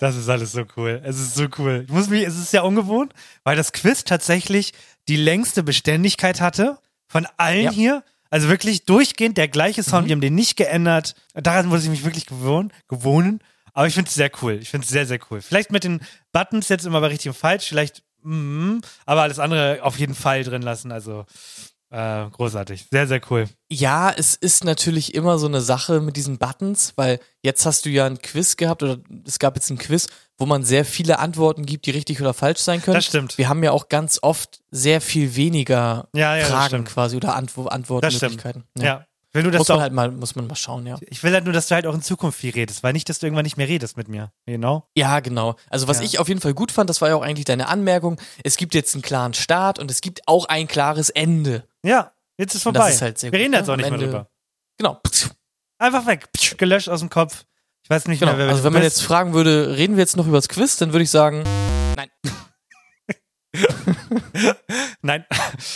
Das 0.00 0.16
ist 0.16 0.28
alles 0.28 0.52
so 0.52 0.64
cool. 0.76 1.00
Es 1.04 1.18
ist 1.18 1.34
so 1.34 1.46
cool. 1.58 1.84
Ich 1.86 1.92
muss 1.92 2.08
mich, 2.08 2.24
es 2.24 2.36
ist 2.36 2.52
ja 2.52 2.62
ungewohnt, 2.62 3.12
weil 3.44 3.56
das 3.56 3.72
Quiz 3.72 4.04
tatsächlich 4.04 4.72
die 5.08 5.16
längste 5.16 5.62
Beständigkeit 5.62 6.40
hatte 6.40 6.78
von 7.08 7.26
allen 7.36 7.64
Ja. 7.64 7.70
Mhm. 7.70 7.74
hier. 7.74 8.04
Also 8.30 8.48
wirklich 8.48 8.84
durchgehend 8.84 9.38
der 9.38 9.48
gleiche 9.48 9.82
Sound. 9.82 10.06
Wir 10.06 10.12
haben 10.12 10.20
den 10.20 10.34
nicht 10.34 10.56
geändert. 10.56 11.14
Daran 11.34 11.66
muss 11.66 11.84
ich 11.84 11.90
mich 11.90 12.04
wirklich 12.04 12.26
gewohnen. 12.26 12.72
gewohnen. 12.88 13.40
Aber 13.78 13.86
ich 13.86 13.94
finde 13.94 14.08
es 14.08 14.14
sehr 14.16 14.28
cool. 14.42 14.58
Ich 14.60 14.70
finde 14.70 14.86
es 14.86 14.90
sehr, 14.90 15.06
sehr 15.06 15.20
cool. 15.30 15.40
Vielleicht 15.40 15.70
mit 15.70 15.84
den 15.84 16.00
Buttons 16.32 16.68
jetzt 16.68 16.84
immer 16.84 17.00
bei 17.00 17.06
richtig 17.06 17.28
und 17.28 17.36
falsch. 17.36 17.68
Vielleicht, 17.68 18.02
mm, 18.22 18.78
aber 19.06 19.22
alles 19.22 19.38
andere 19.38 19.78
auf 19.84 20.00
jeden 20.00 20.16
Fall 20.16 20.42
drin 20.42 20.62
lassen. 20.62 20.90
Also 20.90 21.26
äh, 21.90 22.28
großartig. 22.28 22.86
Sehr, 22.90 23.06
sehr 23.06 23.20
cool. 23.30 23.48
Ja, 23.70 24.10
es 24.10 24.34
ist 24.34 24.64
natürlich 24.64 25.14
immer 25.14 25.38
so 25.38 25.46
eine 25.46 25.60
Sache 25.60 26.00
mit 26.00 26.16
diesen 26.16 26.38
Buttons, 26.38 26.94
weil 26.96 27.20
jetzt 27.44 27.66
hast 27.66 27.86
du 27.86 27.90
ja 27.90 28.06
ein 28.06 28.20
Quiz 28.20 28.56
gehabt 28.56 28.82
oder 28.82 28.98
es 29.24 29.38
gab 29.38 29.54
jetzt 29.54 29.70
ein 29.70 29.78
Quiz, 29.78 30.08
wo 30.38 30.44
man 30.44 30.64
sehr 30.64 30.84
viele 30.84 31.20
Antworten 31.20 31.64
gibt, 31.64 31.86
die 31.86 31.92
richtig 31.92 32.20
oder 32.20 32.34
falsch 32.34 32.58
sein 32.58 32.82
können. 32.82 32.96
Das 32.96 33.04
stimmt. 33.04 33.38
Wir 33.38 33.48
haben 33.48 33.62
ja 33.62 33.70
auch 33.70 33.88
ganz 33.88 34.18
oft 34.20 34.58
sehr 34.72 35.00
viel 35.00 35.36
weniger 35.36 36.08
Ja, 36.16 36.34
ja, 36.34 36.46
Fragen 36.46 36.84
quasi 36.84 37.16
oder 37.16 37.36
Antwo 37.36 37.66
Antwortmöglichkeiten. 37.66 38.64
stimmt. 38.74 38.84
Ja. 38.84 39.06
Wenn 39.32 39.44
du 39.44 39.50
das 39.50 39.58
Muss 39.58 39.68
man 39.68 39.80
halt 39.80 39.92
mal, 39.92 40.10
muss 40.10 40.36
man 40.36 40.46
mal 40.46 40.54
schauen, 40.56 40.86
ja. 40.86 40.96
Ich 41.10 41.22
will 41.22 41.32
halt 41.34 41.44
nur, 41.44 41.52
dass 41.52 41.68
du 41.68 41.74
halt 41.74 41.86
auch 41.86 41.94
in 41.94 42.00
Zukunft 42.00 42.38
viel 42.40 42.50
redest, 42.52 42.82
weil 42.82 42.94
nicht, 42.94 43.08
dass 43.10 43.18
du 43.18 43.26
irgendwann 43.26 43.44
nicht 43.44 43.58
mehr 43.58 43.68
redest 43.68 43.96
mit 43.98 44.08
mir. 44.08 44.32
Genau. 44.46 44.88
Ja, 44.96 45.20
genau. 45.20 45.56
Also 45.68 45.86
was 45.86 45.98
Ja. 45.98 46.04
ich 46.04 46.18
auf 46.18 46.28
jeden 46.28 46.40
Fall 46.40 46.54
gut 46.54 46.72
fand, 46.72 46.88
das 46.88 47.02
war 47.02 47.10
ja 47.10 47.14
auch 47.16 47.22
eigentlich 47.22 47.44
deine 47.44 47.68
Anmerkung. 47.68 48.18
Es 48.42 48.56
gibt 48.56 48.74
jetzt 48.74 48.94
einen 48.94 49.02
klaren 49.02 49.34
Start 49.34 49.78
und 49.78 49.90
es 49.90 50.00
gibt 50.00 50.26
auch 50.26 50.46
ein 50.46 50.66
klares 50.66 51.10
Ende. 51.10 51.64
Ja, 51.84 52.12
jetzt 52.38 52.54
ist 52.54 52.62
vorbei. 52.62 52.78
das 52.80 52.94
ist 52.94 53.02
halt 53.02 53.18
sehr 53.18 53.30
Wir 53.32 53.38
gut, 53.38 53.44
reden 53.44 53.52
jetzt 53.54 53.66
ne? 53.66 53.72
auch 53.74 53.76
nicht 53.76 53.90
mehr 53.90 53.98
drüber. 53.98 54.30
Genau. 54.78 55.00
Einfach 55.78 56.06
weg. 56.06 56.28
Gelöscht 56.56 56.88
aus 56.88 57.00
dem 57.00 57.10
Kopf. 57.10 57.44
Ich 57.82 57.90
weiß 57.90 58.06
nicht 58.08 58.20
Genau. 58.20 58.32
mehr, 58.32 58.46
wer 58.46 58.48
Also 58.48 58.64
wenn 58.64 58.72
man 58.72 58.82
jetzt 58.82 59.02
fragen 59.02 59.34
würde, 59.34 59.76
reden 59.76 59.96
wir 59.96 60.02
jetzt 60.02 60.16
noch 60.16 60.26
über 60.26 60.38
das 60.38 60.48
Quiz, 60.48 60.76
dann 60.76 60.92
würde 60.92 61.02
ich 61.04 61.10
sagen, 61.10 61.44
nein. 61.96 62.10
Nein. 65.02 65.24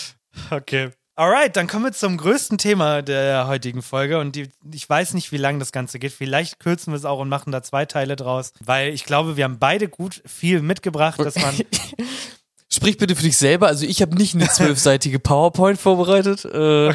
okay. 0.50 0.90
Alright, 1.14 1.56
dann 1.56 1.66
kommen 1.66 1.84
wir 1.84 1.92
zum 1.92 2.16
größten 2.16 2.56
Thema 2.56 3.02
der 3.02 3.46
heutigen 3.46 3.82
Folge 3.82 4.18
und 4.18 4.34
die, 4.34 4.48
ich 4.72 4.88
weiß 4.88 5.12
nicht, 5.12 5.30
wie 5.30 5.36
lang 5.36 5.58
das 5.58 5.70
Ganze 5.70 5.98
geht. 5.98 6.12
Vielleicht 6.12 6.58
kürzen 6.58 6.92
wir 6.92 6.96
es 6.96 7.04
auch 7.04 7.18
und 7.18 7.28
machen 7.28 7.52
da 7.52 7.62
zwei 7.62 7.84
Teile 7.84 8.16
draus, 8.16 8.54
weil 8.64 8.94
ich 8.94 9.04
glaube, 9.04 9.36
wir 9.36 9.44
haben 9.44 9.58
beide 9.58 9.88
gut 9.88 10.22
viel 10.24 10.62
mitgebracht, 10.62 11.18
dass 11.20 11.36
man 11.36 11.54
Sprich 12.72 12.96
bitte 12.96 13.14
für 13.14 13.22
dich 13.22 13.36
selber. 13.36 13.66
Also 13.66 13.84
ich 13.84 14.00
habe 14.00 14.16
nicht 14.16 14.34
eine 14.34 14.48
zwölfseitige 14.48 15.18
PowerPoint 15.20 15.78
vorbereitet. 15.78 16.46
Äh, 16.46 16.88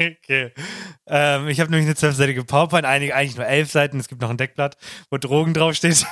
Okay. 0.00 0.16
okay. 0.22 0.52
Ähm, 1.06 1.48
ich 1.48 1.60
habe 1.60 1.70
nämlich 1.70 1.86
eine 1.86 1.96
zwölfseitige 1.96 2.44
PowerPoint, 2.44 2.86
einige, 2.86 3.14
eigentlich 3.14 3.36
nur 3.36 3.46
elf 3.46 3.70
Seiten. 3.70 4.00
Es 4.00 4.08
gibt 4.08 4.22
noch 4.22 4.30
ein 4.30 4.38
Deckblatt, 4.38 4.78
wo 5.10 5.18
Drogen 5.18 5.52
draufsteht. 5.52 6.06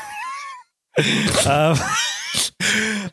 ähm, 1.46 1.80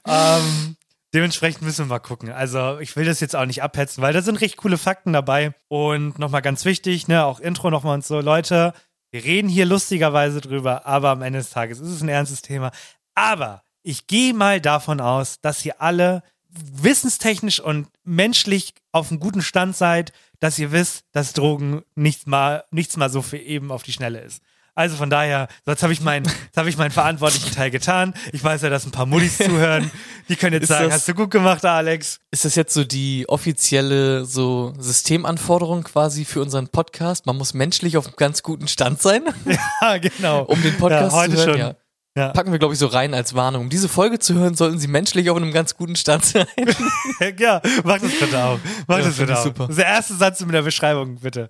ähm, 0.06 0.76
dementsprechend 1.14 1.62
müssen 1.62 1.86
wir 1.86 1.90
mal 1.90 2.00
gucken. 2.00 2.32
Also 2.32 2.80
ich 2.80 2.96
will 2.96 3.06
das 3.06 3.20
jetzt 3.20 3.36
auch 3.36 3.46
nicht 3.46 3.64
abhetzen, 3.64 4.02
weil 4.02 4.14
da 4.14 4.22
sind 4.22 4.42
recht 4.42 4.58
coole 4.58 4.78
Fakten 4.78 5.14
dabei. 5.14 5.54
Und 5.68 6.20
nochmal 6.20 6.42
ganz 6.42 6.66
wichtig, 6.66 7.08
ne, 7.08 7.26
auch 7.26 7.40
Intro 7.40 7.70
nochmal 7.70 7.96
und 7.96 8.06
so. 8.06 8.20
Leute, 8.20 8.74
wir 9.12 9.24
reden 9.24 9.50
hier 9.50 9.66
lustigerweise 9.66 10.42
drüber, 10.42 10.86
aber 10.86 11.10
am 11.10 11.22
Ende 11.22 11.40
des 11.40 11.52
Tages 11.52 11.80
ist 11.80 11.90
es 11.90 12.02
ein 12.02 12.10
ernstes 12.10 12.42
Thema. 12.42 12.72
Aber 13.16 13.64
ich 13.84 14.08
gehe 14.08 14.34
mal 14.34 14.60
davon 14.60 15.02
aus, 15.02 15.40
dass 15.42 15.64
ihr 15.66 15.82
alle 15.82 16.24
wissenstechnisch 16.50 17.60
und 17.60 17.88
menschlich 18.04 18.74
auf 18.92 19.10
einem 19.10 19.20
guten 19.20 19.42
Stand 19.42 19.76
seid, 19.76 20.14
dass 20.40 20.60
ihr 20.60 20.72
wisst, 20.72 21.06
dass 21.12 21.34
Drogen 21.34 21.84
nichts 21.96 22.26
mal, 22.26 22.64
nichts 22.72 22.98
mal 22.98 23.10
so 23.10 23.22
für 23.22 23.38
eben 23.38 23.72
auf 23.72 23.84
die 23.84 23.94
Schnelle 23.94 24.20
ist. 24.20 24.42
Also 24.76 24.96
von 24.96 25.10
daher, 25.12 25.48
jetzt 25.68 25.84
habe 25.84 25.94
ich 25.94 26.02
meinen, 26.02 26.26
habe 26.58 26.68
ich 26.68 26.78
meinen 26.78 26.90
verantwortlichen 26.90 27.52
Teil 27.52 27.70
getan. 27.70 28.14
Ich 28.32 28.44
weiß 28.44 28.64
ja, 28.64 28.70
dass 28.72 28.86
ein 28.86 28.92
paar 28.92 29.06
Muttis 29.06 29.38
zuhören. 29.38 29.92
Die 30.30 30.36
können 30.36 30.54
jetzt 30.54 30.64
Ist 30.64 30.70
sagen, 30.70 30.86
das- 30.86 30.94
hast 30.96 31.08
du 31.08 31.14
gut 31.14 31.30
gemacht, 31.30 31.64
Alex. 31.64 32.20
Ist 32.32 32.46
das 32.46 32.56
jetzt 32.56 32.74
so 32.74 32.84
die 32.84 33.30
offizielle 33.30 34.26
so 34.26 34.74
Systemanforderung 34.80 35.84
quasi 35.84 36.26
für 36.26 36.42
unseren 36.42 36.70
Podcast? 36.70 37.28
Man 37.28 37.38
muss 37.38 37.54
menschlich 37.54 37.98
auf 37.98 38.08
einem 38.08 38.16
ganz 38.16 38.42
guten 38.42 38.68
Stand 38.68 39.00
sein, 39.02 39.24
Ja, 39.82 39.98
genau. 39.98 40.42
um 40.44 40.60
den 40.64 40.76
Podcast 40.78 41.12
ja, 41.14 41.20
heute 41.22 41.32
zu 41.36 41.38
hören. 41.46 41.50
schon. 41.52 41.60
Ja. 41.60 41.76
Ja. 42.16 42.30
Packen 42.30 42.52
wir, 42.52 42.60
glaube 42.60 42.74
ich, 42.76 42.80
so 42.80 42.86
rein 42.88 43.14
als 43.16 43.34
Warnung. 43.34 43.64
Um 43.64 43.70
diese 43.72 43.90
Folge 43.90 44.20
zu 44.20 44.36
hören, 44.36 44.54
sollten 44.56 44.78
Sie 44.80 44.88
menschlich 44.88 45.32
auf 45.32 45.38
einem 45.38 45.52
ganz 45.52 45.76
guten 45.76 45.96
Stand 45.96 46.24
sein. 46.26 46.46
ja, 47.40 47.60
mach 47.84 47.98
das 48.00 48.12
bitte 48.20 48.44
auch. 48.44 48.60
Mach 48.88 49.00
Ja, 49.00 49.04
das 49.06 49.16
bitte 49.18 49.36
auch. 49.38 49.44
super. 49.44 49.64
Das 49.64 49.70
ist 49.72 49.80
der 49.80 49.88
erste 49.88 50.14
Satz 50.16 50.42
in 50.42 50.50
der 50.52 50.62
Beschreibung, 50.64 51.16
bitte. 51.20 51.50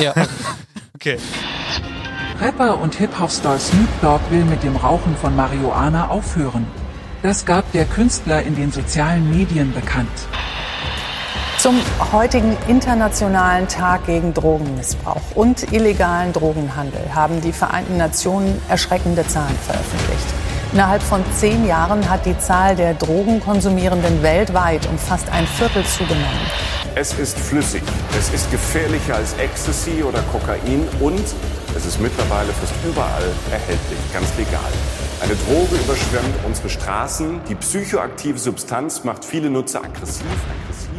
ja. 0.00 0.14
Okay. 0.94 1.18
Rapper 2.40 2.80
und 2.80 2.96
Hip-Hop-Star 2.96 3.58
Snoop 3.58 3.88
Dogg 4.02 4.20
will 4.30 4.44
mit 4.44 4.64
dem 4.64 4.74
Rauchen 4.74 5.16
von 5.16 5.36
Marihuana 5.36 6.08
aufhören. 6.08 6.66
Das 7.22 7.46
gab 7.46 7.70
der 7.72 7.84
Künstler 7.84 8.42
in 8.42 8.56
den 8.56 8.72
sozialen 8.72 9.30
Medien 9.30 9.72
bekannt. 9.72 10.10
Zum 11.58 11.80
heutigen 12.12 12.56
Internationalen 12.66 13.68
Tag 13.68 14.06
gegen 14.06 14.34
Drogenmissbrauch 14.34 15.22
und 15.36 15.72
illegalen 15.72 16.32
Drogenhandel 16.32 17.14
haben 17.14 17.40
die 17.40 17.52
Vereinten 17.52 17.96
Nationen 17.98 18.60
erschreckende 18.68 19.26
Zahlen 19.26 19.56
veröffentlicht. 19.64 20.26
Innerhalb 20.72 21.02
von 21.02 21.22
zehn 21.34 21.66
Jahren 21.68 22.10
hat 22.10 22.26
die 22.26 22.36
Zahl 22.36 22.74
der 22.74 22.94
Drogenkonsumierenden 22.94 24.24
weltweit 24.24 24.88
um 24.88 24.98
fast 24.98 25.30
ein 25.30 25.46
Viertel 25.46 25.84
zugenommen. 25.84 26.26
Es 26.96 27.14
ist 27.14 27.38
flüssig, 27.38 27.82
es 28.18 28.28
ist 28.34 28.50
gefährlicher 28.50 29.14
als 29.14 29.34
Ecstasy 29.34 30.02
oder 30.02 30.20
Kokain 30.32 30.86
und 31.00 31.22
es 31.76 31.86
ist 31.86 32.00
mittlerweile 32.00 32.52
fast 32.52 32.72
überall 32.84 33.32
erhältlich, 33.50 33.98
ganz 34.12 34.36
legal. 34.36 34.72
Eine 35.20 35.34
Droge 35.34 35.76
überschwemmt 35.76 36.34
unsere 36.46 36.70
Straßen. 36.70 37.40
Die 37.48 37.54
psychoaktive 37.56 38.38
Substanz 38.38 39.04
macht 39.04 39.24
viele 39.24 39.50
Nutzer 39.50 39.82
aggressiv, 39.82 40.26
aggressiv. 40.26 40.90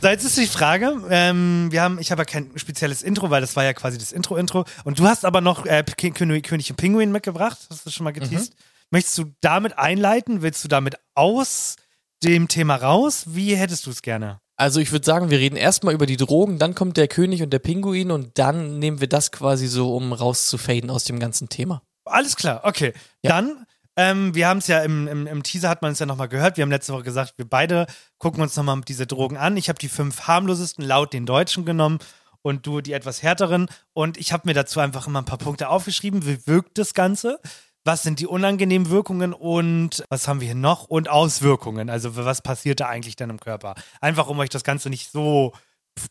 So, 0.00 0.08
jetzt 0.08 0.24
ist 0.24 0.36
die 0.36 0.46
Frage, 0.46 1.02
ähm, 1.10 1.68
wir 1.70 1.82
haben, 1.82 1.98
ich 1.98 2.10
habe 2.10 2.22
ja 2.22 2.24
kein 2.26 2.50
spezielles 2.56 3.02
Intro, 3.02 3.30
weil 3.30 3.40
das 3.40 3.56
war 3.56 3.64
ja 3.64 3.72
quasi 3.72 3.98
das 3.98 4.12
Intro-Intro. 4.12 4.64
Und 4.84 4.98
du 4.98 5.04
hast 5.04 5.24
aber 5.24 5.40
noch 5.40 5.66
äh, 5.66 5.84
König, 5.96 6.44
König 6.46 6.70
und 6.70 6.76
Pinguin 6.76 7.12
mitgebracht, 7.12 7.58
hast 7.70 7.86
du 7.86 7.90
schon 7.90 8.04
mal 8.04 8.12
geteased. 8.12 8.54
Möchtest 8.90 9.18
du 9.18 9.24
damit 9.40 9.78
einleiten? 9.78 10.42
Willst 10.42 10.62
du 10.62 10.68
damit 10.68 10.96
aus 11.14 11.76
dem 12.22 12.48
Thema 12.48 12.76
raus? 12.76 13.24
Wie 13.26 13.56
hättest 13.56 13.86
du 13.86 13.90
es 13.90 14.02
gerne? 14.02 14.40
Also 14.56 14.80
ich 14.80 14.90
würde 14.90 15.04
sagen, 15.04 15.30
wir 15.30 15.38
reden 15.38 15.56
erstmal 15.56 15.94
über 15.94 16.06
die 16.06 16.16
Drogen, 16.16 16.58
dann 16.58 16.74
kommt 16.74 16.96
der 16.96 17.08
König 17.08 17.42
und 17.42 17.52
der 17.52 17.58
Pinguin 17.58 18.10
und 18.10 18.38
dann 18.38 18.78
nehmen 18.78 19.00
wir 19.00 19.08
das 19.08 19.30
quasi 19.30 19.66
so, 19.66 19.94
um 19.94 20.14
rauszufaden 20.14 20.88
aus 20.88 21.04
dem 21.04 21.18
ganzen 21.20 21.50
Thema. 21.50 21.82
Alles 22.06 22.36
klar, 22.36 22.62
okay. 22.64 22.94
Ja. 23.22 23.32
Dann, 23.32 23.66
ähm, 23.96 24.34
wir 24.34 24.48
haben 24.48 24.58
es 24.58 24.66
ja 24.66 24.80
im, 24.82 25.08
im, 25.08 25.26
im 25.26 25.42
Teaser 25.42 25.68
hat 25.68 25.82
man 25.82 25.92
es 25.92 25.98
ja 25.98 26.06
nochmal 26.06 26.28
gehört. 26.28 26.56
Wir 26.56 26.62
haben 26.62 26.70
letzte 26.70 26.94
Woche 26.94 27.02
gesagt, 27.02 27.34
wir 27.36 27.46
beide 27.46 27.86
gucken 28.18 28.42
uns 28.42 28.56
nochmal 28.56 28.80
diese 28.80 29.06
Drogen 29.06 29.36
an. 29.36 29.58
Ich 29.58 29.68
habe 29.68 29.78
die 29.78 29.88
fünf 29.88 30.22
harmlosesten 30.22 30.84
laut 30.84 31.12
den 31.12 31.26
Deutschen 31.26 31.66
genommen 31.66 31.98
und 32.40 32.66
du 32.66 32.80
die 32.80 32.92
etwas 32.92 33.22
härteren. 33.22 33.66
Und 33.92 34.16
ich 34.16 34.32
habe 34.32 34.44
mir 34.46 34.54
dazu 34.54 34.80
einfach 34.80 35.06
immer 35.06 35.20
ein 35.20 35.26
paar 35.26 35.38
Punkte 35.38 35.68
aufgeschrieben. 35.68 36.24
Wie 36.26 36.46
wirkt 36.46 36.78
das 36.78 36.94
Ganze? 36.94 37.40
Was 37.86 38.02
sind 38.02 38.18
die 38.18 38.26
unangenehmen 38.26 38.90
Wirkungen 38.90 39.32
und 39.32 40.04
was 40.08 40.26
haben 40.26 40.40
wir 40.40 40.46
hier 40.46 40.56
noch? 40.56 40.84
Und 40.84 41.08
Auswirkungen. 41.08 41.88
Also 41.88 42.16
was 42.16 42.42
passiert 42.42 42.80
da 42.80 42.88
eigentlich 42.88 43.14
dann 43.14 43.30
im 43.30 43.38
Körper? 43.38 43.76
Einfach 44.00 44.26
um 44.26 44.38
euch 44.40 44.48
das 44.50 44.64
Ganze 44.64 44.90
nicht 44.90 45.12
so 45.12 45.52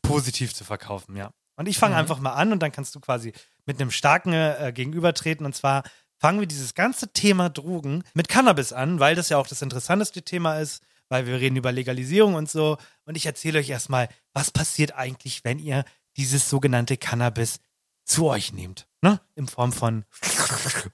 positiv 0.02 0.54
zu 0.54 0.64
verkaufen, 0.64 1.18
ja. 1.18 1.32
Und 1.58 1.68
ich 1.68 1.78
fange 1.78 1.96
Mhm. 1.96 2.00
einfach 2.00 2.20
mal 2.20 2.32
an 2.32 2.54
und 2.54 2.60
dann 2.62 2.72
kannst 2.72 2.96
du 2.96 3.02
quasi 3.02 3.34
mit 3.66 3.80
einem 3.82 3.92
starken 3.92 4.32
äh, 4.32 4.72
gegenübertreten. 4.74 5.46
Und 5.46 5.54
zwar 5.54 5.84
fangen 6.18 6.40
wir 6.40 6.48
dieses 6.48 6.76
ganze 6.76 7.12
Thema 7.12 7.50
Drogen 7.50 8.04
mit 8.14 8.30
Cannabis 8.30 8.72
an, 8.72 9.02
weil 9.02 9.16
das 9.16 9.28
ja 9.28 9.38
auch 9.38 9.48
das 9.48 9.62
interessanteste 9.62 10.22
Thema 10.24 10.60
ist, 10.60 10.82
weil 11.10 11.28
wir 11.28 11.42
reden 11.42 11.58
über 11.58 11.74
Legalisierung 11.74 12.36
und 12.36 12.50
so. 12.50 12.78
Und 13.04 13.16
ich 13.16 13.26
erzähle 13.26 13.60
euch 13.60 13.70
erstmal, 13.70 14.08
was 14.34 14.50
passiert 14.50 14.96
eigentlich, 14.96 15.44
wenn 15.44 15.60
ihr 15.60 15.84
dieses 16.16 16.50
sogenannte 16.50 16.96
Cannabis 16.96 17.60
zu 18.06 18.28
euch 18.28 18.54
nehmt. 18.54 18.88
Ne? 19.06 19.22
In 19.36 19.48
Form 19.48 19.72
von 19.72 20.04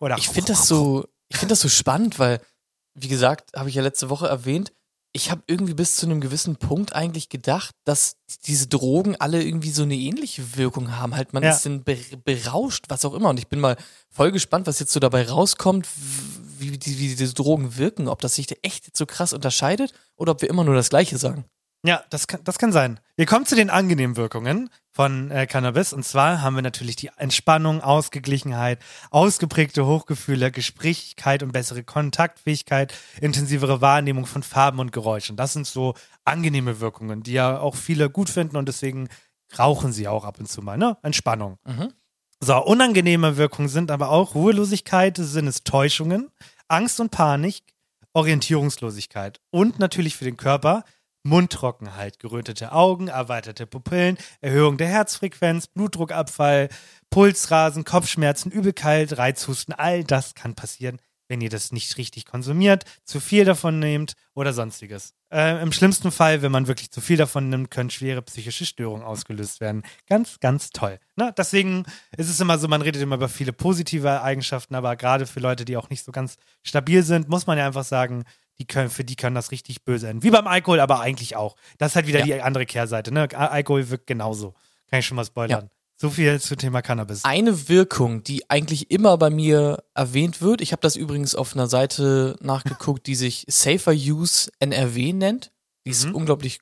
oder 0.02 0.18
Ich 0.18 0.28
finde 0.28 0.52
das 0.52 0.68
so, 0.68 1.08
ich 1.30 1.38
finde 1.38 1.54
das 1.54 1.62
so 1.62 1.70
spannend, 1.70 2.20
weil, 2.20 2.42
wie 2.94 3.08
gesagt, 3.08 3.56
habe 3.56 3.70
ich 3.70 3.76
ja 3.76 3.82
letzte 3.82 4.10
Woche 4.10 4.28
erwähnt, 4.28 4.74
ich 5.14 5.32
habe 5.32 5.44
irgendwie 5.48 5.74
bis 5.74 5.96
zu 5.96 6.06
einem 6.06 6.20
gewissen 6.20 6.58
Punkt 6.58 6.94
eigentlich 6.94 7.30
gedacht, 7.30 7.74
dass 7.86 8.18
diese 8.46 8.68
Drogen 8.68 9.16
alle 9.16 9.42
irgendwie 9.42 9.72
so 9.72 9.84
eine 9.84 9.96
ähnliche 9.96 10.58
Wirkung 10.58 10.98
haben. 10.98 11.16
Halt, 11.16 11.32
man 11.32 11.42
Ja. 11.44 11.52
ist 11.52 11.66
dann 11.66 11.86
be 11.86 11.98
berauscht, 12.22 12.86
was 12.90 13.06
auch 13.06 13.14
immer. 13.14 13.30
Und 13.30 13.40
ich 13.40 13.48
bin 13.48 13.62
mal 13.62 13.78
voll 14.10 14.34
gespannt, 14.34 14.68
was 14.68 14.80
jetzt 14.80 14.92
so 14.92 15.00
dabei 15.00 15.30
rauskommt, 15.30 15.88
wie, 16.60 16.78
die, 16.78 17.00
wie 17.00 17.16
diese 17.16 17.34
Drogen 17.34 17.78
wirken, 17.78 18.10
ob 18.10 18.20
das 18.20 18.36
sich 18.36 18.48
da 18.48 18.56
echt 18.62 18.88
jetzt 18.88 18.98
so 18.98 19.06
krass 19.06 19.32
unterscheidet 19.32 19.94
oder 20.18 20.34
ob 20.34 20.42
wir 20.42 20.50
immer 20.50 20.66
nur 20.66 20.76
das 20.76 20.90
Gleiche 20.90 21.18
sagen. 21.18 21.46
Ja, 21.84 22.04
das 22.12 22.28
kann, 22.28 22.44
das 22.44 22.60
kann 22.60 22.72
sein. 22.72 23.00
Wir 23.16 23.26
kommen 23.26 23.46
zu 23.46 23.56
den 23.56 23.72
angenehmen 23.72 24.16
Wirkungen 24.16 24.70
von 24.92 25.32
äh, 25.32 25.48
Cannabis. 25.48 25.94
Und 25.94 26.04
zwar 26.06 26.42
haben 26.42 26.56
wir 26.56 26.62
natürlich 26.62 26.96
die 26.96 27.10
Entspannung, 27.18 27.82
Ausgeglichenheit, 27.82 28.80
ausgeprägte 29.10 29.86
Hochgefühle, 29.86 30.52
Gesprächigkeit 30.52 31.42
und 31.42 31.54
bessere 31.54 31.84
Kontaktfähigkeit, 31.84 32.94
intensivere 33.20 33.82
Wahrnehmung 33.82 34.28
von 34.28 34.44
Farben 34.44 34.80
und 34.80 34.92
Geräuschen. 34.92 35.38
Das 35.38 35.54
sind 35.54 35.66
so 35.66 35.96
angenehme 36.24 36.80
Wirkungen, 36.80 37.24
die 37.24 37.34
ja 37.34 37.60
auch 37.60 37.76
viele 37.76 38.12
gut 38.12 38.30
finden 38.30 38.58
und 38.58 38.68
deswegen 38.68 39.10
rauchen 39.58 39.92
sie 39.92 40.08
auch 40.08 40.24
ab 40.24 40.40
und 40.40 40.48
zu 40.48 40.62
mal, 40.62 40.78
ne? 40.78 40.98
Entspannung. 41.02 41.58
Mhm. 41.66 41.94
So, 42.40 42.58
unangenehme 42.64 43.38
Wirkungen 43.38 43.70
sind 43.70 43.92
aber 43.92 44.10
auch 44.10 44.36
Ruhelosigkeit, 44.36 45.18
Sinnestäuschungen, 45.18 46.32
Angst 46.68 47.00
und 47.00 47.12
Panik, 47.12 47.64
Orientierungslosigkeit 48.14 49.40
und 49.52 49.80
natürlich 49.80 50.16
für 50.16 50.26
den 50.26 50.38
Körper 50.38 50.84
Mundtrockenheit, 51.24 52.20
gerötete 52.20 52.72
Augen, 52.72 53.08
erweiterte 53.08 53.68
Pupillen, 53.68 54.18
Erhöhung 54.42 54.78
der 54.78 54.88
Herzfrequenz, 54.88 55.68
Blutdruckabfall, 55.68 56.70
Pulsrasen, 57.10 57.84
Kopfschmerzen, 57.84 58.52
Übelkeit, 58.52 59.18
Reizhusten, 59.18 59.74
all 59.74 60.04
das 60.04 60.34
kann 60.34 60.56
passieren, 60.56 61.00
wenn 61.32 61.40
ihr 61.40 61.50
das 61.50 61.72
nicht 61.72 61.98
richtig 61.98 62.26
konsumiert, 62.26 62.84
zu 63.06 63.22
viel 63.22 63.46
davon 63.46 63.80
nehmt 63.80 64.16
oder 64.34 64.52
sonstiges. 64.52 65.14
Äh, 65.32 65.62
Im 65.62 65.72
schlimmsten 65.72 66.12
Fall, 66.12 66.42
wenn 66.42 66.52
man 66.52 66.68
wirklich 66.68 66.92
zu 66.92 67.00
viel 67.00 67.16
davon 67.16 67.48
nimmt, 67.48 67.72
können 67.72 67.90
schwere 67.90 68.22
psychische 68.22 68.66
Störungen 68.66 69.06
ausgelöst 69.06 69.62
werden. 69.62 69.84
Ganz, 70.10 70.42
ganz 70.42 70.72
toll. 70.72 71.00
Ne? 71.16 71.34
Deswegen 71.38 71.86
ist 72.18 72.30
es 72.30 72.42
immer 72.42 72.58
so, 72.58 72.68
man 72.68 72.82
redet 72.82 73.02
immer 73.02 73.16
über 73.16 73.30
viele 73.30 73.54
positive 73.54 74.22
Eigenschaften, 74.22 74.76
aber 74.76 74.98
gerade 74.98 75.26
für 75.26 75.40
Leute, 75.40 75.64
die 75.64 75.78
auch 75.78 75.90
nicht 75.90 76.04
so 76.04 76.12
ganz 76.12 76.36
stabil 76.64 77.02
sind, 77.02 77.30
muss 77.30 77.48
man 77.48 77.58
ja 77.58 77.66
einfach 77.66 77.86
sagen, 77.86 78.26
die 78.62 78.68
können, 78.68 78.90
für 78.90 79.04
die 79.04 79.16
kann 79.16 79.34
das 79.36 79.52
richtig 79.52 79.84
böse 79.84 80.08
enden. 80.08 80.24
Wie 80.24 80.30
beim 80.32 80.48
Alkohol, 80.48 80.80
aber 80.80 81.00
eigentlich 81.02 81.36
auch. 81.36 81.56
Das 81.78 81.92
ist 81.92 81.96
halt 81.96 82.08
wieder 82.08 82.20
Ja. 82.20 82.26
die 82.26 82.42
andere 82.42 82.66
Kehrseite. 82.66 83.12
Ne? 83.12 83.22
Al- 83.34 83.48
Alkohol 83.50 83.90
wirkt 83.90 84.08
genauso. 84.08 84.54
Kann 84.90 85.00
ich 85.00 85.06
schon 85.06 85.16
mal 85.16 85.26
spoilern. 85.26 85.70
So 85.98 86.10
viel 86.10 86.40
zum 86.42 86.58
Thema 86.58 86.82
Cannabis. 86.82 87.24
Eine 87.26 87.70
Wirkung, 87.70 88.24
die 88.24 88.50
eigentlich 88.50 88.90
immer 88.90 89.18
bei 89.18 89.30
mir 89.30 89.84
erwähnt 89.94 90.42
wird, 90.42 90.62
ich 90.62 90.72
habe 90.72 90.82
das 90.82 90.96
übrigens 90.96 91.36
auf 91.36 91.54
einer 91.54 91.68
Seite 91.68 92.36
nachgeguckt, 92.42 93.06
die 93.06 93.14
sich 93.16 93.46
Safer 93.48 93.92
Use 93.94 94.50
NRW 94.60 95.14
nennt. 95.14 95.52
Die 95.86 95.92
ist 95.92 96.08
Mhm. 96.08 96.16
unglaublich 96.16 96.60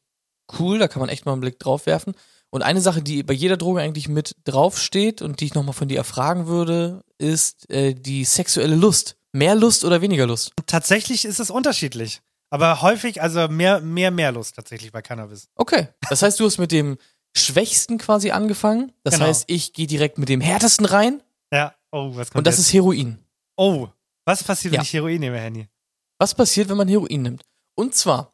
cool, 0.59 0.77
da 0.79 0.87
kann 0.89 0.99
man 0.99 1.09
echt 1.09 1.25
mal 1.25 1.31
einen 1.33 1.41
Blick 1.41 1.57
drauf 1.59 1.85
werfen. 1.85 2.13
Und 2.49 2.63
eine 2.63 2.81
Sache, 2.81 3.01
die 3.01 3.23
bei 3.23 3.33
jeder 3.33 3.55
Droge 3.57 3.79
eigentlich 3.81 4.09
mit 4.09 4.35
draufsteht 4.43 5.21
und 5.21 5.39
die 5.39 5.45
ich 5.45 5.53
nochmal 5.53 5.73
von 5.73 5.87
dir 5.87 5.97
erfragen 5.97 6.47
würde, 6.47 7.03
ist 7.17 7.69
äh, 7.69 7.93
die 7.93 8.25
sexuelle 8.25 8.75
Lust. 8.75 9.15
Mehr 9.31 9.55
Lust 9.55 9.83
oder 9.85 10.01
weniger 10.01 10.25
Lust? 10.27 10.51
Tatsächlich 10.65 11.25
ist 11.25 11.39
es 11.39 11.49
unterschiedlich. 11.51 12.21
Aber 12.51 12.81
häufig, 12.81 13.21
also 13.21 13.47
mehr, 13.47 13.79
mehr, 13.79 14.09
mehr 14.11 14.31
Lust 14.31 14.55
tatsächlich 14.55 14.91
bei 14.91 15.01
Cannabis. 15.03 15.49
Okay. 15.55 15.89
Das 16.09 16.21
heißt, 16.23 16.39
du 16.39 16.45
hast 16.45 16.57
mit 16.57 16.71
dem 16.71 16.97
Schwächsten 17.37 17.99
quasi 17.99 18.31
angefangen. 18.31 18.91
Das 19.03 19.15
Genau. 19.15 19.27
heißt, 19.27 19.43
ich 19.47 19.73
gehe 19.73 19.85
direkt 19.85 20.17
mit 20.17 20.29
dem 20.29 20.41
härtesten 20.41 20.85
rein 20.85 21.21
Ja. 21.53 21.75
Oh, 21.91 22.15
was 22.15 22.29
kommt 22.31 22.39
und 22.39 22.47
das 22.47 22.57
jetzt? 22.57 22.67
ist 22.67 22.73
Heroin. 22.73 23.19
Oh, 23.55 23.87
was 24.25 24.43
passiert, 24.43 24.71
wenn 24.73 24.79
Ja. 24.79 24.83
ich 24.83 24.93
Heroin 24.93 25.19
nehme, 25.19 25.39
Handy? 25.39 25.67
Was 26.19 26.33
passiert, 26.35 26.69
wenn 26.69 26.77
man 26.77 26.87
Heroin 26.87 27.21
nimmt? 27.21 27.43
Und 27.75 27.93
zwar 27.95 28.33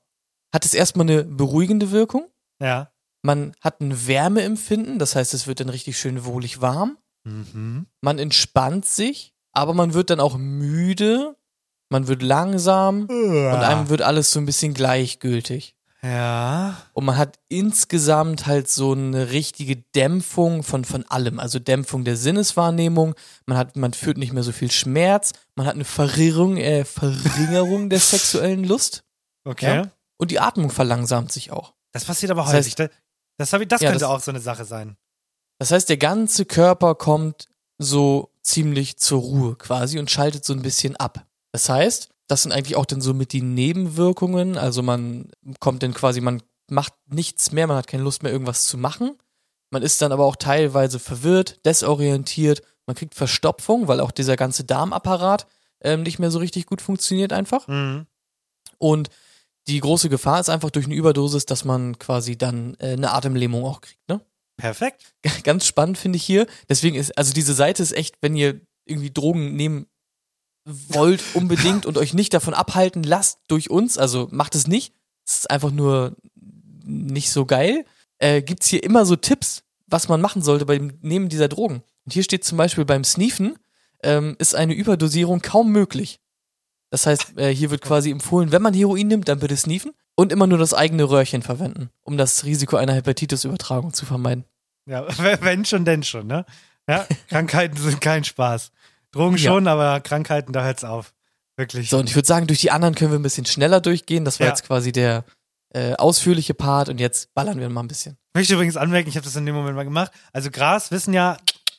hat 0.54 0.66
es 0.66 0.74
erstmal 0.74 1.10
eine 1.10 1.24
beruhigende 1.24 1.92
Wirkung. 1.92 2.30
Ja. 2.62 2.92
Man 3.22 3.54
hat 3.62 3.82
ein 3.82 4.08
Wärmeempfinden, 4.08 4.98
das 5.00 5.16
heißt, 5.16 5.34
es 5.34 5.46
wird 5.48 5.60
dann 5.60 5.70
richtig 5.70 5.98
schön 5.98 6.24
wohlig 6.26 6.62
warm. 6.62 6.98
Mhm. 7.26 7.88
Man 8.02 8.20
entspannt 8.20 8.86
sich, 8.86 9.34
aber 9.56 9.74
man 9.74 9.94
wird 9.94 10.10
dann 10.12 10.20
auch 10.20 10.38
müde. 10.38 11.36
Man 11.90 12.08
wird 12.08 12.22
langsam 12.24 13.06
und 13.06 13.48
einem 13.64 13.90
wird 13.90 14.02
alles 14.02 14.32
so 14.32 14.40
ein 14.40 14.46
bisschen 14.46 14.74
gleichgültig. 14.74 15.76
Ja. 16.02 16.78
Und 16.94 17.06
man 17.06 17.18
hat 17.18 17.38
insgesamt 17.48 18.46
halt 18.48 18.70
so 18.70 18.92
eine 18.94 19.32
richtige 19.32 19.78
Dämpfung 19.96 20.64
von, 20.64 20.84
von 20.86 21.04
allem. 21.10 21.40
Also 21.40 21.58
Dämpfung 21.60 22.04
der 22.04 22.16
Sinneswahrnehmung. 22.18 23.16
Man 23.46 23.58
hat, 23.58 23.76
man 23.76 23.94
fühlt 23.94 24.18
nicht 24.18 24.34
mehr 24.34 24.44
so 24.44 24.52
viel 24.52 24.72
Schmerz. 24.72 25.32
Man 25.56 25.66
hat 25.68 25.76
eine 25.76 25.86
Verringerung, 25.86 26.58
äh, 26.58 26.86
Verringerung 26.86 27.90
der 27.90 28.00
sexuellen 28.00 28.64
Lust. 28.64 29.04
Okay. 29.46 29.76
Ja? 29.78 29.92
Und 30.18 30.32
die 30.32 30.40
Atmung 30.40 30.70
verlangsamt 30.72 31.32
sich 31.32 31.52
auch. 31.52 31.74
Das 31.92 32.06
passiert 32.06 32.32
aber 32.32 32.44
Das 32.44 32.54
häufig. 32.54 32.74
heißt- 32.74 32.90
Das, 33.38 33.50
das, 33.50 33.62
das 33.68 33.82
Ja, 33.82 33.90
könnte 33.90 34.02
das- 34.06 34.10
auch 34.10 34.20
so 34.22 34.32
eine 34.32 34.40
Sache 34.42 34.66
sein. 34.66 34.98
Das 35.60 35.72
heißt, 35.72 35.88
der 35.90 35.98
ganze 35.98 36.46
Körper 36.46 36.96
kommt 36.96 37.48
so 37.78 38.32
ziemlich 38.46 38.98
zur 38.98 39.22
Ruhe 39.22 39.56
quasi 39.56 40.00
und 40.00 40.12
schaltet 40.12 40.46
so 40.46 40.54
ein 40.54 40.62
bisschen 40.62 40.96
ab. 40.96 41.26
Das 41.52 41.70
heißt, 41.70 42.10
das 42.28 42.44
sind 42.44 42.52
eigentlich 42.52 42.76
auch 42.76 42.86
dann 42.86 43.02
so 43.02 43.14
mit 43.14 43.34
die 43.34 43.42
Nebenwirkungen. 43.42 44.58
Also 44.58 44.82
man 44.82 45.30
kommt 45.60 45.84
dann 45.84 45.94
quasi, 45.94 46.22
man 46.22 46.42
macht 46.70 46.94
nichts 47.08 47.52
mehr, 47.52 47.68
man 47.68 47.78
hat 47.78 47.88
keine 47.88 48.04
Lust 48.04 48.24
mehr, 48.24 48.32
irgendwas 48.32 48.66
zu 48.66 48.78
machen. 48.78 49.18
Man 49.72 49.82
ist 49.82 50.02
dann 50.02 50.12
aber 50.12 50.26
auch 50.26 50.36
teilweise 50.36 51.00
verwirrt, 51.00 51.60
desorientiert, 51.66 52.62
man 52.86 52.96
kriegt 52.96 53.16
Verstopfung, 53.16 53.88
weil 53.88 54.00
auch 54.00 54.12
dieser 54.12 54.36
ganze 54.36 54.64
Darmapparat 54.64 55.48
ähm, 55.82 56.04
nicht 56.04 56.20
mehr 56.20 56.32
so 56.32 56.40
richtig 56.40 56.66
gut 56.68 56.82
funktioniert 56.82 57.34
einfach. 57.34 57.68
Mhm. 57.68 58.06
Und 58.78 59.10
die 59.68 59.80
große 59.80 60.10
Gefahr 60.10 60.40
ist 60.40 60.50
einfach 60.50 60.70
durch 60.70 60.86
eine 60.86 60.96
Überdosis, 60.96 61.46
dass 61.46 61.66
man 61.66 61.98
quasi 61.98 62.38
dann 62.38 62.76
äh, 62.80 62.94
eine 62.94 63.12
Atemlähmung 63.12 63.66
auch 63.66 63.82
kriegt, 63.82 64.08
ne? 64.08 64.22
Perfekt. 64.58 65.14
ganz 65.44 65.66
spannend 65.66 65.98
finde 65.98 66.18
ich 66.18 66.24
hier. 66.24 66.48
Deswegen 66.70 66.96
ist, 66.96 67.18
also 67.18 67.34
diese 67.34 67.54
Seite 67.54 67.84
ist 67.84 67.92
echt, 67.92 68.16
wenn 68.22 68.36
ihr 68.36 68.62
irgendwie 68.86 69.12
Drogen 69.12 69.56
nehmen 69.56 69.88
wollt 70.66 71.22
unbedingt 71.34 71.86
und 71.86 71.98
euch 71.98 72.14
nicht 72.14 72.34
davon 72.34 72.54
abhalten 72.54 73.04
lasst 73.04 73.40
durch 73.48 73.70
uns, 73.70 73.98
also 73.98 74.28
macht 74.32 74.56
es 74.56 74.68
nicht. 74.68 74.94
Es 75.26 75.40
ist 75.40 75.50
einfach 75.50 75.72
nur 75.72 76.16
nicht 76.84 77.32
so 77.32 77.46
geil. 77.46 77.86
Äh, 78.20 78.42
gibt's 78.42 78.68
hier 78.68 78.84
immer 78.84 79.06
so 79.06 79.16
Tipps, 79.16 79.64
was 79.88 80.08
man 80.08 80.22
machen 80.22 80.42
sollte 80.42 80.66
beim 80.66 80.98
Nehmen 81.02 81.30
dieser 81.30 81.48
Drogen. 81.48 81.84
Und 82.06 82.14
hier 82.14 82.24
steht 82.24 82.44
zum 82.44 82.58
Beispiel 82.58 82.86
beim 82.86 83.04
Sneefen 83.04 83.58
ähm, 84.04 84.36
ist 84.40 84.56
eine 84.56 84.74
Überdosierung 84.74 85.42
kaum 85.42 85.72
möglich. 85.72 86.20
Das 86.92 87.06
heißt, 87.08 87.38
äh, 87.38 87.54
hier 87.54 87.72
wird 87.72 87.82
quasi 87.82 88.12
empfohlen, 88.12 88.52
wenn 88.52 88.62
man 88.62 88.74
Heroin 88.74 89.08
nimmt, 89.08 89.28
dann 89.28 89.40
bitte 89.40 89.58
sneefen 89.58 89.94
und 90.16 90.32
immer 90.32 90.48
nur 90.48 90.58
das 90.58 90.74
eigene 90.74 91.04
Röhrchen 91.04 91.42
verwenden, 91.42 91.90
um 92.04 92.18
das 92.18 92.44
Risiko 92.46 92.78
einer 92.78 92.94
Hepatitis-Übertragung 92.94 93.94
zu 93.94 94.06
vermeiden. 94.06 94.46
Ja, 94.88 95.06
wenn 95.42 95.66
schon, 95.66 95.86
denn 95.86 96.04
schon, 96.04 96.28
ne? 96.28 96.46
Ja, 96.90 97.06
Krankheiten 97.30 97.78
sind 97.78 98.02
kein 98.02 98.24
Spaß. 98.24 98.72
Drogen 99.12 99.38
Ja. 99.38 99.52
schon, 99.52 99.68
aber 99.68 100.00
Krankheiten, 100.02 100.54
da 100.54 100.64
hört's 100.64 100.84
auf. 100.84 101.14
Wirklich. 101.58 101.90
So, 101.90 101.98
und 102.00 102.10
ich 102.10 102.16
würde 102.16 102.28
sagen, 102.28 102.48
durch 102.48 102.60
die 102.60 102.72
anderen 102.72 102.96
können 102.96 103.12
wir 103.12 103.20
ein 103.20 103.24
bisschen 103.24 103.46
schneller 103.46 103.80
durchgehen. 103.80 104.26
Das 104.26 104.40
war 104.40 104.48
Ja. 104.48 104.52
jetzt 104.54 104.66
quasi 104.68 104.92
der 104.92 105.24
äh, 105.74 105.94
ausführliche 105.96 106.54
Part 106.54 106.90
und 106.90 107.00
jetzt 107.00 107.34
ballern 107.34 107.60
wir 107.60 107.70
mal 107.70 107.82
ein 107.82 107.88
bisschen. 107.88 108.18
Ich 108.34 108.40
möchte 108.40 108.54
übrigens 108.54 108.78
anmerken, 108.78 109.10
ich 109.10 109.16
habe 109.18 109.24
das 109.26 109.36
in 109.36 109.46
dem 109.46 109.56
Moment 109.56 109.76
mal 109.76 109.84
gemacht. 109.84 110.12
Also 110.34 110.52
Gras 110.52 110.92
wissen 110.92 111.14
ja 111.14 111.38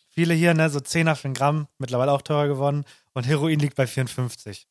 viele 0.09 0.33
hier, 0.35 0.55
ne, 0.55 0.69
so 0.71 0.79
10er 0.81 1.15
für 1.15 1.29
ein 1.29 1.35
Gramm, 1.35 1.69
mittlerweile 1.79 2.13
auch 2.13 2.23
teurer 2.23 2.49
geworden. 2.49 2.85
Und 3.13 3.27
Heroin 3.27 3.59
liegt 3.59 3.77
bei 3.77 3.87
54 3.87 4.67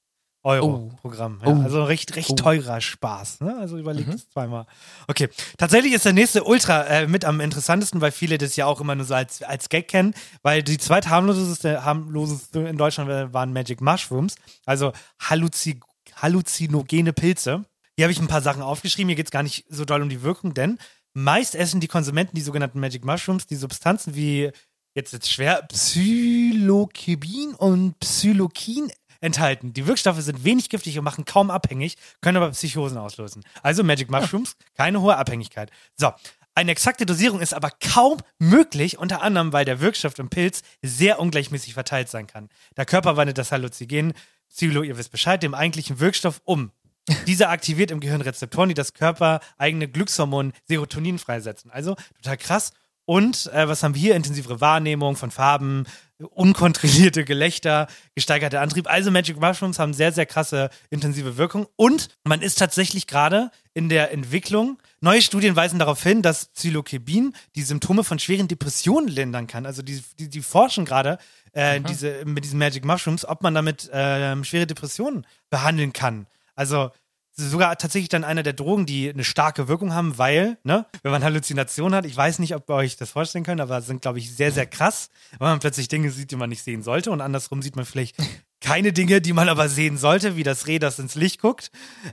Euro 0.45 0.67
Oh. 0.91 0.95
pro 1.01 1.09
Gramm. 1.09 1.41
Ja, 1.43 1.51
Oh. 1.51 1.61
Also 1.63 1.83
recht, 1.83 2.15
recht 2.15 2.29
Oh. 2.31 2.35
teurer 2.35 2.79
Spaß. 2.79 3.41
Ne? 3.41 3.57
Also 3.59 3.77
überlegt 3.77 4.07
Mhm. 4.07 4.13
es 4.13 4.29
zweimal. 4.29 4.67
Okay, 5.07 5.27
tatsächlich 5.57 5.91
ist 5.93 6.05
der 6.05 6.13
nächste 6.13 6.43
Ultra 6.43 6.83
äh, 6.83 7.07
mit 7.07 7.25
am 7.25 7.41
interessantesten, 7.41 7.99
weil 7.99 8.11
viele 8.11 8.37
das 8.37 8.55
ja 8.55 8.65
auch 8.67 8.79
immer 8.79 8.95
nur 8.95 9.05
so 9.05 9.15
als, 9.15 9.41
als 9.41 9.69
Gag 9.69 9.87
kennen, 9.87 10.13
weil 10.43 10.61
die 10.63 10.77
zweit 10.77 11.07
harmloseste, 11.09 11.83
harmloseste 11.83 12.59
in 12.61 12.77
Deutschland 12.77 13.33
waren 13.33 13.51
Magic 13.53 13.81
Mushrooms, 13.81 14.35
also 14.65 14.93
Halluzi 15.19 15.79
halluzinogene 16.15 17.11
Pilze. 17.11 17.65
Hier 17.97 18.05
habe 18.05 18.11
ich 18.11 18.19
ein 18.19 18.27
paar 18.27 18.41
Sachen 18.41 18.61
aufgeschrieben. 18.61 19.09
Hier 19.09 19.15
geht 19.15 19.27
es 19.27 19.31
gar 19.31 19.43
nicht 19.43 19.65
so 19.69 19.83
doll 19.83 20.01
um 20.01 20.09
die 20.09 20.21
Wirkung, 20.21 20.53
denn 20.53 20.77
meist 21.13 21.55
essen 21.55 21.79
die 21.81 21.87
Konsumenten 21.87 22.35
die 22.35 22.41
sogenannten 22.41 22.79
Magic 22.79 23.03
Mushrooms, 23.03 23.47
die 23.47 23.55
Substanzen 23.55 24.15
wie, 24.15 24.51
jetzt 24.93 25.11
jetzt 25.13 25.31
schwer, 25.31 25.63
Psilocybin 25.63 27.53
und 27.55 27.99
Psilokin 27.99 28.91
enthalten. 29.21 29.73
Die 29.73 29.87
Wirkstoffe 29.87 30.21
sind 30.21 30.43
wenig 30.43 30.69
giftig 30.69 30.97
und 30.97 31.03
machen 31.03 31.25
kaum 31.25 31.49
abhängig, 31.49 31.97
können 32.21 32.37
aber 32.37 32.51
Psychosen 32.51 32.97
auslösen. 32.97 33.43
Also 33.63 33.83
Magic 33.83 34.09
Mushrooms, 34.09 34.55
keine 34.75 35.01
hohe 35.01 35.17
Abhängigkeit. 35.17 35.71
So. 35.95 36.13
Eine 36.57 36.71
exakte 36.71 37.05
Dosierung 37.05 37.41
ist 37.41 37.53
aber 37.53 37.69
kaum 37.69 38.17
möglich, 38.39 38.97
unter 38.97 39.21
anderem, 39.21 39.51
weil 39.51 39.65
der 39.65 39.81
Wirkstoff 39.81 40.17
im 40.19 40.29
Pilz 40.29 40.61
sehr 40.81 41.19
ungleichmäßig 41.19 41.73
verteilt 41.73 42.07
sein 42.07 42.27
kann. 42.27 42.47
Der 42.77 42.85
Körper 42.85 43.17
wandelt 43.17 43.37
das 43.37 43.51
Halluzinogen, 43.51 44.13
Psilo, 44.49 44.81
ihr 44.81 44.97
wisst 44.97 45.11
Bescheid, 45.11 45.43
dem 45.43 45.53
eigentlichen 45.53 45.99
Wirkstoff 45.99 46.41
um. 46.45 46.71
Dieser 47.27 47.49
aktiviert 47.49 47.91
im 47.91 47.99
Gehirn 47.99 48.21
Rezeptoren, 48.21 48.69
die 48.69 48.75
das 48.75 48.93
Körper 48.93 49.41
eigene 49.57 49.87
Glückshormon 49.87 50.53
Serotonin 50.67 51.19
freisetzen. 51.19 51.69
Also 51.71 51.95
total 52.15 52.37
krass. 52.37 52.71
Und 53.05 53.51
äh, 53.53 53.67
was 53.67 53.83
haben 53.83 53.95
wir 53.95 54.01
hier? 54.01 54.15
Intensivere 54.15 54.61
Wahrnehmung 54.61 55.15
von 55.15 55.31
Farben, 55.31 55.85
unkontrollierte 56.17 57.25
Gelächter, 57.25 57.87
gesteigerter 58.15 58.61
Antrieb. 58.61 58.89
Also 58.89 59.11
Magic 59.11 59.39
Mushrooms 59.39 59.79
haben 59.79 59.93
sehr, 59.93 60.11
sehr 60.11 60.25
krasse 60.25 60.69
intensive 60.89 61.37
Wirkung. 61.37 61.67
Und 61.75 62.09
man 62.23 62.41
ist 62.41 62.57
tatsächlich 62.57 63.05
gerade 63.07 63.51
in 63.73 63.89
der 63.89 64.11
Entwicklung. 64.11 64.79
Neue 65.01 65.21
Studien 65.21 65.55
weisen 65.55 65.77
darauf 65.77 66.01
hin, 66.01 66.21
dass 66.21 66.47
Psilocybin 66.47 67.33
die 67.55 67.63
Symptome 67.63 68.03
von 68.03 68.17
schweren 68.17 68.47
Depressionen 68.47 69.09
lindern 69.09 69.47
kann. 69.47 69.65
Also 69.65 69.81
die, 69.81 70.01
die, 70.17 70.29
die 70.29 70.41
forschen 70.41 70.85
gerade 70.85 71.19
äh, 71.51 71.81
diese, 71.81 72.25
mit 72.25 72.43
diesen 72.43 72.59
Magic 72.59 72.85
Mushrooms, 72.85 73.25
ob 73.25 73.43
man 73.43 73.53
damit 73.53 73.89
ähm, 73.93 74.43
schwere 74.43 74.67
Depressionen 74.67 75.27
behandeln 75.49 75.93
kann. 75.93 76.27
Also 76.55 76.91
sogar 77.35 77.77
tatsächlich 77.77 78.09
dann 78.09 78.23
einer 78.23 78.43
der 78.43 78.53
Drogen, 78.53 78.85
die 78.85 79.09
eine 79.09 79.23
starke 79.23 79.67
Wirkung 79.67 79.93
haben, 79.93 80.17
weil, 80.17 80.57
ne, 80.63 80.85
wenn 81.03 81.11
man 81.11 81.23
Halluzinationen 81.23 81.95
hat, 81.95 82.05
ich 82.05 82.15
weiß 82.15 82.39
nicht, 82.39 82.55
ob 82.55 82.69
ihr 82.69 82.75
euch 82.75 82.95
das 82.95 83.11
vorstellen 83.11 83.43
könnt, 83.43 83.61
aber 83.61 83.81
sind, 83.81 84.01
glaube 84.01 84.19
ich, 84.19 84.33
sehr, 84.33 84.51
sehr 84.51 84.65
krass, 84.65 85.09
weil 85.37 85.49
man 85.49 85.59
plötzlich 85.59 85.87
Dinge 85.87 86.11
sieht, 86.11 86.31
die 86.31 86.37
man 86.37 86.49
nicht 86.49 86.63
sehen 86.63 86.81
sollte 86.81 87.11
und 87.11 87.21
andersrum 87.21 87.61
sieht 87.61 87.75
man 87.75 87.85
vielleicht 87.85 88.15
keine 88.61 88.93
Dinge, 88.93 89.21
die 89.21 89.33
man 89.33 89.49
aber 89.49 89.69
sehen 89.69 89.97
sollte, 89.97 90.37
wie 90.37 90.43
das 90.43 90.67
Reh, 90.67 90.79
das 90.79 90.97
ins 90.97 91.15
Licht 91.15 91.41
guckt. 91.41 91.71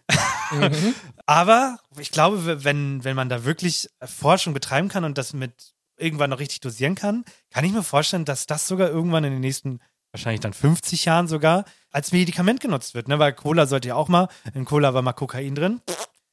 aber 1.26 1.78
ich 1.98 2.10
glaube, 2.10 2.64
wenn, 2.64 3.04
wenn 3.04 3.16
man 3.16 3.28
da 3.28 3.44
wirklich 3.44 3.88
Forschung 4.04 4.52
betreiben 4.54 4.88
kann 4.88 5.04
und 5.04 5.18
das 5.18 5.32
mit 5.32 5.72
irgendwann 5.96 6.30
noch 6.30 6.40
richtig 6.40 6.60
dosieren 6.60 6.94
kann, 6.94 7.24
kann 7.50 7.64
ich 7.64 7.72
mir 7.72 7.84
vorstellen, 7.84 8.24
dass 8.24 8.46
das 8.46 8.66
sogar 8.66 8.90
irgendwann 8.90 9.24
in 9.24 9.32
den 9.32 9.40
nächsten, 9.40 9.78
wahrscheinlich 10.10 10.40
dann 10.40 10.52
50 10.52 11.04
Jahren 11.04 11.28
sogar, 11.28 11.64
als 11.92 12.12
Medikament 12.12 12.60
genutzt 12.60 12.94
wird. 12.94 13.08
Ne? 13.08 13.18
Weil 13.18 13.32
Cola 13.32 13.66
sollte 13.66 13.88
ja 13.88 13.94
auch 13.94 14.08
mal, 14.08 14.28
in 14.54 14.64
Cola 14.64 14.94
war 14.94 15.02
mal 15.02 15.12
Kokain 15.12 15.54
drin. 15.54 15.80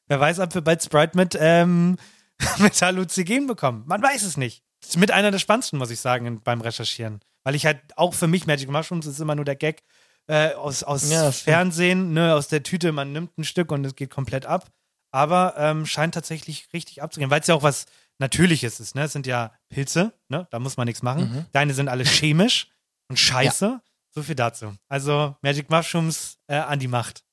Wer 0.08 0.20
weiß, 0.20 0.40
ob 0.40 0.54
wir 0.56 0.62
bald 0.62 0.84
Sprite 0.84 1.16
mit, 1.16 1.38
ähm, 1.40 1.98
mit 2.58 2.82
Halluzinogen 2.82 3.46
bekommen. 3.48 3.84
Man 3.86 4.02
weiß 4.02 4.24
es 4.24 4.38
nicht. 4.38 4.64
Das 4.82 4.92
ist 4.92 4.98
mit 4.98 5.12
einer 5.12 5.32
der 5.32 5.40
spannendsten, 5.40 5.78
muss 5.78 5.92
ich 5.92 6.00
sagen, 6.00 6.42
beim 6.42 6.62
Recherchieren. 6.62 7.20
Weil 7.44 7.56
ich 7.56 7.66
halt 7.66 7.80
auch 7.98 8.14
für 8.14 8.28
mich 8.28 8.48
Magic 8.48 8.70
Mushrooms 8.70 9.06
ist 9.06 9.20
immer 9.20 9.36
nur 9.36 9.46
der 9.46 9.56
Gag 9.56 9.84
äh, 10.28 10.54
aus, 10.54 10.84
aus 10.84 11.10
Ja. 11.12 11.32
Fernsehen, 11.32 12.14
ne, 12.14 12.34
aus 12.34 12.48
der 12.48 12.64
Tüte, 12.64 12.92
man 12.92 13.12
nimmt 13.12 13.38
ein 13.38 13.44
Stück 13.44 13.72
und 13.72 13.86
es 13.86 13.96
geht 13.96 14.10
komplett 14.10 14.46
ab. 14.46 14.72
Aber 15.12 15.56
ähm, 15.58 15.86
scheint 15.86 16.14
tatsächlich 16.14 16.68
richtig 16.72 17.02
abzugehen, 17.02 17.32
weil 17.32 17.42
es 17.42 17.48
ja 17.48 17.56
auch 17.56 17.64
was 17.64 17.88
Natürliches 18.20 18.80
ist. 18.80 18.96
Ne? 18.96 19.04
Es 19.04 19.14
sind 19.14 19.26
ja 19.26 19.52
Pilze, 19.70 20.14
ne? 20.28 20.48
da 20.52 20.60
muss 20.60 20.78
man 20.78 20.86
nichts 20.86 21.02
machen. 21.02 21.32
Mhm. 21.34 21.46
Deine 21.52 21.74
sind 21.74 21.88
alle 21.88 22.04
chemisch 22.04 22.68
und 23.08 23.18
scheiße. 23.18 23.82
So 24.12 24.24
viel 24.24 24.36
dazu. 24.36 24.74
Also 24.88 25.36
Magic 25.42 25.70
Mushrooms 25.70 26.38
äh, 26.48 26.56
an 26.58 26.80
die 26.80 26.88
Macht. 26.88 27.24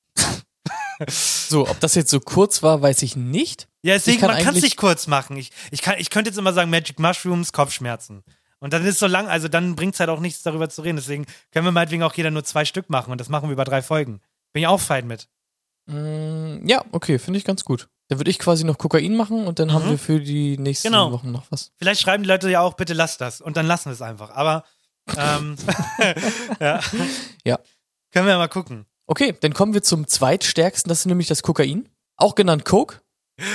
So, 1.09 1.67
ob 1.69 1.79
das 1.79 1.93
jetzt 1.95 2.09
so 2.09 2.19
kurz 2.19 2.63
war, 2.63 2.81
weiß 2.81 3.03
ich 3.03 3.15
nicht. 3.15 3.67
Ja, 3.83 3.93
deswegen, 3.93 4.19
kann 4.19 4.31
man 4.31 4.43
kann 4.43 4.55
es 4.55 4.63
nicht 4.63 4.77
kurz 4.77 5.05
machen. 5.07 5.37
Ich, 5.37 5.51
ich, 5.69 5.81
kann, 5.83 5.95
ich 5.99 6.09
könnte 6.09 6.29
jetzt 6.31 6.37
immer 6.39 6.53
sagen, 6.53 6.71
Magic 6.71 6.97
Mushrooms, 6.99 7.53
Kopfschmerzen. 7.53 8.23
Und 8.59 8.73
dann 8.73 8.83
ist 8.83 8.97
so 8.97 9.05
lang, 9.05 9.27
also 9.27 9.47
dann 9.47 9.75
bringt 9.75 9.93
es 9.93 9.99
halt 9.99 10.09
auch 10.09 10.19
nichts 10.19 10.41
darüber 10.41 10.69
zu 10.69 10.81
reden. 10.81 10.95
Deswegen 10.97 11.25
können 11.51 11.65
wir 11.65 11.71
meinetwegen 11.71 12.01
auch 12.01 12.15
jeder 12.15 12.31
nur 12.31 12.43
zwei 12.43 12.65
Stück 12.65 12.89
machen 12.89 13.11
und 13.11 13.21
das 13.21 13.29
machen 13.29 13.47
wir 13.49 13.53
über 13.53 13.63
drei 13.63 13.83
Folgen. 13.83 14.21
Bin 14.53 14.63
ich 14.63 14.67
auch 14.67 14.79
fein 14.79 15.05
mit. 15.05 15.27
Mm, 15.85 16.67
ja, 16.67 16.83
okay, 16.91 17.19
finde 17.19 17.37
ich 17.37 17.45
ganz 17.45 17.63
gut. 17.63 17.87
Dann 18.07 18.17
würde 18.19 18.31
ich 18.31 18.39
quasi 18.39 18.63
noch 18.63 18.79
Kokain 18.79 19.15
machen 19.15 19.45
und 19.45 19.59
dann 19.59 19.73
haben 19.73 19.85
Mhm. 19.85 19.91
wir 19.91 19.99
für 19.99 20.19
die 20.19 20.57
nächsten 20.57 20.87
Genau. 20.87 21.11
Wochen 21.11 21.31
noch 21.31 21.45
was. 21.51 21.71
Vielleicht 21.77 22.01
schreiben 22.01 22.23
die 22.23 22.29
Leute 22.29 22.49
ja 22.49 22.61
auch, 22.61 22.73
bitte 22.73 22.93
lasst 22.95 23.21
das. 23.21 23.39
Und 23.41 23.55
dann 23.55 23.67
lassen 23.67 23.85
wir 23.85 23.93
es 23.93 24.01
einfach. 24.01 24.31
Aber 24.31 24.63
ähm, 25.15 25.55
ja. 26.59 26.79
Ja. 27.45 27.59
Können 28.11 28.25
wir 28.25 28.33
ja 28.33 28.37
mal 28.37 28.47
gucken. 28.47 28.85
Okay, 29.05 29.35
dann 29.39 29.53
kommen 29.53 29.73
wir 29.73 29.83
zum 29.83 30.07
zweitstärksten, 30.07 30.89
das 30.89 30.99
ist 30.99 31.05
nämlich 31.05 31.27
das 31.27 31.41
Kokain. 31.43 31.87
Auch 32.17 32.35
genannt 32.35 32.65
Coke, 32.65 33.01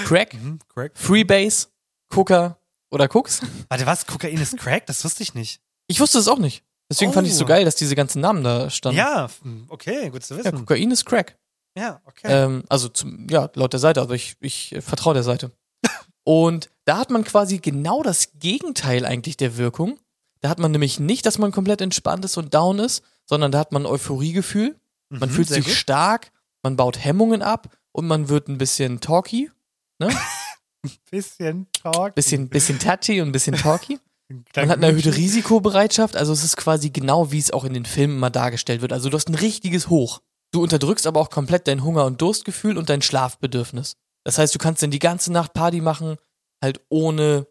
Crack, 0.05 0.35
Mhm, 0.35 0.61
Crack. 0.69 0.93
Freebase, 0.95 1.67
Coca 2.09 2.57
oder 2.91 3.09
Koks. 3.09 3.41
Warte, 3.69 3.85
was? 3.87 4.07
Kokain 4.07 4.39
ist 4.39 4.57
Crack? 4.57 4.87
Das 4.87 5.05
wusste 5.05 5.23
ich 5.23 5.35
nicht. 5.35 5.61
Ich 5.89 5.99
wusste 6.01 6.19
es 6.21 6.29
auch 6.29 6.39
nicht. 6.39 6.63
Deswegen 6.91 7.13
fand 7.13 7.27
ich 7.27 7.33
es 7.33 7.39
so 7.39 7.45
Oh. 7.45 7.49
geil, 7.49 7.65
dass 7.65 7.75
diese 7.75 7.95
ganzen 7.97 8.21
Namen 8.21 8.45
da 8.45 8.71
standen. 8.71 8.99
Ja, 8.99 9.29
okay, 9.69 10.11
gut 10.11 10.23
zu 10.23 10.35
Ja, 10.35 10.45
wissen. 10.45 10.59
Kokain 10.59 10.91
ist 10.91 11.05
Crack. 11.07 11.37
Ja, 11.77 12.01
okay. 12.05 12.27
Ähm, 12.29 12.65
also 12.69 12.89
zum, 12.89 13.27
ja, 13.31 13.51
laut 13.55 13.73
der 13.73 13.81
Seite, 13.81 14.01
aber 14.03 14.15
ich, 14.15 14.37
ich 14.41 14.73
äh, 14.75 14.81
vertraue 14.83 15.15
der 15.15 15.23
Seite. 15.23 15.51
Und 16.25 16.71
da 16.85 16.99
hat 16.99 17.11
man 17.11 17.25
quasi 17.25 17.59
genau 17.59 18.03
das 18.03 18.29
Gegenteil 18.39 19.05
eigentlich 19.07 19.37
der 19.39 19.57
Wirkung. 19.57 19.99
Da 20.43 20.49
hat 20.51 20.59
man 20.59 20.71
nämlich 20.73 21.01
nicht, 21.01 21.25
dass 21.25 21.39
man 21.39 21.53
komplett 21.53 21.81
entspannt 21.81 22.25
ist 22.25 22.37
und 22.37 22.53
down 22.53 22.79
ist, 22.79 23.03
sondern 23.27 23.51
da 23.53 23.59
hat 23.61 23.73
man 23.73 23.83
ein 23.83 23.87
Euphoriegefühl. 23.87 24.79
Man 25.09 25.29
Mhm, 25.31 25.35
fühlt 25.35 25.49
sich 25.49 25.65
gut. 25.65 25.75
stark, 25.75 26.33
man 26.63 26.77
baut 26.77 26.99
Hemmungen 27.03 27.43
ab 27.43 27.75
und 27.93 28.07
man 28.07 28.29
wird 28.29 28.49
ein 28.49 28.59
bisschen 28.59 29.01
talky, 29.01 29.51
ne? 29.99 30.09
Bisschen 31.11 31.69
Talk. 31.73 32.15
Bisschen, 32.17 32.49
bisschen 32.49 32.79
touchy 32.81 33.21
und 33.21 33.29
ein 33.29 33.33
bisschen 33.33 33.55
talky. 33.55 34.01
Man 34.57 34.69
hat 34.71 34.79
eine 34.79 34.87
erhöhte. 34.87 35.15
Risikobereitschaft, 35.15 36.17
also 36.17 36.33
es 36.33 36.43
ist 36.43 36.57
quasi 36.57 36.89
genau 36.91 37.31
wie 37.33 37.39
es 37.39 37.51
auch 37.51 37.65
in 37.65 37.75
den 37.75 37.85
Filmen 37.85 38.19
mal 38.19 38.31
dargestellt 38.31 38.81
wird. 38.81 38.93
Also 38.93 39.11
du 39.11 39.17
hast 39.17 39.29
ein 39.29 39.35
richtiges 39.35 39.91
Hoch. 39.91 40.23
Du 40.53 40.63
unterdrückst 40.63 41.07
aber 41.07 41.21
auch 41.21 41.29
komplett 41.31 41.69
dein 41.69 41.85
Hunger- 41.85 42.07
und 42.07 42.21
Durstgefühl 42.23 42.79
und 42.79 42.89
dein 42.89 43.03
Schlafbedürfnis. 43.03 43.95
Das 44.25 44.39
heißt, 44.39 44.55
du 44.55 44.59
kannst 44.59 44.83
dann 44.83 44.91
die 44.91 44.99
ganze 44.99 45.31
Nacht 45.33 45.53
Party 45.53 45.81
machen, 45.83 46.17
halt 46.63 46.81
ohne 46.89 47.47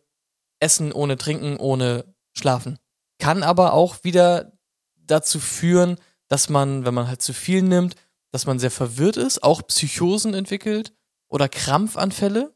Essen, 0.59 0.91
ohne 0.91 1.17
Trinken, 1.17 1.57
ohne 1.57 2.03
Schlafen. 2.35 2.79
Kann 3.21 3.43
aber 3.43 3.73
auch 3.73 4.03
wieder 4.03 4.51
dazu 4.95 5.39
führen, 5.39 5.97
dass 6.27 6.49
man, 6.49 6.85
wenn 6.85 6.93
man 6.95 7.07
halt 7.07 7.21
zu 7.21 7.33
viel 7.33 7.61
nimmt, 7.61 7.95
dass 8.31 8.47
man 8.47 8.57
sehr 8.57 8.71
verwirrt 8.71 9.15
ist, 9.17 9.43
auch 9.43 9.61
Psychosen 9.67 10.33
entwickelt 10.33 10.91
oder 11.29 11.47
Krampfanfälle 11.47 12.55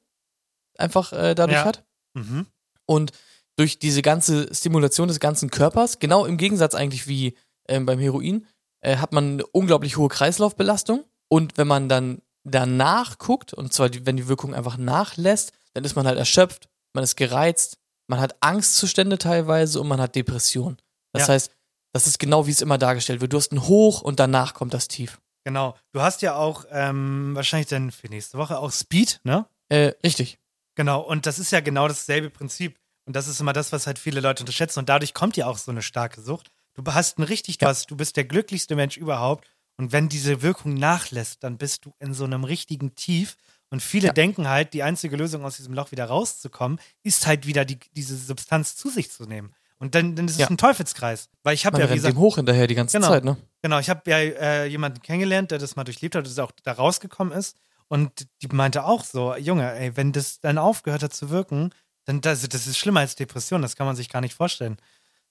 einfach 0.77 1.13
äh, 1.13 1.35
dadurch 1.35 1.59
Ja. 1.59 1.65
hat. 1.65 1.85
Mhm. 2.15 2.47
Und 2.87 3.11
durch 3.57 3.77
diese 3.77 4.01
ganze 4.01 4.53
Stimulation 4.55 5.07
des 5.07 5.19
ganzen 5.19 5.51
Körpers, 5.51 5.99
genau 5.99 6.25
im 6.25 6.37
Gegensatz 6.37 6.73
eigentlich 6.73 7.07
wie 7.07 7.37
ähm, 7.67 7.85
beim 7.85 7.99
Heroin, 7.99 8.47
äh, 8.81 8.97
hat 8.97 9.13
man 9.13 9.33
eine 9.33 9.45
unglaublich 9.45 9.97
hohe 9.97 10.09
Kreislaufbelastung. 10.09 11.03
Und 11.29 11.57
wenn 11.57 11.67
man 11.67 11.89
dann 11.89 12.21
danach 12.43 13.19
guckt, 13.19 13.53
und 13.53 13.71
zwar 13.71 13.89
die, 13.89 14.05
wenn 14.07 14.17
die 14.17 14.27
Wirkung 14.27 14.55
einfach 14.55 14.77
nachlässt, 14.77 15.51
dann 15.73 15.83
ist 15.83 15.95
man 15.95 16.07
halt 16.07 16.17
erschöpft, 16.17 16.69
man 16.93 17.03
ist 17.03 17.17
gereizt, 17.17 17.77
man 18.07 18.19
hat 18.19 18.35
Angstzustände 18.41 19.17
teilweise 19.17 19.79
und 19.81 19.87
man 19.87 19.99
hat 20.01 20.15
Depression. 20.15 20.77
Das 21.13 21.27
Ja. 21.27 21.33
heißt, 21.33 21.51
das 21.93 22.07
ist 22.07 22.19
genau 22.19 22.45
wie 22.47 22.51
es 22.51 22.61
immer 22.61 22.77
dargestellt 22.77 23.21
wird. 23.21 23.33
Du 23.33 23.37
hast 23.37 23.51
ein 23.51 23.67
Hoch 23.67 24.01
und 24.01 24.19
danach 24.19 24.53
kommt 24.53 24.73
das 24.73 24.87
Tief. 24.87 25.19
Genau. 25.45 25.75
Du 25.93 26.01
hast 26.01 26.21
ja 26.21 26.35
auch 26.35 26.65
ähm, 26.71 27.35
wahrscheinlich 27.35 27.67
dann 27.69 27.91
für 27.91 28.07
nächste 28.07 28.37
Woche 28.37 28.57
auch 28.57 28.71
Speed, 28.71 29.21
ne? 29.23 29.45
Äh, 29.69 29.93
richtig. 30.03 30.39
Genau. 30.75 31.01
Und 31.01 31.25
das 31.25 31.39
ist 31.39 31.51
ja 31.51 31.59
genau 31.61 31.87
dasselbe 31.87 32.29
Prinzip. 32.29 32.77
Und 33.07 33.15
das 33.15 33.27
ist 33.27 33.39
immer 33.39 33.53
das, 33.53 33.71
was 33.71 33.85
halt 33.87 33.99
viele 33.99 34.19
Leute 34.19 34.41
unterschätzen. 34.43 34.79
Und 34.79 34.89
dadurch 34.89 35.13
kommt 35.13 35.37
ja 35.37 35.45
auch 35.45 35.57
so 35.57 35.71
eine 35.71 35.83
starke 35.83 36.21
Sucht. 36.21 36.49
Du 36.73 36.83
hast 36.91 37.17
ein 37.19 37.23
richtig 37.23 37.57
was, 37.61 37.85
du 37.85 37.95
bist 37.95 38.17
der 38.17 38.25
glücklichste 38.25 38.75
Mensch 38.75 38.97
überhaupt. 38.97 39.47
Und 39.77 39.91
wenn 39.91 40.09
diese 40.09 40.41
Wirkung 40.41 40.73
nachlässt, 40.73 41.43
dann 41.43 41.57
bist 41.57 41.85
du 41.85 41.93
in 41.99 42.13
so 42.13 42.25
einem 42.25 42.43
richtigen 42.43 42.95
Tief. 42.95 43.37
Und 43.75 43.81
viele 43.81 44.13
denken 44.13 44.47
halt, 44.47 44.73
die 44.73 44.83
einzige 44.83 45.17
Lösung 45.17 45.43
aus 45.43 45.57
diesem 45.57 45.73
Loch 45.73 45.91
wieder 45.91 46.05
rauszukommen, 46.05 46.79
ist 47.03 47.27
halt 47.27 47.45
wieder 47.45 47.65
die, 47.65 47.77
diese 47.93 48.15
Substanz 48.15 48.77
zu 48.77 48.89
sich 48.89 49.11
zu 49.11 49.25
nehmen. 49.25 49.53
Und 49.79 49.95
dann, 49.95 50.15
dann 50.15 50.27
ist 50.27 50.35
es 50.35 50.39
Ja. 50.39 50.47
ein 50.49 50.55
Teufelskreis. 50.57 51.27
Weil 51.43 51.55
ich 51.55 51.65
habe 51.65 51.77
ja, 51.81 51.89
wie 51.89 51.95
gesagt, 51.95 52.15
dem 52.15 52.19
hoch 52.21 52.37
hinterher 52.37 52.67
die 52.67 52.75
ganze 52.75 52.95
Genau. 52.95 53.09
Zeit, 53.09 53.25
ne? 53.25 53.35
Genau, 53.61 53.77
ich 53.79 53.89
habe 53.89 54.09
ja 54.09 54.17
äh, 54.17 54.65
jemanden 54.67 55.01
kennengelernt, 55.01 55.51
der 55.51 55.59
das 55.59 55.75
mal 55.75 55.83
durchlebt 55.83 56.15
hat, 56.15 56.25
das 56.25 56.39
auch 56.39 56.53
da 56.63 56.71
rausgekommen 56.71 57.37
ist. 57.37 57.57
Und 57.89 58.27
die 58.41 58.47
meinte 58.47 58.85
auch 58.85 59.03
so, 59.03 59.35
Junge, 59.35 59.69
ey, 59.75 59.97
wenn 59.97 60.13
das 60.13 60.39
dann 60.39 60.57
aufgehört 60.57 61.03
hat 61.03 61.13
zu 61.13 61.29
wirken, 61.29 61.71
dann 62.05 62.21
das, 62.21 62.47
das 62.47 62.65
ist 62.65 62.77
schlimmer 62.77 63.01
als 63.01 63.15
Depression, 63.15 63.61
das 63.61 63.75
kann 63.75 63.87
man 63.87 63.97
sich 63.97 64.07
gar 64.07 64.21
nicht 64.21 64.35
vorstellen. 64.35 64.77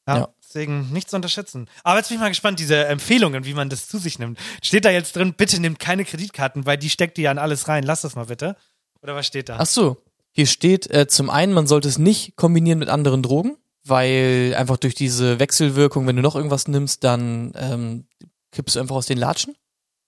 Ja, 0.07 0.17
Ja. 0.19 0.29
Deswegen 0.47 0.93
nicht 0.93 1.11
zu 1.11 1.17
unterschätzen. 1.17 1.69
Aber 1.83 1.99
jetzt 1.99 2.09
bin 2.09 2.17
ich 2.17 2.21
mal 2.21 2.29
gespannt, 2.29 2.61
diese 2.61 2.85
Empfehlungen, 2.87 3.45
wie 3.45 3.55
man 3.55 3.71
das 3.71 3.89
zu 3.89 3.99
sich 3.99 4.21
nimmt. 4.21 4.39
Steht 4.63 4.85
da 4.85 4.91
jetzt 4.91 5.17
drin, 5.17 5.35
bitte 5.35 5.61
nimmt 5.61 5.81
keine 5.81 6.05
Kreditkarten, 6.05 6.65
weil 6.65 6.77
die 6.79 6.91
steckt 6.91 7.19
ihr 7.19 7.25
ja 7.25 7.33
in 7.33 7.39
alles 7.39 7.67
rein. 7.67 7.83
Lass 7.83 8.03
das 8.03 8.15
mal 8.15 8.27
bitte. 8.27 8.55
Oder 9.03 9.17
was 9.17 9.27
steht 9.27 9.49
da? 9.49 9.57
Ach 9.59 9.67
so. 9.67 9.97
Hier 10.31 10.47
steht 10.47 10.89
äh, 10.91 11.09
zum 11.09 11.29
einen, 11.29 11.53
man 11.53 11.67
sollte 11.67 11.89
es 11.89 11.99
nicht 11.99 12.37
kombinieren 12.37 12.79
mit 12.79 12.89
anderen 12.89 13.23
Drogen, 13.23 13.57
weil 13.85 14.55
einfach 14.57 14.77
durch 14.77 14.95
diese 14.95 15.41
Wechselwirkung, 15.41 16.07
wenn 16.07 16.17
du 16.17 16.23
noch 16.23 16.37
irgendwas 16.37 16.69
nimmst, 16.69 17.03
dann 17.03 17.53
ähm, 17.57 18.07
kippst 18.53 18.77
du 18.77 18.81
einfach 18.81 18.97
aus 18.97 19.07
den 19.07 19.19
Latschen, 19.19 19.57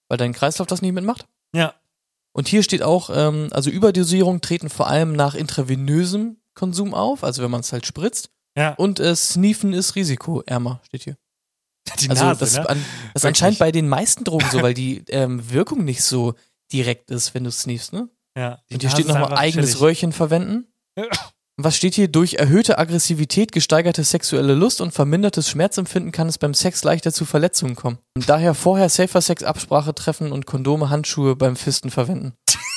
weil 0.07 0.17
dein 0.17 0.33
Kreislauf 0.33 0.67
das 0.67 0.81
nicht 0.81 0.93
mitmacht. 0.93 1.27
Ja. 1.53 1.73
Und 2.31 2.47
hier 2.47 2.63
steht 2.63 2.83
auch, 2.83 3.09
ähm, 3.13 3.49
also 3.51 3.69
Überdosierungen 3.69 4.41
treten 4.41 4.69
vor 4.69 4.87
allem 4.87 5.11
nach 5.13 5.35
intravenösem 5.35 6.37
Konsum 6.53 6.93
auf, 6.93 7.23
also 7.23 7.43
wenn 7.43 7.51
man 7.51 7.61
es 7.61 7.73
halt 7.73 7.85
spritzt. 7.85 8.29
Ja. 8.57 8.73
Und 8.73 8.99
äh, 8.99 9.15
Sneefen 9.15 9.71
ist 9.71 9.95
risikoärmer, 9.95 10.81
steht 10.83 11.03
hier. 11.03 11.17
Die 11.99 12.09
also 12.09 12.25
Nase, 12.25 12.39
das, 12.39 12.53
ne? 12.55 12.69
an, 12.69 12.85
das 13.13 13.23
ist 13.23 13.25
anscheinend 13.25 13.59
bei 13.59 13.71
den 13.71 13.87
meisten 13.87 14.23
Drogen 14.23 14.47
so, 14.51 14.61
weil 14.61 14.73
die 14.73 15.03
ähm, 15.09 15.49
Wirkung 15.51 15.85
nicht 15.85 16.03
so 16.03 16.33
direkt 16.73 17.11
ist, 17.11 17.33
wenn 17.33 17.43
du 17.43 17.51
sneefst, 17.51 17.93
ne? 17.93 18.09
Ja. 18.37 18.59
Und 18.71 18.81
hier 18.81 18.89
Nase 18.89 18.89
steht 18.89 19.07
nochmal 19.07 19.33
eigenes 19.37 19.71
chillig. 19.71 19.81
Röhrchen 19.81 20.11
verwenden. 20.11 20.67
Was 21.59 21.75
steht 21.75 21.95
hier? 21.95 22.07
Durch 22.07 22.35
erhöhte 22.35 22.77
Aggressivität, 22.77 23.51
gesteigerte 23.51 24.03
sexuelle 24.03 24.53
Lust 24.53 24.79
und 24.79 24.91
vermindertes 24.91 25.49
Schmerzempfinden 25.49 26.11
kann 26.11 26.27
es 26.27 26.37
beim 26.37 26.53
Sex 26.53 26.83
leichter 26.83 27.11
zu 27.11 27.25
Verletzungen 27.25 27.75
kommen. 27.75 27.97
Und 28.15 28.29
daher 28.29 28.53
vorher 28.53 28.89
Safer 28.89 29.21
Sex 29.21 29.41
Absprache 29.41 29.95
treffen 29.95 30.31
und 30.31 30.45
Kondome, 30.45 30.91
Handschuhe 30.91 31.35
beim 31.35 31.55
Fisten 31.55 31.89
verwenden. 31.89 32.33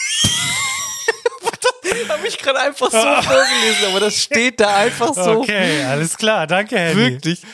Gerade 2.43 2.61
einfach 2.61 2.91
so 2.91 2.99
vorgelesen, 3.23 3.87
aber 3.91 4.01
das 4.01 4.17
steht 4.17 4.61
da 4.61 4.77
einfach 4.77 5.15
so. 5.15 5.41
Okay, 5.41 5.85
alles 5.85 6.17
klar. 6.17 6.47
Danke, 6.47 6.79
Henny. 6.79 7.13
Wirklich. 7.13 7.43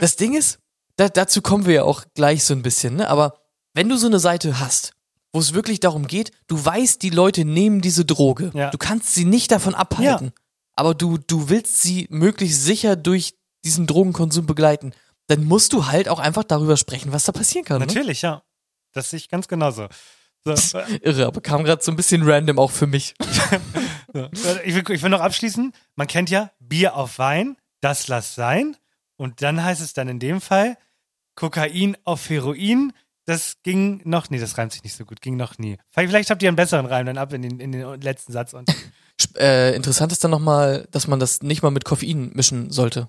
Das 0.00 0.16
Ding 0.16 0.34
ist, 0.34 0.58
da, 0.96 1.08
dazu 1.08 1.40
kommen 1.40 1.66
wir 1.66 1.74
ja 1.74 1.82
auch 1.84 2.04
gleich 2.14 2.44
so 2.44 2.52
ein 2.52 2.62
bisschen, 2.62 2.96
ne? 2.96 3.08
Aber 3.08 3.38
wenn 3.74 3.88
du 3.88 3.96
so 3.96 4.08
eine 4.08 4.18
Seite 4.18 4.58
hast, 4.58 4.92
wo 5.32 5.40
es 5.40 5.54
wirklich 5.54 5.80
darum 5.80 6.06
geht, 6.06 6.32
du 6.46 6.62
weißt, 6.62 7.00
die 7.02 7.10
Leute 7.10 7.44
nehmen 7.44 7.80
diese 7.80 8.04
Droge. 8.04 8.50
Ja. 8.54 8.70
Du 8.70 8.78
kannst 8.78 9.14
sie 9.14 9.24
nicht 9.24 9.50
davon 9.50 9.74
abhalten. 9.74 10.32
Aber 10.74 10.94
du, 10.94 11.18
du 11.18 11.48
willst 11.48 11.80
sie 11.82 12.06
möglichst 12.10 12.64
sicher 12.64 12.96
durch 12.96 13.34
diesen 13.64 13.86
Drogenkonsum 13.86 14.46
begleiten. 14.46 14.92
Dann 15.28 15.44
musst 15.44 15.72
du 15.72 15.86
halt 15.86 16.08
auch 16.08 16.18
einfach 16.18 16.44
darüber 16.44 16.76
sprechen, 16.76 17.12
was 17.12 17.24
da 17.24 17.32
passieren 17.32 17.64
kann. 17.64 17.78
Ne? 17.78 17.86
Natürlich, 17.86 18.22
ja. 18.22 18.42
Das 18.92 19.10
sehe 19.10 19.18
ich 19.18 19.28
ganz 19.28 19.48
genauso. 19.48 19.88
So, 20.44 20.78
Irre, 21.02 21.26
aber 21.26 21.40
kam 21.40 21.64
gerade 21.64 21.82
so 21.82 21.92
ein 21.92 21.96
bisschen 21.96 22.22
random 22.28 22.58
auch 22.58 22.70
für 22.70 22.86
mich. 22.86 23.14
so. 24.12 24.28
Ich, 24.64 24.74
will, 24.74 24.84
ich 24.90 25.02
will 25.02 25.10
noch 25.10 25.20
abschließen. 25.20 25.72
Man 25.94 26.06
kennt 26.06 26.30
ja 26.30 26.50
Bier 26.58 26.96
auf 26.96 27.18
Wein, 27.18 27.56
das 27.80 28.08
lass 28.08 28.34
sein. 28.34 28.76
Und 29.16 29.42
dann 29.42 29.62
heißt 29.62 29.80
es 29.80 29.92
dann 29.92 30.08
in 30.08 30.18
dem 30.18 30.40
Fall 30.40 30.76
Kokain 31.36 31.96
auf 32.04 32.28
Heroin. 32.28 32.92
Das 33.24 33.58
ging 33.62 34.00
noch, 34.04 34.30
nee, 34.30 34.40
das 34.40 34.58
reimt 34.58 34.72
sich 34.72 34.82
nicht 34.82 34.96
so 34.96 35.04
gut, 35.04 35.20
ging 35.20 35.36
noch 35.36 35.58
nie. 35.58 35.78
Vielleicht 35.90 36.30
habt 36.30 36.42
ihr 36.42 36.48
einen 36.48 36.56
besseren 36.56 36.86
Reim 36.86 37.06
dann 37.06 37.18
ab 37.18 37.32
in 37.32 37.42
den, 37.42 37.60
in 37.60 37.70
den 37.70 38.00
letzten 38.00 38.32
Satz. 38.32 38.52
Und 38.52 38.68
Äh, 39.36 39.74
interessant 39.74 40.12
ist 40.12 40.24
dann 40.24 40.30
nochmal, 40.30 40.86
dass 40.90 41.06
man 41.06 41.20
das 41.20 41.42
nicht 41.42 41.62
mal 41.62 41.70
mit 41.70 41.84
Koffein 41.84 42.32
mischen 42.34 42.70
sollte. 42.70 43.08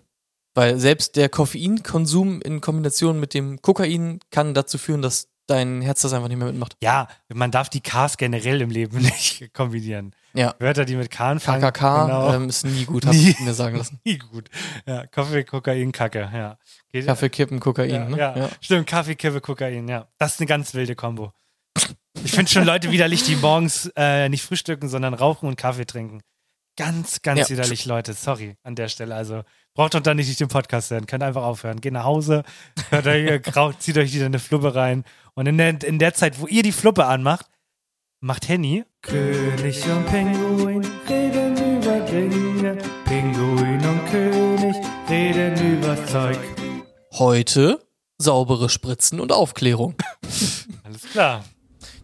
Weil 0.55 0.79
selbst 0.79 1.15
der 1.15 1.29
Koffeinkonsum 1.29 2.41
in 2.41 2.61
Kombination 2.61 3.19
mit 3.19 3.34
dem 3.34 3.61
Kokain 3.61 4.19
kann 4.29 4.53
dazu 4.53 4.77
führen, 4.77 5.01
dass 5.01 5.29
dein 5.48 5.82
Herz 5.82 6.02
das 6.02 6.14
einfach 6.14 6.28
nicht 6.30 6.38
mehr 6.38 6.48
mitmacht. 6.48 6.76
ja, 6.82 7.08
man 7.34 7.52
darf 7.52 7.70
die 7.70 7.82
Ks 7.82 8.18
generell 8.18 8.62
im 8.62 8.70
Leben 8.70 8.98
nicht 9.02 9.54
kombinieren. 9.54 10.16
Ja. 10.34 10.56
Wörter, 10.60 10.86
die 10.86 10.96
mit 10.96 11.12
K 11.12 11.32
anfangen. 11.32 11.62
KKK 11.62 12.06
genau. 12.06 12.34
ähm, 12.34 12.50
ist 12.50 12.66
nie 12.66 12.86
gut, 12.86 13.06
hab 13.06 13.14
Nie. 13.14 13.30
ich 13.32 13.39
mir 13.39 13.54
sagen 13.54 13.78
lassen. 13.78 14.00
Nie 14.06 14.18
gut. 14.18 14.50
Ja, 14.88 15.06
Kaffee, 15.08 15.44
Kokain, 15.44 15.91
Kacke, 15.91 16.30
ja. 16.34 16.58
Geht- 16.91 17.06
Kaffee, 17.06 17.30
Kippen, 17.30 17.60
Kokain, 17.60 17.89
ja, 17.89 18.10
ne? 18.10 18.18
ja. 18.18 18.50
Stimmt, 18.62 18.88
Kaffee, 18.88 19.16
Kippe, 19.16 19.41
Kokain, 19.41 19.88
ja. 19.88 20.08
Das 20.18 20.34
ist 20.36 20.39
eine 20.39 20.48
ganz 20.48 20.74
wilde 20.74 20.96
Kombo. 20.96 21.34
Ich 22.24 22.32
finde 22.32 22.50
schon 22.52 22.64
Leute 22.66 22.89
widerlich, 22.91 23.24
die 23.24 23.36
morgens 23.36 23.91
äh, 23.96 24.30
nicht 24.30 24.44
frühstücken, 24.44 24.88
sondern 24.89 25.14
rauchen 25.14 25.48
und 25.48 25.56
Kaffee 25.56 25.86
trinken. 25.86 26.22
Ganz, 26.78 27.22
ganz 27.22 27.41
Ja. 27.41 27.50
widerlich, 27.50 27.86
Leute. 27.86 28.14
Sorry 28.14 28.56
an 28.64 28.76
der 28.76 28.88
Stelle. 28.88 29.14
Also 29.14 29.44
braucht 29.74 29.93
doch 29.93 30.01
dann 30.01 30.17
nicht 30.17 30.39
den 30.39 30.47
Podcast 30.47 30.91
hören. 30.91 31.05
Könnt 31.05 31.24
einfach 31.24 31.43
aufhören. 31.43 31.82
Geht 31.82 31.93
nach 31.93 32.03
Hause, 32.03 32.43
hört 32.89 33.07
euch, 33.07 33.55
raucht, 33.55 33.82
zieht 33.82 33.97
euch 33.97 34.13
wieder 34.13 34.26
eine 34.26 34.39
Fluppe 34.39 34.76
rein. 34.76 35.03
Und 35.34 35.47
in 35.47 35.57
der, 35.57 35.84
in 35.84 35.99
der 35.99 36.13
Zeit, 36.13 36.39
wo 36.39 36.47
ihr 36.47 36.63
die 36.63 36.71
Fluppe 36.71 37.05
anmacht, 37.05 37.47
macht 38.19 38.47
Henny. 38.47 38.84
König 39.01 39.84
und 39.89 40.05
Pinguin 40.05 40.86
reden 41.09 41.78
über 41.78 41.99
Dinge. 42.01 42.78
Pinguin 43.05 43.86
und 43.86 44.05
König 44.09 44.76
reden 45.09 45.78
über 45.78 46.05
Zeug. 46.05 46.39
Heute 47.13 47.80
saubere 48.17 48.69
Spritzen 48.69 49.19
und 49.19 49.32
Aufklärung. 49.32 49.95
Alles 50.84 51.01
klar. 51.11 51.43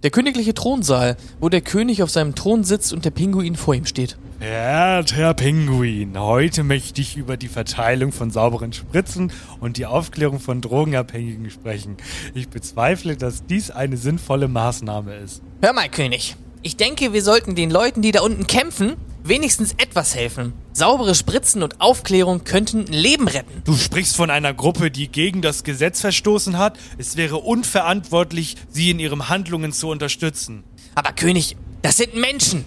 Der 0.03 0.11
königliche 0.11 0.53
Thronsaal, 0.53 1.17
wo 1.39 1.49
der 1.49 1.61
König 1.61 2.03
auf 2.03 2.09
seinem 2.09 2.35
Thron 2.35 2.63
sitzt 2.63 2.93
und 2.93 3.05
der 3.05 3.11
Pinguin 3.11 3.55
vor 3.55 3.73
ihm 3.75 3.85
steht. 3.85 4.17
Werter 4.39 5.33
Pinguin, 5.33 6.17
heute 6.17 6.63
möchte 6.63 7.01
ich 7.01 7.17
über 7.17 7.35
die 7.35 7.49
Verteilung 7.49 8.13
von 8.13 8.31
sauberen 8.31 8.71
Spritzen 8.71 9.33
und 9.59 9.75
die 9.75 9.85
Aufklärung 9.85 10.39
von 10.39 10.61
Drogenabhängigen 10.61 11.49
sprechen. 11.49 11.97
Ich 12.33 12.47
bezweifle, 12.47 13.17
dass 13.17 13.45
dies 13.45 13.69
eine 13.69 13.97
sinnvolle 13.97 14.47
Maßnahme 14.47 15.13
ist. 15.17 15.41
Hör 15.61 15.73
mal, 15.73 15.89
König. 15.89 16.37
Ich 16.61 16.77
denke, 16.77 17.11
wir 17.11 17.21
sollten 17.21 17.53
den 17.53 17.69
Leuten, 17.69 18.01
die 18.01 18.13
da 18.13 18.21
unten 18.21 18.47
kämpfen, 18.47 18.93
wenigstens 19.25 19.73
etwas 19.73 20.15
helfen. 20.15 20.53
Saubere 20.71 21.15
Spritzen 21.15 21.61
und 21.61 21.81
Aufklärung 21.81 22.45
könnten 22.45 22.85
ein 22.85 22.93
Leben 22.93 23.27
retten. 23.27 23.61
Du 23.65 23.75
sprichst 23.75 24.15
von 24.15 24.29
einer 24.29 24.53
Gruppe, 24.53 24.89
die 24.89 25.09
gegen 25.09 25.41
das 25.41 25.65
Gesetz 25.65 25.99
verstoßen 25.99 26.57
hat. 26.57 26.79
Es 26.97 27.17
wäre 27.17 27.39
unverantwortlich, 27.39 28.55
sie 28.69 28.89
in 28.89 28.99
ihren 28.99 29.27
Handlungen 29.27 29.73
zu 29.73 29.89
unterstützen. 29.89 30.63
Aber 30.95 31.11
König, 31.11 31.57
das 31.81 31.97
sind 31.97 32.15
Menschen. 32.15 32.63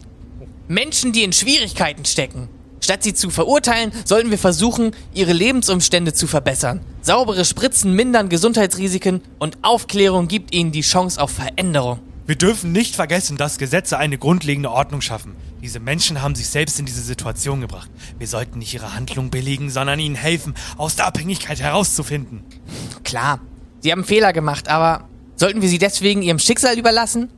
Menschen, 0.73 1.12
die 1.12 1.23
in 1.23 1.33
Schwierigkeiten 1.33 2.05
stecken. 2.05 2.49
Statt 2.81 3.05
sie 3.05 3.14
zu 3.14 3.31
verurteilen, 3.31 3.93
sollten 4.05 4.31
wir 4.31 4.39
versuchen, 4.39 4.93
ihre 5.14 5.33
Lebensumstände 5.33 6.14
zu 6.14 6.27
verbessern. 6.27 6.81
Saubere 7.01 7.45
Spritzen 7.45 7.95
mindern 7.95 8.29
Gesundheitsrisiken 8.29 9.20
und 9.39 9.59
Aufklärung 9.62 10.27
gibt 10.27 10.53
ihnen 10.53 10.73
die 10.73 10.81
Chance 10.81 11.20
auf 11.20 11.31
Veränderung. 11.31 12.01
Wir 12.27 12.37
dürfen 12.37 12.73
nicht 12.73 12.95
vergessen, 12.95 13.37
dass 13.37 13.59
Gesetze 13.59 13.99
eine 13.99 14.16
grundlegende 14.16 14.70
Ordnung 14.70 15.01
schaffen. 15.01 15.37
Diese 15.61 15.79
Menschen 15.79 16.23
haben 16.23 16.35
sich 16.35 16.49
selbst 16.49 16.81
in 16.81 16.87
diese 16.87 17.03
Situation 17.03 17.61
gebracht. 17.61 17.91
Wir 18.18 18.27
sollten 18.27 18.59
nicht 18.59 18.75
ihre 18.75 18.95
Handlung 18.95 19.31
billigen, 19.31 19.70
sondern 19.70 20.01
ihnen 20.01 20.14
helfen, 20.14 20.55
aus 20.77 20.97
der 20.97 21.07
Abhängigkeit 21.07 21.61
herauszufinden. 21.61 22.45
Klar, 23.05 23.41
sie 23.81 23.93
haben 23.93 24.05
Fehler 24.05 24.33
gemacht, 24.33 24.68
aber 24.68 25.09
sollten 25.37 25.62
wir 25.62 25.68
sie 25.68 25.79
deswegen 25.79 26.23
ihrem 26.23 26.39
Schicksal 26.39 26.79
überlassen? 26.79 27.31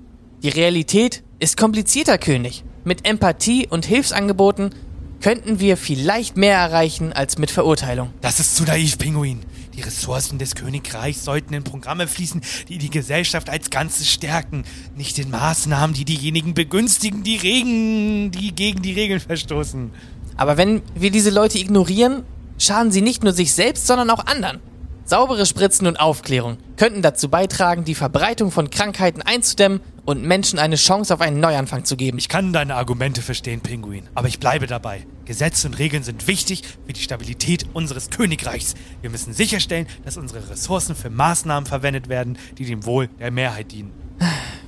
Die 0.43 0.51
Realität 0.51 1.23
ist 1.39 1.57
komplizierter, 1.57 2.19
König. 2.19 2.65
Mit 2.87 3.09
Empathie 3.09 3.67
und 3.67 3.87
Hilfsangeboten 3.87 4.71
könnten 5.23 5.59
wir 5.59 5.79
vielleicht 5.79 6.37
mehr 6.37 6.59
erreichen 6.59 7.15
als 7.15 7.39
mit 7.39 7.51
Verurteilung. 7.51 8.11
Das 8.21 8.41
ist 8.41 8.57
zu 8.57 8.65
naiv, 8.65 8.99
Pinguin. 8.99 9.41
Die 9.75 9.81
Ressourcen 9.81 10.39
des 10.39 10.55
Königreichs 10.55 11.25
sollten 11.25 11.55
in 11.55 11.65
Programme 11.65 12.07
fließen, 12.07 12.43
die 12.69 12.77
die 12.77 12.91
Gesellschaft 12.91 13.49
als 13.49 13.71
Ganzes 13.71 14.11
stärken, 14.11 14.65
nicht 14.95 15.19
in 15.19 15.31
Maßnahmen, 15.31 15.95
die 15.95 16.05
diejenigen 16.05 16.53
begünstigen, 16.53 17.23
die, 17.23 17.37
Regen, 17.37 18.31
die 18.33 18.55
gegen 18.55 18.83
die 18.83 18.93
Regeln 18.93 19.21
verstoßen. 19.21 19.91
Aber 20.37 20.59
wenn 20.59 20.83
wir 20.95 21.11
diese 21.11 21.31
Leute 21.31 21.59
ignorieren, 21.59 22.25
schaden 22.59 22.93
sie 22.93 23.01
nicht 23.01 23.25
nur 23.25 23.33
sich 23.33 23.55
selbst, 23.55 23.87
sondern 23.87 24.11
auch 24.11 24.27
anderen. 24.27 24.61
Saubere 25.07 25.45
Spritzen 25.45 25.87
und 25.87 26.01
Aufklärung 26.01 26.57
könnten 26.79 27.03
dazu 27.03 27.29
beitragen, 27.29 27.85
die 27.85 27.95
Verbreitung 27.95 28.51
von 28.51 28.71
Krankheiten 28.71 29.21
einzudämmen 29.21 29.81
und 30.07 30.23
Menschen 30.23 30.59
eine 30.59 30.77
Chance 30.77 31.13
auf 31.13 31.21
einen 31.21 31.41
Neuanfang 31.41 31.85
zu 31.85 31.97
geben. 31.97 32.17
Ich 32.17 32.31
kann 32.31 32.55
deine 32.55 32.75
Argumente 32.75 33.21
verstehen, 33.21 33.61
Pinguin, 33.61 34.09
aber 34.15 34.29
ich 34.29 34.41
bleibe 34.41 34.67
dabei. 34.67 35.07
Gesetze 35.27 35.69
und 35.69 35.79
Regeln 35.79 36.03
sind 36.03 36.27
wichtig 36.27 36.63
für 36.87 36.95
die 36.95 37.03
Stabilität 37.03 37.67
unseres 37.75 38.09
Königreichs. 38.09 38.77
Wir 39.03 39.11
müssen 39.11 39.35
sicherstellen, 39.35 39.87
dass 40.07 40.17
unsere 40.17 40.49
Ressourcen 40.49 40.95
für 40.95 41.11
Maßnahmen 41.11 41.67
verwendet 41.67 42.09
werden, 42.09 42.39
die 42.57 42.65
dem 42.65 42.87
Wohl 42.87 43.09
der 43.21 43.31
Mehrheit 43.31 43.73
dienen. 43.73 43.93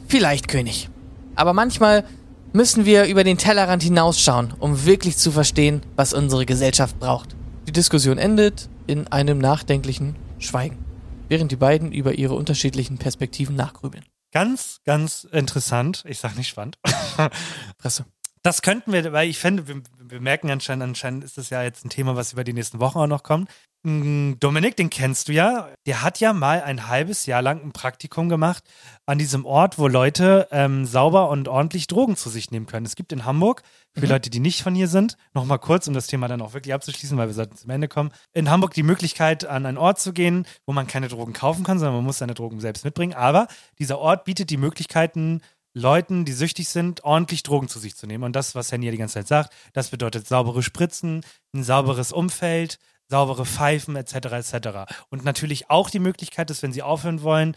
Vielleicht, 0.07 0.49
König. 0.49 0.91
Aber 1.35 1.55
manchmal 1.55 2.05
müssen 2.53 2.85
wir 2.85 3.05
über 3.05 3.25
den 3.25 3.39
Tellerrand 3.39 3.83
hinausschauen, 3.83 4.53
um 4.59 4.85
wirklich 4.85 5.17
zu 5.17 5.33
verstehen, 5.33 5.81
was 5.97 6.13
unsere 6.13 6.45
Gesellschaft 6.45 6.99
braucht. 6.99 7.35
Die 7.67 7.73
Diskussion 7.73 8.19
endet 8.19 8.69
in 8.87 9.07
einem 9.09 9.39
nachdenklichen 9.39 10.15
Schweigen, 10.47 10.85
während 11.29 11.53
die 11.53 11.57
beiden 11.57 11.93
über 11.93 12.15
ihre 12.15 12.35
unterschiedlichen 12.35 12.99
Perspektiven 12.99 13.57
nachgrübeln. 13.57 14.05
Ganz, 14.33 14.81
ganz 14.85 15.25
interessant. 15.25 16.05
Ich 16.07 16.19
sag 16.19 16.37
nicht 16.37 16.49
spannend. 16.49 16.79
Presse. 17.79 18.07
Das 18.43 18.63
könnten 18.63 18.93
wir, 18.93 19.13
weil 19.13 19.29
ich 19.29 19.39
finde, 19.39 19.67
wir, 19.67 19.83
wir 19.99 20.21
merken 20.21 20.51
anscheinend, 20.51 20.85
anscheinend 20.85 21.25
ist 21.25 21.37
das 21.37 21.51
ja 21.51 21.65
jetzt 21.65 21.85
ein 21.85 21.91
Thema, 21.91 22.15
was 22.15 22.33
über 22.33 22.45
die 22.45 22.53
nächsten 22.53 22.79
Wochen 22.79 22.99
auch 22.99 23.09
noch 23.09 23.25
kommt. 23.25 23.51
Mm, 23.83 24.35
Dominik, 24.39 24.77
den 24.77 24.91
kennst 24.91 25.29
du 25.29 25.33
ja. 25.33 25.69
Der 25.87 26.03
hat 26.03 26.21
ja 26.21 26.33
mal 26.33 26.63
ein 26.63 26.87
halbes 26.87 27.27
Jahr 27.27 27.43
lang 27.43 27.61
ein 27.63 27.73
Praktikum 27.73 28.29
gemacht 28.29 28.63
an 29.05 29.19
diesem 29.19 29.45
Ort, 29.47 29.79
wo 29.79 29.89
Leute 29.89 30.49
ähm, 30.53 30.85
sauber 30.85 31.29
und 31.29 31.49
ordentlich 31.49 31.87
Drogen 31.87 32.17
zu 32.17 32.31
sich 32.31 32.51
nehmen 32.51 32.67
können. 32.67 32.87
Es 32.87 32.95
gibt 32.95 33.13
in 33.13 33.25
Hamburg, 33.25 33.63
für 33.97 34.07
Mhm. 34.07 34.13
Leute, 34.13 34.31
die 34.31 34.41
nicht 34.41 34.63
von 34.63 34.75
hier 34.75 34.89
sind, 34.89 35.17
nochmal 35.35 35.59
kurz, 35.59 35.89
um 35.89 35.95
das 35.95 36.07
Thema 36.07 36.29
dann 36.29 36.43
auch 36.43 36.55
wirklich 36.55 36.75
abzuschließen, 36.75 37.17
weil 37.17 37.29
wir 37.29 37.35
sollten 37.35 37.57
zum 37.57 37.71
Ende 37.71 37.89
kommen. 37.89 38.11
In 38.33 38.51
Hamburg 38.51 38.75
die 38.75 38.83
Möglichkeit, 38.83 39.45
an 39.45 39.67
einen 39.67 39.79
Ort 39.79 40.01
zu 40.01 40.13
gehen, 40.13 40.47
wo 40.67 40.73
man 40.73 40.87
keine 40.87 41.09
Drogen 41.09 41.33
kaufen 41.33 41.65
kann, 41.65 41.79
sondern 41.79 41.97
man 41.97 42.05
muss 42.05 42.19
seine 42.19 42.35
Drogen 42.35 42.61
selbst 42.61 42.85
mitbringen. 42.85 43.15
Aber 43.15 43.49
dieser 43.79 43.99
Ort 43.99 44.25
bietet 44.25 44.51
die 44.51 44.59
Möglichkeiten, 44.59 45.41
Leuten, 45.73 46.25
die 46.25 46.33
süchtig 46.33 46.71
sind, 46.71 47.05
ordentlich 47.05 47.43
Drogen 47.43 47.69
zu 47.69 47.79
sich 47.79 47.97
zu 47.97 48.07
nehmen. 48.07 48.25
Und 48.25 48.35
das, 48.35 48.55
was 48.55 48.73
Henny 48.73 48.87
ja 48.87 48.93
die 48.93 48.99
ganze 48.99 49.15
Zeit 49.15 49.29
sagt, 49.29 49.53
das 49.75 49.91
bedeutet 49.91 50.27
saubere 50.27 50.63
Spritzen, 50.63 51.23
ein 51.55 51.65
sauberes 51.65 52.13
Umfeld, 52.13 52.79
saubere 53.09 53.45
Pfeifen 53.45 53.95
etc. 53.95 54.15
etc. 54.15 54.69
Und 55.11 55.25
natürlich 55.25 55.71
auch 55.71 55.91
die 55.91 55.99
Möglichkeit, 55.99 56.49
dass 56.49 56.63
wenn 56.63 56.73
sie 56.73 56.83
aufhören 56.83 57.23
wollen, 57.23 57.57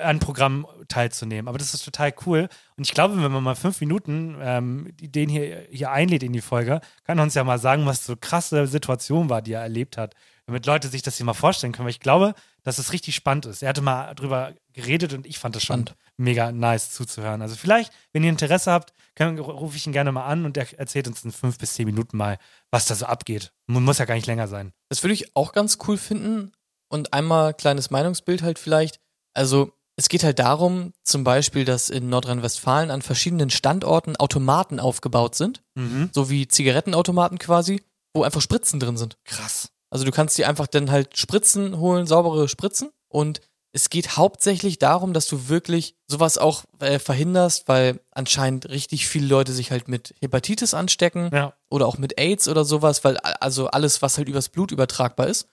an 0.00 0.18
Programmen 0.20 0.64
teilzunehmen. 0.88 1.48
Aber 1.48 1.58
das 1.58 1.74
ist 1.74 1.84
total 1.84 2.14
cool. 2.26 2.48
Und 2.76 2.86
ich 2.86 2.94
glaube, 2.94 3.22
wenn 3.22 3.32
man 3.32 3.42
mal 3.42 3.54
fünf 3.56 3.80
Minuten 3.80 4.36
ähm, 4.40 4.92
den 5.00 5.28
hier, 5.28 5.66
hier 5.70 5.90
einlädt 5.90 6.22
in 6.22 6.32
die 6.32 6.40
Folge, 6.40 6.80
kann 7.04 7.18
er 7.18 7.24
uns 7.24 7.34
ja 7.34 7.44
mal 7.44 7.58
sagen, 7.58 7.84
was 7.86 8.06
so 8.06 8.14
krasse 8.16 8.66
Situation 8.66 9.28
war, 9.28 9.42
die 9.42 9.52
er 9.52 9.62
erlebt 9.62 9.96
hat. 9.98 10.14
Damit 10.46 10.66
Leute 10.66 10.88
sich 10.88 11.02
das 11.02 11.16
hier 11.16 11.26
mal 11.26 11.34
vorstellen 11.34 11.72
können. 11.72 11.86
Weil 11.86 11.90
ich 11.90 12.00
glaube, 12.00 12.34
dass 12.62 12.78
es 12.78 12.92
richtig 12.92 13.14
spannend 13.14 13.46
ist. 13.46 13.62
Er 13.62 13.70
hatte 13.70 13.82
mal 13.82 14.14
drüber 14.14 14.54
geredet 14.72 15.12
und 15.12 15.26
ich 15.26 15.38
fand 15.38 15.56
das 15.56 15.62
schon 15.64 15.86
mega 16.16 16.52
nice 16.52 16.90
zuzuhören. 16.92 17.42
Also 17.42 17.56
vielleicht, 17.56 17.92
wenn 18.12 18.22
ihr 18.22 18.30
Interesse 18.30 18.70
habt, 18.70 18.92
kann- 19.14 19.38
rufe 19.38 19.76
ich 19.76 19.86
ihn 19.86 19.92
gerne 19.92 20.12
mal 20.12 20.26
an 20.26 20.44
und 20.44 20.56
er 20.56 20.66
erzählt 20.78 21.08
uns 21.08 21.24
in 21.24 21.32
fünf 21.32 21.58
bis 21.58 21.74
zehn 21.74 21.86
Minuten 21.86 22.16
mal, 22.16 22.38
was 22.70 22.86
da 22.86 22.94
so 22.94 23.06
abgeht. 23.06 23.52
Muss 23.66 23.98
ja 23.98 24.04
gar 24.04 24.14
nicht 24.14 24.26
länger 24.26 24.46
sein. 24.48 24.72
Das 24.88 25.02
würde 25.02 25.14
ich 25.14 25.34
auch 25.36 25.52
ganz 25.52 25.78
cool 25.88 25.96
finden. 25.98 26.52
Und 26.88 27.12
einmal 27.12 27.54
kleines 27.54 27.90
Meinungsbild 27.90 28.42
halt 28.42 28.58
vielleicht. 28.58 29.00
Also 29.34 29.72
es 29.96 30.08
geht 30.08 30.24
halt 30.24 30.38
darum, 30.40 30.92
zum 31.04 31.22
Beispiel, 31.22 31.64
dass 31.64 31.88
in 31.90 32.08
Nordrhein-Westfalen 32.08 32.90
an 32.90 33.02
verschiedenen 33.02 33.50
Standorten 33.50 34.16
Automaten 34.16 34.80
aufgebaut 34.80 35.34
sind, 35.36 35.62
Mhm. 35.76 36.10
so 36.12 36.30
wie 36.30 36.48
Zigarettenautomaten 36.48 37.38
quasi, 37.38 37.82
wo 38.12 38.22
einfach 38.24 38.40
Spritzen 38.40 38.80
drin 38.80 38.96
sind. 38.96 39.16
Krass. 39.24 39.68
Also 39.90 40.04
du 40.04 40.10
kannst 40.10 40.36
dir 40.38 40.48
einfach 40.48 40.66
dann 40.66 40.90
halt 40.90 41.16
Spritzen 41.18 41.78
holen, 41.78 42.06
saubere 42.06 42.48
Spritzen. 42.48 42.90
Und 43.08 43.40
es 43.72 43.90
geht 43.90 44.16
hauptsächlich 44.16 44.78
darum, 44.80 45.12
dass 45.12 45.26
du 45.28 45.48
wirklich 45.48 45.94
sowas 46.08 46.38
auch 46.38 46.64
äh, 46.80 46.98
verhinderst, 46.98 47.68
weil 47.68 48.00
anscheinend 48.10 48.68
richtig 48.68 49.06
viele 49.06 49.26
Leute 49.26 49.52
sich 49.52 49.70
halt 49.70 49.86
mit 49.88 50.14
Hepatitis 50.20 50.74
anstecken 50.74 51.30
Ja. 51.32 51.54
oder 51.70 51.86
auch 51.86 51.98
mit 51.98 52.18
AIDS 52.18 52.48
oder 52.48 52.64
sowas, 52.64 53.04
weil 53.04 53.16
also 53.18 53.68
alles, 53.68 54.02
was 54.02 54.18
halt 54.18 54.28
übers 54.28 54.48
Blut 54.48 54.72
übertragbar 54.72 55.28
ist. 55.28 55.46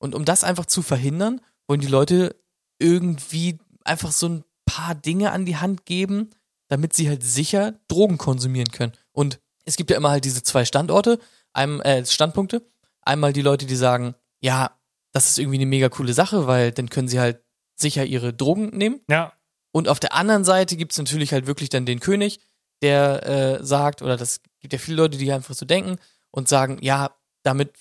Und 0.00 0.14
um 0.16 0.24
das 0.24 0.42
einfach 0.44 0.66
zu 0.66 0.82
verhindern, 0.82 1.40
wollen 1.68 1.80
die 1.80 1.86
Leute 1.86 2.34
irgendwie 2.78 3.58
einfach 3.84 4.12
so 4.12 4.28
ein 4.28 4.44
paar 4.66 4.94
Dinge 4.94 5.32
an 5.32 5.44
die 5.44 5.56
Hand 5.56 5.86
geben, 5.86 6.30
damit 6.68 6.94
sie 6.94 7.08
halt 7.08 7.22
sicher 7.22 7.78
Drogen 7.88 8.18
konsumieren 8.18 8.70
können. 8.70 8.92
Und 9.12 9.40
es 9.64 9.76
gibt 9.76 9.90
ja 9.90 9.96
immer 9.96 10.10
halt 10.10 10.24
diese 10.24 10.42
zwei 10.42 10.64
Standorte, 10.64 11.18
einem, 11.52 11.80
äh, 11.82 12.04
Standpunkte. 12.04 12.66
Einmal 13.02 13.32
die 13.32 13.42
Leute, 13.42 13.66
die 13.66 13.76
sagen, 13.76 14.14
ja, 14.40 14.70
das 15.12 15.30
ist 15.30 15.38
irgendwie 15.38 15.58
eine 15.58 15.66
mega 15.66 15.88
coole 15.88 16.12
Sache, 16.12 16.46
weil 16.46 16.72
dann 16.72 16.90
können 16.90 17.08
sie 17.08 17.20
halt 17.20 17.42
sicher 17.76 18.04
ihre 18.04 18.32
Drogen 18.32 18.70
nehmen. 18.76 19.00
Ja. 19.08 19.32
Und 19.72 19.88
auf 19.88 20.00
der 20.00 20.14
anderen 20.14 20.44
Seite 20.44 20.76
gibt's 20.76 20.98
natürlich 20.98 21.32
halt 21.32 21.46
wirklich 21.46 21.68
dann 21.68 21.86
den 21.86 22.00
König, 22.00 22.40
der 22.82 23.26
äh, 23.26 23.64
sagt, 23.64 24.02
oder 24.02 24.16
das 24.16 24.40
gibt 24.60 24.72
ja 24.72 24.78
viele 24.78 24.96
Leute, 24.96 25.18
die 25.18 25.32
einfach 25.32 25.54
so 25.54 25.66
denken 25.66 25.98
und 26.30 26.48
sagen, 26.48 26.78
ja, 26.80 27.10
damit 27.42 27.76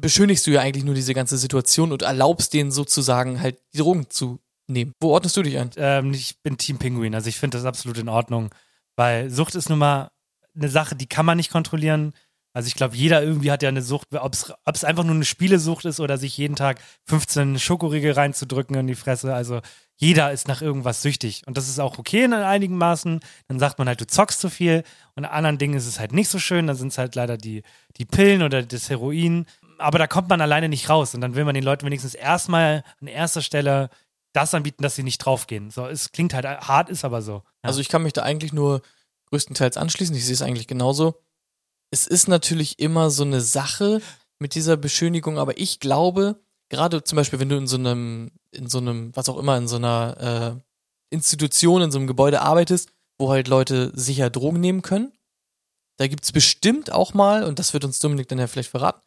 beschönigst 0.00 0.46
du 0.46 0.50
ja 0.50 0.60
eigentlich 0.60 0.84
nur 0.84 0.94
diese 0.94 1.14
ganze 1.14 1.38
Situation 1.38 1.92
und 1.92 2.02
erlaubst 2.02 2.52
denen 2.54 2.70
sozusagen 2.70 3.40
halt 3.40 3.58
die 3.72 3.78
Drogen 3.78 4.10
zu 4.10 4.40
nehmen. 4.66 4.94
Wo 5.00 5.10
ordnest 5.10 5.36
du 5.36 5.42
dich 5.42 5.58
ein? 5.58 5.70
Ähm, 5.76 6.12
ich 6.12 6.40
bin 6.42 6.58
Team 6.58 6.78
Pinguin, 6.78 7.14
also 7.14 7.28
ich 7.28 7.38
finde 7.38 7.58
das 7.58 7.66
absolut 7.66 7.98
in 7.98 8.08
Ordnung, 8.08 8.50
weil 8.96 9.30
Sucht 9.30 9.54
ist 9.54 9.68
nun 9.68 9.78
mal 9.78 10.10
eine 10.54 10.68
Sache, 10.68 10.94
die 10.94 11.06
kann 11.06 11.26
man 11.26 11.36
nicht 11.36 11.50
kontrollieren. 11.50 12.12
Also 12.52 12.68
ich 12.68 12.76
glaube, 12.76 12.94
jeder 12.94 13.20
irgendwie 13.20 13.50
hat 13.50 13.64
ja 13.64 13.68
eine 13.68 13.82
Sucht, 13.82 14.08
ob 14.12 14.32
es 14.32 14.84
einfach 14.84 15.02
nur 15.02 15.16
eine 15.16 15.24
Spielesucht 15.24 15.84
ist 15.86 15.98
oder 15.98 16.18
sich 16.18 16.38
jeden 16.38 16.54
Tag 16.54 16.80
15 17.06 17.58
Schokoriegel 17.58 18.12
reinzudrücken 18.12 18.76
in 18.76 18.86
die 18.86 18.94
Fresse. 18.94 19.34
Also 19.34 19.60
jeder 19.96 20.30
ist 20.30 20.46
nach 20.46 20.62
irgendwas 20.62 21.02
süchtig. 21.02 21.42
Und 21.46 21.56
das 21.56 21.68
ist 21.68 21.80
auch 21.80 21.98
okay 21.98 22.22
in 22.22 22.32
einigen 22.32 22.78
Maßen. 22.78 23.18
Dann 23.48 23.58
sagt 23.58 23.78
man 23.78 23.88
halt, 23.88 24.00
du 24.00 24.06
zockst 24.06 24.40
zu 24.40 24.50
viel. 24.50 24.84
Und 25.16 25.24
in 25.24 25.30
anderen 25.30 25.58
Dingen 25.58 25.74
ist 25.74 25.86
es 25.86 25.98
halt 25.98 26.12
nicht 26.12 26.28
so 26.28 26.38
schön. 26.38 26.68
Dann 26.68 26.76
sind 26.76 26.88
es 26.88 26.98
halt 26.98 27.16
leider 27.16 27.36
die, 27.36 27.62
die 27.96 28.04
Pillen 28.04 28.42
oder 28.42 28.62
das 28.62 28.88
Heroin. 28.88 29.46
Aber 29.78 29.98
da 29.98 30.06
kommt 30.06 30.28
man 30.28 30.40
alleine 30.40 30.68
nicht 30.68 30.88
raus. 30.88 31.14
Und 31.14 31.20
dann 31.20 31.34
will 31.34 31.44
man 31.44 31.54
den 31.54 31.64
Leuten 31.64 31.86
wenigstens 31.86 32.14
erstmal 32.14 32.84
an 33.00 33.06
erster 33.06 33.42
Stelle 33.42 33.90
das 34.32 34.52
anbieten, 34.52 34.82
dass 34.82 34.96
sie 34.96 35.02
nicht 35.02 35.18
draufgehen. 35.18 35.70
So, 35.70 35.86
es 35.86 36.12
klingt 36.12 36.34
halt 36.34 36.44
hart, 36.44 36.90
ist 36.90 37.04
aber 37.04 37.22
so. 37.22 37.32
Ja. 37.32 37.42
Also 37.62 37.80
ich 37.80 37.88
kann 37.88 38.02
mich 38.02 38.12
da 38.12 38.22
eigentlich 38.22 38.52
nur 38.52 38.82
größtenteils 39.30 39.76
anschließen. 39.76 40.14
Ich 40.14 40.24
sehe 40.24 40.34
es 40.34 40.42
eigentlich 40.42 40.66
genauso. 40.66 41.20
Es 41.90 42.06
ist 42.06 42.28
natürlich 42.28 42.80
immer 42.80 43.10
so 43.10 43.22
eine 43.22 43.40
Sache 43.40 44.02
mit 44.38 44.54
dieser 44.56 44.76
Beschönigung, 44.76 45.38
aber 45.38 45.58
ich 45.58 45.78
glaube, 45.78 46.40
gerade 46.68 47.04
zum 47.04 47.16
Beispiel, 47.16 47.38
wenn 47.38 47.48
du 47.48 47.56
in 47.56 47.68
so 47.68 47.76
einem, 47.76 48.32
in 48.50 48.68
so 48.68 48.78
einem, 48.78 49.14
was 49.14 49.28
auch 49.28 49.38
immer, 49.38 49.56
in 49.56 49.68
so 49.68 49.76
einer 49.76 50.60
äh, 50.60 51.14
Institution, 51.14 51.82
in 51.82 51.92
so 51.92 51.98
einem 51.98 52.08
Gebäude 52.08 52.42
arbeitest, 52.42 52.90
wo 53.18 53.30
halt 53.30 53.46
Leute 53.46 53.92
sicher 53.94 54.30
Drogen 54.30 54.60
nehmen 54.60 54.82
können, 54.82 55.12
da 55.96 56.08
gibt's 56.08 56.32
bestimmt 56.32 56.90
auch 56.90 57.14
mal, 57.14 57.44
und 57.44 57.60
das 57.60 57.72
wird 57.72 57.84
uns 57.84 58.00
Dominik 58.00 58.28
dann 58.28 58.40
ja 58.40 58.48
vielleicht 58.48 58.70
verraten, 58.70 59.00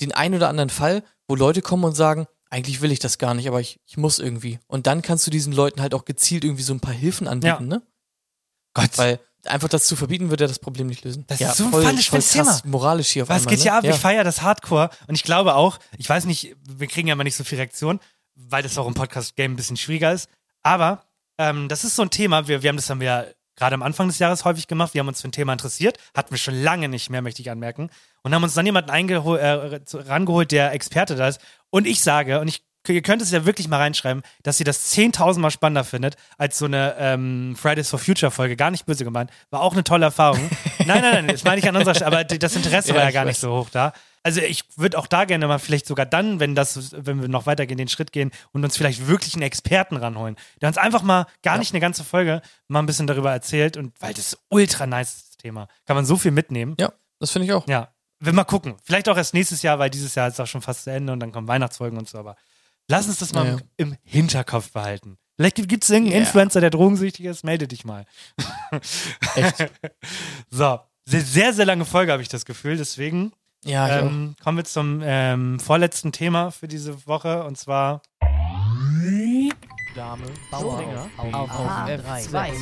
den 0.00 0.12
ein 0.12 0.34
oder 0.34 0.48
anderen 0.48 0.70
Fall, 0.70 1.02
wo 1.28 1.34
Leute 1.34 1.62
kommen 1.62 1.84
und 1.84 1.94
sagen, 1.94 2.26
eigentlich 2.50 2.80
will 2.80 2.90
ich 2.90 2.98
das 2.98 3.18
gar 3.18 3.34
nicht, 3.34 3.46
aber 3.48 3.60
ich, 3.60 3.80
ich 3.86 3.96
muss 3.96 4.18
irgendwie. 4.18 4.58
Und 4.66 4.86
dann 4.86 5.02
kannst 5.02 5.26
du 5.26 5.30
diesen 5.30 5.52
Leuten 5.52 5.80
halt 5.80 5.94
auch 5.94 6.04
gezielt 6.04 6.44
irgendwie 6.44 6.64
so 6.64 6.74
ein 6.74 6.80
paar 6.80 6.94
Hilfen 6.94 7.28
anbieten, 7.28 7.68
ne? 7.68 7.82
Gott. 8.74 8.98
Weil 8.98 9.20
einfach 9.44 9.68
das 9.68 9.86
zu 9.86 9.96
verbieten, 9.96 10.30
wird 10.30 10.40
ja 10.40 10.46
das 10.46 10.58
Problem 10.58 10.88
nicht 10.88 11.04
lösen. 11.04 11.24
Das 11.28 11.38
ja, 11.38 11.50
ist 11.50 11.58
so 11.58 11.64
ein 11.64 11.70
voll, 11.70 11.82
falsches 11.82 12.06
voll 12.08 12.20
Thema. 12.20 12.44
krass 12.44 12.64
moralisch 12.64 13.08
hier 13.08 13.22
auf 13.22 13.28
Was 13.28 13.42
einmal. 13.42 13.54
geht 13.54 13.62
hier 13.62 13.72
ne? 13.72 13.78
ab? 13.78 13.84
Ich 13.84 13.96
feiere 13.96 14.24
das 14.24 14.42
Hardcore. 14.42 14.90
Und 15.06 15.14
ich 15.14 15.22
glaube 15.22 15.54
auch, 15.54 15.78
ich 15.96 16.08
weiß 16.08 16.24
nicht, 16.24 16.56
wir 16.68 16.86
kriegen 16.86 17.08
ja 17.08 17.14
immer 17.14 17.24
nicht 17.24 17.36
so 17.36 17.44
viel 17.44 17.58
Reaktion, 17.58 18.00
weil 18.34 18.62
das 18.62 18.76
auch 18.78 18.86
im 18.86 18.94
Podcast-Game 18.94 19.52
ein 19.52 19.56
bisschen 19.56 19.76
schwieriger 19.76 20.12
ist. 20.12 20.28
Aber 20.62 21.04
ähm, 21.38 21.68
das 21.68 21.84
ist 21.84 21.96
so 21.96 22.02
ein 22.02 22.10
Thema, 22.10 22.48
wir, 22.48 22.62
wir 22.62 22.68
haben 22.68 22.76
das 22.76 22.90
haben 22.90 23.00
wir 23.00 23.34
gerade 23.60 23.74
am 23.74 23.82
Anfang 23.82 24.08
des 24.08 24.18
Jahres 24.18 24.44
häufig 24.44 24.66
gemacht. 24.66 24.94
Wir 24.94 25.00
haben 25.00 25.08
uns 25.08 25.20
für 25.20 25.28
ein 25.28 25.32
Thema 25.32 25.52
interessiert, 25.52 25.98
hatten 26.16 26.30
wir 26.30 26.38
schon 26.38 26.60
lange 26.60 26.88
nicht 26.88 27.10
mehr, 27.10 27.22
möchte 27.22 27.42
ich 27.42 27.50
anmerken. 27.50 27.90
Und 28.22 28.34
haben 28.34 28.42
uns 28.42 28.54
dann 28.54 28.66
jemanden 28.66 28.90
äh, 28.90 29.80
rangeholt, 29.94 30.50
der 30.50 30.72
Experte 30.72 31.14
da 31.14 31.28
ist. 31.28 31.40
Und 31.70 31.86
ich 31.86 32.00
sage, 32.02 32.40
und 32.40 32.48
ich 32.48 32.62
ihr 32.88 33.02
könnt 33.02 33.20
es 33.20 33.30
ja 33.30 33.44
wirklich 33.44 33.68
mal 33.68 33.76
reinschreiben, 33.76 34.22
dass 34.42 34.58
ihr 34.58 34.64
das 34.64 34.90
10.000 34.96 35.38
Mal 35.38 35.50
spannender 35.50 35.84
findet 35.84 36.16
als 36.38 36.58
so 36.58 36.64
eine 36.64 36.96
ähm, 36.98 37.54
Fridays 37.56 37.90
for 37.90 37.98
Future 37.98 38.30
Folge. 38.32 38.56
Gar 38.56 38.70
nicht 38.70 38.86
böse 38.86 39.04
gemeint. 39.04 39.30
War 39.50 39.60
auch 39.60 39.74
eine 39.74 39.84
tolle 39.84 40.06
Erfahrung. 40.06 40.40
nein, 40.78 41.02
nein, 41.02 41.12
nein, 41.12 41.28
das 41.28 41.44
meine 41.44 41.58
ich 41.58 41.68
an 41.68 41.76
unserer 41.76 41.94
Stelle. 41.94 42.06
Aber 42.08 42.24
das 42.24 42.56
Interesse 42.56 42.88
Ja, 42.88 42.94
war 42.96 43.04
ja 43.04 43.10
gar 43.10 43.22
weiß. 43.26 43.28
nicht 43.28 43.38
so 43.40 43.52
hoch 43.52 43.68
da. 43.70 43.92
Also 44.22 44.40
ich 44.42 44.64
würde 44.76 44.98
auch 44.98 45.06
da 45.06 45.24
gerne 45.24 45.46
mal 45.48 45.58
vielleicht 45.58 45.86
sogar 45.86 46.04
dann, 46.04 46.40
wenn 46.40 46.54
das, 46.54 46.92
wenn 46.92 47.22
wir 47.22 47.28
noch 47.28 47.46
weitergehen, 47.46 47.78
den 47.78 47.88
Schritt 47.88 48.12
gehen 48.12 48.30
und 48.52 48.62
uns 48.64 48.76
vielleicht 48.76 49.06
wirklich 49.06 49.34
einen 49.34 49.42
Experten 49.42 49.96
ranholen, 49.96 50.36
der 50.60 50.68
uns 50.68 50.76
einfach 50.76 51.02
mal 51.02 51.26
gar 51.42 51.56
nicht 51.58 51.72
eine 51.72 51.80
ganze 51.80 52.04
Folge 52.04 52.42
mal 52.68 52.80
ein 52.80 52.86
bisschen 52.86 53.06
darüber 53.06 53.32
erzählt 53.32 53.76
und 53.78 53.94
weil 54.00 54.12
das 54.12 54.32
ist 54.32 54.38
ultra 54.50 54.86
nice 54.86 55.30
Thema. 55.38 55.68
Kann 55.86 55.96
man 55.96 56.04
so 56.04 56.16
viel 56.18 56.32
mitnehmen. 56.32 56.76
Ja, 56.78 56.92
das 57.18 57.30
finde 57.30 57.46
ich 57.46 57.52
auch. 57.52 57.66
Ja. 57.66 57.88
Wir 58.18 58.34
mal 58.34 58.44
gucken. 58.44 58.76
Vielleicht 58.84 59.08
auch 59.08 59.16
erst 59.16 59.32
nächstes 59.32 59.62
Jahr, 59.62 59.78
weil 59.78 59.88
dieses 59.88 60.14
Jahr 60.14 60.28
ist 60.28 60.38
auch 60.38 60.46
schon 60.46 60.60
fast 60.60 60.84
zu 60.84 60.90
Ende 60.90 61.14
und 61.14 61.20
dann 61.20 61.32
kommen 61.32 61.48
Weihnachtsfolgen 61.48 61.98
und 61.98 62.06
so, 62.06 62.18
aber 62.18 62.36
lass 62.88 63.06
uns 63.06 63.18
das 63.20 63.32
mal 63.32 63.46
Ja, 63.46 63.52
ja. 63.52 63.58
im 63.78 63.96
Hinterkopf 64.02 64.70
behalten. 64.72 65.16
Vielleicht 65.36 65.56
gibt 65.66 65.84
es 65.84 65.88
irgendeinen 65.88 66.20
Ja. 66.20 66.26
Influencer, 66.26 66.60
der 66.60 66.68
drogensüchtig 66.68 67.24
ist, 67.24 67.44
melde 67.44 67.66
dich 67.66 67.86
mal. 67.86 68.04
Echt? 69.36 69.70
so, 70.50 70.80
sehr, 71.06 71.20
sehr, 71.22 71.52
sehr 71.54 71.64
lange 71.64 71.86
Folge 71.86 72.12
habe 72.12 72.20
ich 72.22 72.28
das 72.28 72.44
Gefühl, 72.44 72.76
deswegen 72.76 73.32
Ja, 73.64 73.86
ich 73.86 74.04
ähm, 74.04 74.34
kommen 74.42 74.58
wir 74.58 74.64
zum 74.64 75.00
ähm, 75.04 75.60
vorletzten 75.60 76.12
Thema 76.12 76.50
für 76.50 76.66
diese 76.66 77.06
Woche 77.06 77.44
und 77.44 77.58
zwar 77.58 78.00
Dame, 79.94 80.24
Bauer. 80.50 81.08
Auf, 81.16 81.50
auf 81.50 81.70
F2. 81.88 82.52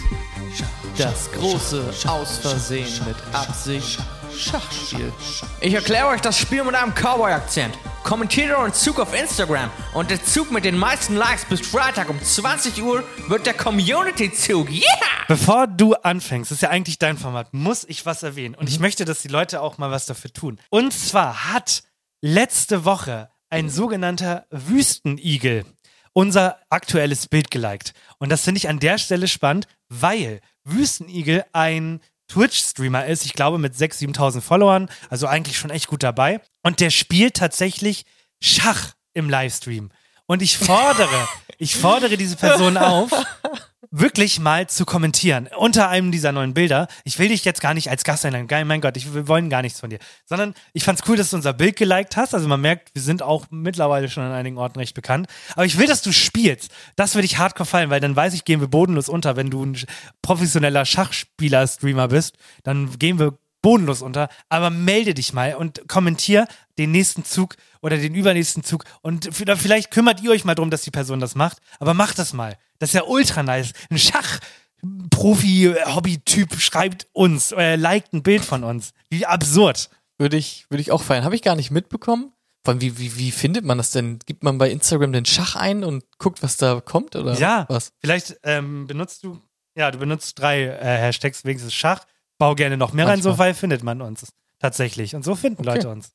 Das 0.97 1.31
große 1.33 1.85
Aus 2.09 2.39
Versehen 2.39 2.89
mit 3.07 3.17
Absicht 3.35 4.01
Schachspiel. 4.37 5.13
Ich 5.61 5.75
erkläre 5.75 6.09
euch 6.09 6.21
das 6.21 6.39
Spiel 6.39 6.63
mit 6.65 6.75
einem 6.75 6.93
Cowboy-Akzent. 6.95 7.77
Kommentiert 8.05 8.51
euren 8.57 8.73
Zug 8.73 9.01
auf 9.01 9.13
Instagram 9.19 9.71
und 9.95 10.11
der 10.11 10.23
Zug 10.25 10.51
mit 10.51 10.65
den 10.65 10.77
meisten 10.79 11.17
Likes 11.17 11.45
bis 11.45 11.61
Freitag 11.61 12.09
um 12.09 12.23
20 12.23 12.83
Uhr 12.83 13.05
wird 13.29 13.47
der 13.47 13.55
Community-Zug. 13.55 14.71
Yeah! 14.71 14.85
Bevor 15.27 15.67
du 15.67 15.95
anfängst, 15.95 16.51
das 16.51 16.59
ist 16.59 16.63
ja 16.63 16.71
eigentlich 16.71 16.99
dein 16.99 17.19
Format, 17.19 17.53
muss 17.53 17.85
ich 17.85 18.07
was 18.07 18.23
erwähnen. 18.23 18.55
Und 18.55 18.65
Mhm. 18.65 18.69
ich 18.69 18.81
möchte, 18.81 19.05
dass 19.05 19.23
die 19.23 19.29
Leute 19.29 19.61
auch 19.61 19.79
mal 19.79 19.91
was 19.91 20.07
dafür 20.07 20.33
tun. 20.33 20.59
Und 20.71 20.93
zwar 20.93 21.53
hat 21.53 21.83
letzte 22.21 22.85
Woche 22.85 23.31
ein 23.51 23.71
sogenannter 23.71 24.47
Wüstenigel 24.51 25.65
unser 26.13 26.59
aktuelles 26.71 27.29
Bild 27.29 27.51
geliked. 27.51 27.93
Und 28.19 28.31
das 28.31 28.43
finde 28.43 28.59
ich 28.59 28.69
an 28.69 28.81
der 28.81 28.99
Stelle 28.99 29.29
spannend, 29.29 29.67
weil 29.89 30.41
Wüstenigel 30.65 31.45
ein 31.53 32.01
Twitch-Streamer 32.29 33.07
ist, 33.07 33.25
ich 33.25 33.33
glaube 33.33 33.59
mit 33.59 33.75
6.000, 33.75 34.15
7.000 34.15 34.41
Followern, 34.41 34.89
also 35.11 35.27
eigentlich 35.27 35.59
schon 35.59 35.71
echt 35.71 35.89
gut 35.89 36.03
dabei. 36.03 36.41
Und 36.63 36.81
der 36.81 36.91
spielt 36.91 37.35
tatsächlich 37.35 38.05
Schach 38.41 38.93
im 39.15 39.29
Livestream. 39.29 39.91
Und 40.27 40.43
ich 40.43 40.59
fordere, 40.59 41.29
ich 41.57 41.77
fordere 41.77 42.17
diese 42.17 42.37
Person 42.37 42.77
auf, 42.77 43.11
wirklich 44.01 44.39
mal 44.39 44.69
zu 44.69 44.85
kommentieren 44.85 45.49
unter 45.57 45.89
einem 45.89 46.13
dieser 46.13 46.33
neuen 46.33 46.55
Bilder. 46.55 46.89
Ich 47.05 47.19
will 47.19 47.29
dich 47.29 47.45
jetzt 47.45 47.61
gar 47.61 47.75
nicht 47.75 47.91
als 47.91 48.05
Gast 48.05 48.25
einladen. 48.25 48.49
Mein 48.67 48.81
Gott, 48.81 48.97
ich, 48.97 49.13
wir 49.15 49.29
wollen 49.29 49.51
gar 49.51 49.63
nichts 49.63 49.81
von 49.81 49.91
dir. 49.91 49.99
Sondern 50.27 50.55
ich 50.73 50.85
fand's 50.85 51.03
cool, 51.09 51.17
dass 51.17 51.31
du 51.31 51.37
unser 51.37 51.53
Bild 51.53 51.77
geliked 51.77 52.17
hast. 52.17 52.35
Also 52.35 52.49
man 52.49 52.61
merkt, 52.61 52.95
wir 52.95 53.03
sind 53.03 53.23
auch 53.23 53.47
mittlerweile 53.51 54.09
schon 54.09 54.23
an 54.23 54.33
einigen 54.33 54.59
Orten 54.59 54.79
recht 54.79 54.95
bekannt. 54.95 55.27
Aber 55.55 55.65
ich 55.65 55.79
will, 55.79 55.87
dass 55.87 56.03
du 56.03 56.13
spielst. 56.13 56.71
Das 56.97 57.15
würde 57.15 57.27
ich 57.27 57.39
hardcore 57.39 57.67
fallen, 57.67 57.91
weil 57.91 58.01
dann 58.01 58.17
weiß 58.17 58.35
ich, 58.35 58.45
gehen 58.45 58.61
wir 58.61 58.69
bodenlos 58.69 59.09
unter. 59.09 59.37
Wenn 59.37 59.51
du 59.51 59.65
ein 59.65 59.79
professioneller 60.23 60.85
Schachspieler-Streamer 60.85 62.09
bist, 62.09 62.37
dann 62.63 62.99
gehen 62.99 63.19
wir 63.19 63.39
bodenlos 63.63 64.03
unter. 64.03 64.29
Aber 64.49 64.71
melde 64.71 65.15
dich 65.15 65.33
mal 65.33 65.55
und 65.55 65.89
kommentier 65.89 66.47
den 66.79 66.93
nächsten 66.93 67.25
Zug 67.25 67.57
oder 67.81 67.97
den 67.97 68.15
übernächsten 68.15 68.65
Zug. 68.65 68.85
Und 69.03 69.31
vielleicht 69.33 69.91
kümmert 69.91 70.23
ihr 70.23 70.31
euch 70.31 70.45
mal 70.45 70.55
drum, 70.55 70.71
dass 70.71 70.83
die 70.83 70.91
Person 70.91 71.21
das 71.21 71.35
macht. 71.35 71.59
Aber 71.79 71.95
macht 71.95 72.19
das 72.19 72.33
mal. 72.33 72.57
Das 72.79 72.91
ist 72.91 72.95
ja 72.95 73.03
ultra 73.05 73.43
nice. 73.43 73.73
Ein 73.91 73.99
Schach-Profi-Hobby-Typ 73.99 76.61
schreibt 76.61 77.07
uns, 77.13 77.53
äh, 77.53 77.77
liked 77.77 78.13
ein 78.13 78.23
Bild 78.23 78.45
von 78.45 78.65
uns. 78.65 78.93
Wie 79.11 79.27
absurd. 79.27 79.91
Würde 80.19 80.37
ich, 80.37 80.67
würde 80.69 80.81
ich 80.81 80.91
auch 80.93 81.03
feiern. 81.03 81.25
Habe 81.25 81.35
ich 81.37 81.43
gar 81.43 81.55
nicht 81.57 81.71
mitbekommen. 81.71 82.33
Vor 82.65 82.73
allem, 82.73 82.81
wie, 82.81 82.99
wie, 82.99 83.17
wie 83.19 83.31
findet 83.31 83.65
man 83.65 83.79
das 83.79 83.93
denn? 83.93 84.19
Gibt 84.27 84.43
man 84.43 84.59
bei 84.59 84.69
Instagram 84.71 85.13
den 85.13 85.25
Schach 85.25 85.55
ein 85.57 85.85
und 85.85 86.05
guckt, 86.19 86.43
was 86.43 86.57
da 86.57 86.81
kommt? 86.81 87.15
Oder 87.17 87.35
Ja, 87.39 87.67
was? 87.69 87.93
vielleicht 88.01 88.37
ähm, 88.43 88.87
benutzt 88.89 89.23
du, 89.25 89.39
ja, 89.77 89.91
du 89.93 89.99
benutzt 89.99 90.39
drei 90.41 90.63
äh, 90.65 90.99
Hashtags 90.99 91.45
wenigstens 91.45 91.73
Schach. 91.75 92.05
Bau 92.39 92.55
gerne 92.55 92.77
noch 92.77 92.93
mehr 92.93 93.07
rein, 93.07 93.23
so 93.23 93.31
Manchmal. 93.31 93.49
weil 93.49 93.55
findet 93.55 93.83
man 93.85 94.03
uns 94.03 94.27
tatsächlich. 94.59 95.15
Und 95.15 95.25
so 95.25 95.35
finden 95.37 95.61
Okay. 95.63 95.77
Leute 95.77 95.89
uns. 95.89 96.11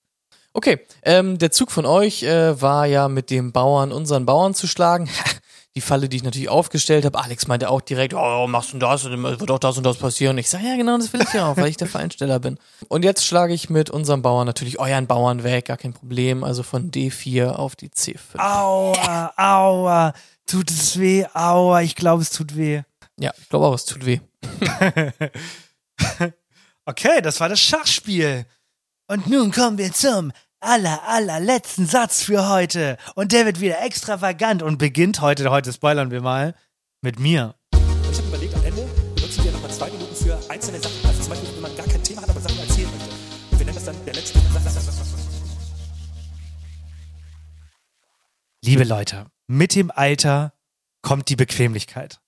Okay, 0.55 0.79
ähm, 1.01 1.39
der 1.39 1.51
Zug 1.51 1.71
von 1.71 1.85
euch 1.85 2.21
äh, 2.23 2.61
war 2.61 2.85
ja 2.85 3.07
mit 3.07 3.31
dem 3.31 3.51
Bauern, 3.51 3.91
unseren 3.91 4.25
Bauern 4.25 4.53
zu 4.53 4.67
schlagen. 4.67 5.09
Die 5.75 5.81
Falle, 5.81 6.07
die 6.07 6.17
ich 6.17 6.23
natürlich 6.23 6.49
aufgestellt 6.49 7.03
habe. 7.03 7.19
Alex 7.19 7.47
meinte 7.47 7.69
auch 7.69 7.81
direkt, 7.81 8.13
oh, 8.13 8.45
machst 8.47 8.73
du 8.73 8.77
das? 8.77 9.05
Und 9.05 9.11
dann 9.11 9.39
wird 9.39 9.49
auch 9.49 9.59
das 9.59 9.77
und 9.77 9.83
das 9.83 9.97
passieren. 9.97 10.37
Ich 10.37 10.49
sage, 10.49 10.67
ja, 10.67 10.75
genau, 10.75 10.97
das 10.97 11.11
will 11.13 11.21
ich 11.21 11.33
ja 11.33 11.47
auch, 11.47 11.57
weil 11.57 11.67
ich 11.67 11.77
der 11.77 11.87
Vereinsteller 11.87 12.39
bin. 12.39 12.59
Und 12.89 13.03
jetzt 13.03 13.25
schlage 13.25 13.53
ich 13.53 13.71
mit 13.71 13.89
unserem 13.89 14.21
Bauern 14.21 14.45
natürlich 14.45 14.79
euren 14.79 15.07
Bauern 15.07 15.43
weg, 15.43 15.65
gar 15.65 15.77
kein 15.77 15.93
Problem. 15.93 16.43
Also 16.43 16.61
von 16.61 16.91
D4 16.91 17.49
auf 17.49 17.75
die 17.75 17.89
C5. 17.89 18.37
Aua, 18.37 19.33
aua, 19.35 20.13
tut 20.45 20.69
es 20.69 20.99
weh, 20.99 21.25
aua, 21.33 21.81
ich 21.81 21.95
glaube, 21.95 22.21
es 22.21 22.29
tut 22.29 22.55
weh. 22.55 22.83
Ja, 23.17 23.31
ich 23.35 23.49
glaube 23.49 23.65
auch, 23.65 23.73
es 23.73 23.85
tut 23.85 24.05
weh. 24.05 24.19
Okay, 26.85 27.21
das 27.21 27.39
war 27.39 27.47
das 27.47 27.61
Schachspiel. 27.61 28.45
Und 29.07 29.27
nun 29.27 29.51
kommen 29.51 29.77
wir 29.77 29.93
zum 29.93 30.31
aller, 30.63 31.07
allerletzten 31.07 31.85
Satz 31.85 32.23
für 32.23 32.49
heute. 32.49 32.97
Und 33.15 33.31
der 33.31 33.45
wird 33.45 33.59
wieder 33.59 33.83
extravagant 33.83 34.63
und 34.63 34.77
beginnt 34.77 35.21
heute, 35.21 35.49
heute 35.51 35.73
spoilern 35.73 36.11
wir 36.11 36.21
mal, 36.21 36.55
mit 37.01 37.19
mir. 37.19 37.55
Ich 38.11 38.17
habe 38.17 38.27
überlegt, 38.29 38.55
am 38.55 38.65
Ende 38.65 38.87
benutzen 39.15 39.43
wir 39.43 39.51
nochmal 39.51 39.71
zwei 39.71 39.91
Minuten 39.91 40.15
für 40.15 40.39
einzelne 40.49 40.79
Sachen. 40.79 41.05
Also 41.05 41.21
zum 41.21 41.29
Beispiel, 41.29 41.49
wenn 41.55 41.61
man 41.61 41.75
gar 41.75 41.85
kein 41.85 42.03
Thema 42.03 42.21
hat, 42.21 42.29
aber 42.29 42.39
Sachen 42.39 42.59
erzählen 42.59 42.89
möchte. 42.89 43.09
Und 43.51 43.59
wir 43.59 43.65
nennen 43.65 43.75
das 43.75 43.85
dann 43.85 44.05
der 44.05 44.13
letzte. 44.13 44.39
Liebe 48.65 48.85
Leute, 48.85 49.25
mit 49.47 49.75
dem 49.75 49.91
Alter 49.91 50.53
kommt 51.01 51.27
die 51.27 51.35
Bequemlichkeit. 51.35 52.21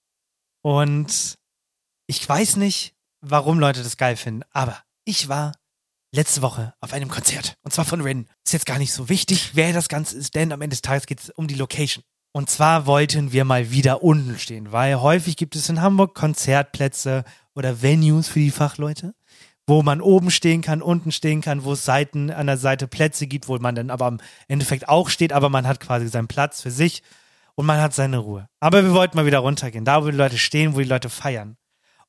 Und 0.62 1.38
ich 2.08 2.28
weiß 2.28 2.58
nicht, 2.58 2.94
warum 3.22 3.58
Leute 3.58 3.84
das 3.84 3.96
geil 3.96 4.18
finden, 4.18 4.44
aber 4.52 4.78
ich 5.06 5.30
war 5.30 5.54
letzte 6.16 6.42
Woche 6.42 6.74
auf 6.80 6.94
einem 6.94 7.10
Konzert. 7.10 7.56
Und 7.64 7.72
zwar 7.72 7.86
von 7.86 8.02
Rin. 8.02 8.28
Ist 8.44 8.54
jetzt 8.54 8.66
gar 8.66 8.80
nicht 8.80 8.94
so 8.94 9.10
wichtig, 9.10 9.52
wer 9.54 9.74
das 9.74 9.90
Ganze 9.90 10.18
ist, 10.18 10.36
denn 10.36 10.52
am 10.52 10.62
Ende 10.62 10.74
des 10.74 10.82
Tages 10.82 11.06
geht 11.06 11.20
es 11.20 11.30
um 11.30 11.48
die 11.48 11.56
Location. 11.56 12.04
Und 12.32 12.50
zwar 12.50 12.86
wollten 12.86 13.32
wir 13.32 13.46
mal 13.46 13.72
wieder 13.72 14.04
unten 14.04 14.38
stehen, 14.38 14.72
weil 14.72 15.00
häufig 15.00 15.38
gibt 15.38 15.56
es 15.56 15.70
in 15.70 15.82
Hamburg 15.82 16.16
Konzertplätze 16.16 17.24
oder 17.54 17.82
Venues 17.82 18.28
für 18.28 18.40
die 18.40 18.52
Fachleute, 18.52 19.14
wo 19.68 19.84
man 19.84 20.02
oben 20.02 20.32
stehen 20.32 20.62
kann, 20.62 20.82
unten 20.82 21.12
stehen 21.12 21.42
kann, 21.42 21.64
wo 21.64 21.74
es 21.74 21.86
Seiten 21.86 22.32
an 22.32 22.48
der 22.48 22.58
Seite 22.58 22.88
Plätze 22.88 23.28
gibt, 23.28 23.48
wo 23.48 23.58
man 23.58 23.76
dann 23.76 23.90
aber 23.90 24.08
im 24.08 24.20
Endeffekt 24.48 24.90
auch 24.90 25.10
steht, 25.10 25.32
aber 25.32 25.50
man 25.50 25.66
hat 25.66 25.80
quasi 25.80 26.08
seinen 26.08 26.28
Platz 26.28 26.62
für 26.62 26.72
sich 26.72 27.04
und 27.56 27.66
man 27.66 27.80
hat 27.80 27.94
seine 27.94 28.18
Ruhe. 28.18 28.50
Aber 28.60 28.84
wir 28.84 28.94
wollten 28.94 29.16
mal 29.16 29.26
wieder 29.26 29.40
runtergehen, 29.40 29.86
da 29.86 30.04
wo 30.04 30.10
die 30.10 30.18
Leute 30.18 30.38
stehen, 30.38 30.76
wo 30.76 30.80
die 30.80 30.86
Leute 30.86 31.10
feiern. 31.10 31.56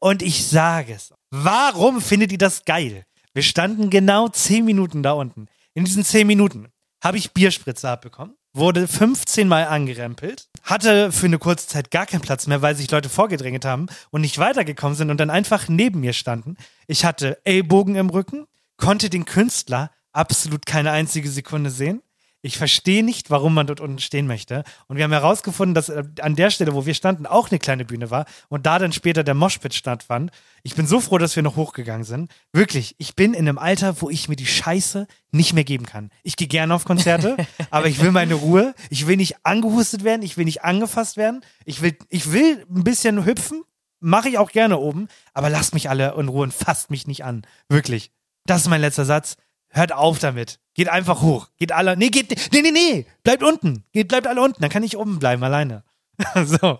Und 0.00 0.22
ich 0.22 0.46
sage 0.46 0.92
es, 0.92 1.14
warum 1.30 2.00
findet 2.00 2.32
ihr 2.32 2.38
das 2.38 2.64
geil? 2.64 3.04
Wir 3.36 3.42
standen 3.42 3.90
genau 3.90 4.28
10 4.28 4.64
Minuten 4.64 5.02
da 5.02 5.12
unten. 5.12 5.48
In 5.74 5.84
diesen 5.84 6.02
10 6.02 6.26
Minuten 6.26 6.68
habe 7.04 7.18
ich 7.18 7.34
Bierspritze 7.34 7.86
abbekommen, 7.86 8.34
wurde 8.54 8.88
15 8.88 9.46
Mal 9.46 9.66
angerempelt, 9.66 10.48
hatte 10.62 11.12
für 11.12 11.26
eine 11.26 11.36
kurze 11.38 11.66
Zeit 11.66 11.90
gar 11.90 12.06
keinen 12.06 12.22
Platz 12.22 12.46
mehr, 12.46 12.62
weil 12.62 12.74
sich 12.74 12.90
Leute 12.90 13.10
vorgedrängt 13.10 13.66
haben 13.66 13.88
und 14.08 14.22
nicht 14.22 14.38
weitergekommen 14.38 14.96
sind 14.96 15.10
und 15.10 15.20
dann 15.20 15.28
einfach 15.28 15.68
neben 15.68 16.00
mir 16.00 16.14
standen. 16.14 16.56
Ich 16.86 17.04
hatte 17.04 17.38
Ellbogen 17.44 17.96
im 17.96 18.08
Rücken, 18.08 18.46
konnte 18.78 19.10
den 19.10 19.26
Künstler 19.26 19.90
absolut 20.12 20.64
keine 20.64 20.92
einzige 20.92 21.28
Sekunde 21.28 21.68
sehen. 21.68 22.00
Ich 22.46 22.58
verstehe 22.58 23.04
nicht, 23.04 23.28
warum 23.30 23.54
man 23.54 23.66
dort 23.66 23.80
unten 23.80 23.98
stehen 23.98 24.28
möchte. 24.28 24.62
Und 24.86 24.96
wir 24.96 25.04
haben 25.04 25.12
herausgefunden, 25.12 25.74
dass 25.74 25.88
äh, 25.88 26.04
an 26.20 26.36
der 26.36 26.50
Stelle, 26.50 26.74
wo 26.74 26.86
wir 26.86 26.94
standen, 26.94 27.26
auch 27.26 27.50
eine 27.50 27.58
kleine 27.58 27.84
Bühne 27.84 28.12
war 28.12 28.24
und 28.48 28.66
da 28.66 28.78
dann 28.78 28.92
später 28.92 29.24
der 29.24 29.34
Moshpit 29.34 29.74
stattfand. 29.74 30.30
Ich 30.62 30.76
bin 30.76 30.86
so 30.86 31.00
froh, 31.00 31.18
dass 31.18 31.34
wir 31.34 31.42
noch 31.42 31.56
hochgegangen 31.56 32.04
sind. 32.04 32.30
Wirklich, 32.52 32.94
ich 32.98 33.16
bin 33.16 33.34
in 33.34 33.48
einem 33.48 33.58
Alter, 33.58 34.00
wo 34.00 34.10
ich 34.10 34.28
mir 34.28 34.36
die 34.36 34.46
Scheiße 34.46 35.08
nicht 35.32 35.54
mehr 35.54 35.64
geben 35.64 35.86
kann. 35.86 36.10
Ich 36.22 36.36
gehe 36.36 36.46
gerne 36.46 36.72
auf 36.72 36.84
Konzerte, 36.84 37.36
aber 37.70 37.88
ich 37.88 38.00
will 38.00 38.12
meine 38.12 38.34
Ruhe. 38.34 38.74
Ich 38.90 39.08
will 39.08 39.16
nicht 39.16 39.44
angehustet 39.44 40.04
werden, 40.04 40.22
ich 40.22 40.36
will 40.36 40.44
nicht 40.44 40.62
angefasst 40.62 41.16
werden. 41.16 41.44
Ich 41.64 41.82
will, 41.82 41.98
ich 42.10 42.30
will 42.30 42.64
ein 42.70 42.84
bisschen 42.84 43.24
hüpfen, 43.24 43.64
mache 43.98 44.28
ich 44.28 44.38
auch 44.38 44.52
gerne 44.52 44.78
oben, 44.78 45.08
aber 45.34 45.50
lasst 45.50 45.74
mich 45.74 45.90
alle 45.90 46.14
in 46.16 46.28
Ruhe 46.28 46.44
und 46.44 46.54
fasst 46.54 46.90
mich 46.90 47.08
nicht 47.08 47.24
an. 47.24 47.42
Wirklich. 47.68 48.12
Das 48.44 48.62
ist 48.62 48.68
mein 48.68 48.80
letzter 48.80 49.04
Satz. 49.04 49.36
Hört 49.76 49.92
auf 49.92 50.18
damit. 50.18 50.58
Geht 50.72 50.88
einfach 50.88 51.20
hoch. 51.20 51.48
Geht 51.58 51.70
alle. 51.70 51.98
Nee, 51.98 52.08
geht. 52.08 52.34
Nee, 52.50 52.62
nee, 52.62 52.70
nee. 52.70 53.06
Bleibt 53.22 53.42
unten. 53.42 53.84
Geht, 53.92 54.08
bleibt 54.08 54.26
alle 54.26 54.40
unten. 54.40 54.62
Dann 54.62 54.70
kann 54.70 54.82
ich 54.82 54.96
oben 54.96 55.18
bleiben, 55.18 55.44
alleine. 55.44 55.84
so. 56.34 56.78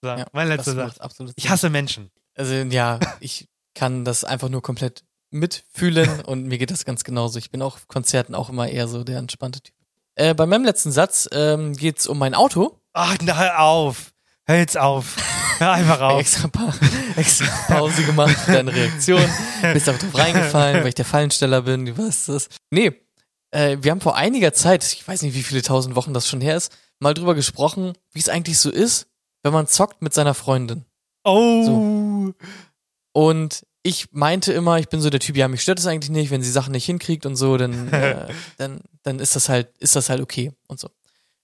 so 0.00 0.16
mein 0.32 0.48
letzter 0.48 0.72
Satz. 0.72 0.98
Ich 1.36 1.50
hasse 1.50 1.68
Menschen. 1.68 2.10
Also 2.34 2.54
ja, 2.54 3.00
ich 3.20 3.48
kann 3.74 4.06
das 4.06 4.24
einfach 4.24 4.48
nur 4.48 4.62
komplett 4.62 5.04
mitfühlen 5.30 6.20
und 6.26 6.46
mir 6.46 6.56
geht 6.56 6.70
das 6.70 6.86
ganz 6.86 7.04
genauso. 7.04 7.38
Ich 7.38 7.50
bin 7.50 7.60
auch 7.60 7.74
auf 7.74 7.86
Konzerten 7.86 8.34
auch 8.34 8.48
immer 8.48 8.66
eher 8.66 8.88
so 8.88 9.04
der 9.04 9.18
entspannte 9.18 9.60
Typ. 9.60 9.74
Äh, 10.14 10.32
bei 10.32 10.46
meinem 10.46 10.64
letzten 10.64 10.90
Satz 10.90 11.28
ähm, 11.32 11.74
geht's 11.74 12.06
um 12.06 12.18
mein 12.18 12.34
Auto. 12.34 12.80
Ach, 12.94 13.14
na, 13.20 13.36
hör 13.36 13.60
auf. 13.60 14.14
Hör 14.48 14.56
jetzt 14.56 14.78
auf. 14.78 15.14
Hör 15.58 15.72
einfach 15.72 16.00
auf. 16.00 16.20
extra, 16.20 16.48
pa 16.48 16.72
extra 17.16 17.46
Pause 17.66 18.02
gemacht 18.04 18.34
für 18.34 18.52
deine 18.52 18.74
Reaktion. 18.74 19.20
Bist 19.74 19.90
auch 19.90 19.98
drauf 19.98 20.16
reingefallen, 20.16 20.80
weil 20.80 20.88
ich 20.88 20.94
der 20.94 21.04
Fallensteller 21.04 21.60
bin. 21.60 21.84
Du 21.84 21.98
weißt 21.98 22.30
das. 22.30 22.48
Nee, 22.70 22.92
äh, 23.50 23.76
wir 23.82 23.90
haben 23.90 24.00
vor 24.00 24.16
einiger 24.16 24.54
Zeit, 24.54 24.90
ich 24.90 25.06
weiß 25.06 25.20
nicht, 25.20 25.34
wie 25.34 25.42
viele 25.42 25.60
tausend 25.60 25.96
Wochen 25.96 26.14
das 26.14 26.26
schon 26.26 26.40
her 26.40 26.56
ist, 26.56 26.74
mal 26.98 27.12
drüber 27.12 27.34
gesprochen, 27.34 27.92
wie 28.12 28.20
es 28.20 28.30
eigentlich 28.30 28.58
so 28.58 28.70
ist, 28.70 29.08
wenn 29.42 29.52
man 29.52 29.66
zockt 29.66 30.00
mit 30.00 30.14
seiner 30.14 30.32
Freundin. 30.32 30.86
Oh. 31.24 31.64
So. 31.64 32.34
Und 33.12 33.66
ich 33.82 34.12
meinte 34.12 34.54
immer, 34.54 34.78
ich 34.78 34.88
bin 34.88 35.02
so 35.02 35.10
der 35.10 35.20
Typ, 35.20 35.36
ja, 35.36 35.46
mich 35.48 35.60
stört 35.60 35.78
es 35.78 35.86
eigentlich 35.86 36.10
nicht, 36.10 36.30
wenn 36.30 36.40
sie 36.40 36.50
Sachen 36.50 36.72
nicht 36.72 36.86
hinkriegt 36.86 37.26
und 37.26 37.36
so, 37.36 37.58
dann, 37.58 37.88
äh, 37.92 38.32
dann, 38.56 38.80
dann 39.02 39.18
ist 39.18 39.36
das 39.36 39.50
halt, 39.50 39.76
ist 39.76 39.94
das 39.94 40.08
halt 40.08 40.22
okay 40.22 40.52
und 40.68 40.80
so. 40.80 40.88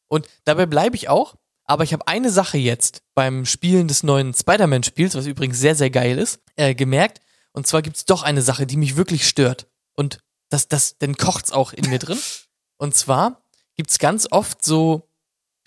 Und 0.09 0.27
dabei 0.45 0.65
bleibe 0.65 0.97
ich 0.97 1.11
auch, 1.11 1.35
aber 1.67 1.85
ich 1.85 1.93
habe 1.93 2.07
eine 2.07 2.31
Sache 2.31 2.59
jetzt 2.59 3.03
beim 3.15 3.47
Spielen 3.47 3.89
des 3.89 4.03
neuen 4.03 4.35
Spider-Man-Spiels, 4.35 5.15
was 5.15 5.27
übrigens 5.27 5.59
sehr, 5.59 5.75
sehr 5.75 5.91
geil 5.91 6.19
ist, 6.19 6.41
äh, 6.57 6.75
gemerkt. 6.75 7.21
Und 7.53 7.67
zwar 7.67 7.83
gibt's 7.83 8.05
doch 8.05 8.23
eine 8.23 8.43
Sache, 8.43 8.67
die 8.67 8.77
mich 8.77 8.97
wirklich 8.97 9.27
stört. 9.27 9.67
Und 9.95 10.19
das, 10.51 10.69
das, 10.69 10.99
dann 10.99 11.17
kocht's 11.17 11.53
auch 11.53 11.73
in 11.73 11.89
mir 11.89 11.99
drin. 11.99 12.19
Und 12.77 12.95
zwar 12.95 13.43
gibt's 13.77 13.99
ganz 13.99 14.29
oft 14.31 14.65
so 14.65 15.09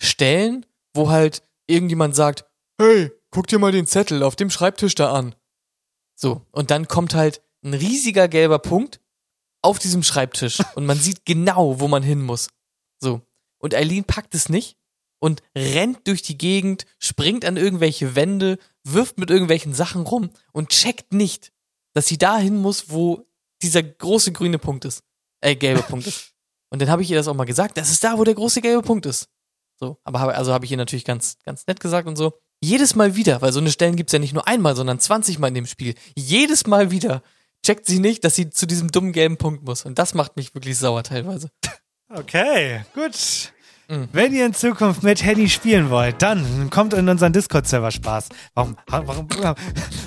Stellen, 0.00 0.66
wo 0.94 1.10
halt 1.10 1.42
irgendjemand 1.66 2.14
sagt, 2.14 2.44
hey, 2.80 3.10
guck 3.30 3.46
dir 3.48 3.58
mal 3.58 3.72
den 3.72 3.86
Zettel 3.86 4.22
auf 4.22 4.36
dem 4.36 4.50
Schreibtisch 4.50 4.94
da 4.94 5.12
an. 5.12 5.34
So, 6.14 6.46
und 6.50 6.70
dann 6.70 6.88
kommt 6.88 7.14
halt 7.14 7.42
ein 7.62 7.74
riesiger 7.74 8.28
gelber 8.28 8.58
Punkt 8.58 9.00
auf 9.62 9.78
diesem 9.78 10.02
Schreibtisch 10.02 10.58
und 10.74 10.86
man 10.86 10.98
sieht 10.98 11.24
genau, 11.24 11.80
wo 11.80 11.88
man 11.88 12.02
hin 12.02 12.22
muss. 12.22 12.48
So. 13.00 13.22
Und 13.58 13.74
Eileen 13.74 14.04
packt 14.04 14.34
es 14.34 14.48
nicht 14.48 14.77
und 15.18 15.42
rennt 15.54 16.06
durch 16.06 16.22
die 16.22 16.38
Gegend, 16.38 16.86
springt 16.98 17.44
an 17.44 17.56
irgendwelche 17.56 18.14
Wände, 18.14 18.58
wirft 18.84 19.18
mit 19.18 19.30
irgendwelchen 19.30 19.74
Sachen 19.74 20.02
rum 20.02 20.30
und 20.52 20.70
checkt 20.70 21.12
nicht, 21.12 21.52
dass 21.94 22.06
sie 22.06 22.18
dahin 22.18 22.56
muss, 22.56 22.90
wo 22.90 23.26
dieser 23.62 23.82
große 23.82 24.32
grüne 24.32 24.58
Punkt 24.58 24.84
ist. 24.84 25.02
Äh, 25.40 25.56
gelbe 25.56 25.82
Punkt 25.82 26.06
ist. 26.06 26.32
Und 26.70 26.82
dann 26.82 26.90
habe 26.90 27.00
ich 27.00 27.10
ihr 27.10 27.16
das 27.16 27.28
auch 27.28 27.34
mal 27.34 27.44
gesagt, 27.44 27.78
das 27.78 27.90
ist 27.90 28.04
da, 28.04 28.18
wo 28.18 28.24
der 28.24 28.34
große 28.34 28.60
gelbe 28.60 28.82
Punkt 28.82 29.06
ist. 29.06 29.30
So, 29.80 29.98
aber 30.04 30.20
habe, 30.20 30.34
also 30.34 30.52
habe 30.52 30.64
ich 30.66 30.70
ihr 30.70 30.76
natürlich 30.76 31.04
ganz, 31.04 31.38
ganz 31.44 31.66
nett 31.66 31.80
gesagt 31.80 32.06
und 32.06 32.16
so. 32.16 32.34
Jedes 32.60 32.94
Mal 32.94 33.16
wieder, 33.16 33.40
weil 33.40 33.52
so 33.52 33.60
eine 33.60 33.70
Stellen 33.70 33.96
gibt's 33.96 34.12
ja 34.12 34.18
nicht 34.18 34.34
nur 34.34 34.46
einmal, 34.46 34.76
sondern 34.76 34.98
20 34.98 35.38
Mal 35.38 35.48
in 35.48 35.54
dem 35.54 35.66
Spiel. 35.66 35.94
Jedes 36.14 36.66
Mal 36.66 36.90
wieder 36.90 37.22
checkt 37.64 37.86
sie 37.86 38.00
nicht, 38.00 38.24
dass 38.24 38.34
sie 38.34 38.50
zu 38.50 38.66
diesem 38.66 38.90
dummen 38.90 39.12
gelben 39.12 39.36
Punkt 39.38 39.64
muss. 39.64 39.84
Und 39.84 39.98
das 39.98 40.14
macht 40.14 40.36
mich 40.36 40.54
wirklich 40.54 40.76
sauer 40.76 41.04
teilweise. 41.04 41.50
Okay, 42.10 42.84
gut. 42.94 43.52
Wenn 44.12 44.34
ihr 44.34 44.44
in 44.44 44.52
Zukunft 44.52 45.02
mit 45.02 45.24
Henny 45.24 45.48
spielen 45.48 45.88
wollt, 45.88 46.20
dann 46.20 46.68
kommt 46.68 46.92
in 46.92 47.08
unseren 47.08 47.32
Discord-Server 47.32 47.90
Spaß. 47.90 48.28
Warum, 48.52 48.76
warum, 48.86 49.06
warum 49.06 49.26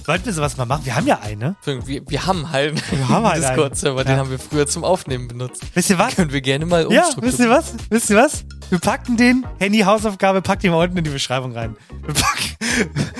wollten 0.05 0.25
wir 0.25 0.33
sowas 0.33 0.55
mal 0.55 0.65
machen? 0.67 0.85
Wir 0.85 0.95
haben 0.95 1.07
ja 1.07 1.19
eine. 1.23 1.55
Wir, 1.65 2.03
wir 2.07 2.25
haben 2.27 2.51
halt 2.51 2.75
Wir 2.91 3.09
haben 3.09 3.25
halt 3.25 3.43
einen. 3.43 3.55
Discord-Server, 3.55 4.03
den 4.03 4.11
Ja. 4.13 4.17
haben 4.19 4.29
wir 4.29 4.37
früher 4.37 4.67
zum 4.67 4.83
Aufnehmen 4.83 5.27
benutzt. 5.27 5.63
Wisst 5.73 5.89
ihr 5.89 5.97
was? 5.97 6.15
Können 6.15 6.31
wir 6.31 6.41
gerne 6.41 6.67
mal 6.67 6.81
Ja, 6.91 7.05
umstrukturieren. 7.05 7.23
wisst 7.31 7.39
ihr 7.39 7.49
was? 7.49 7.73
Wisst 7.89 8.09
ihr 8.11 8.17
was? 8.17 8.45
Wir 8.69 8.77
packen 8.77 9.17
den 9.17 9.47
Handy 9.57 9.79
Hausaufgabe, 9.79 10.43
packt 10.43 10.61
den 10.61 10.71
mal 10.71 10.83
unten 10.83 10.97
in 10.97 11.03
die 11.03 11.09
Beschreibung 11.09 11.53
rein. 11.53 11.75
Wir 12.05 12.13
packen 12.13 13.11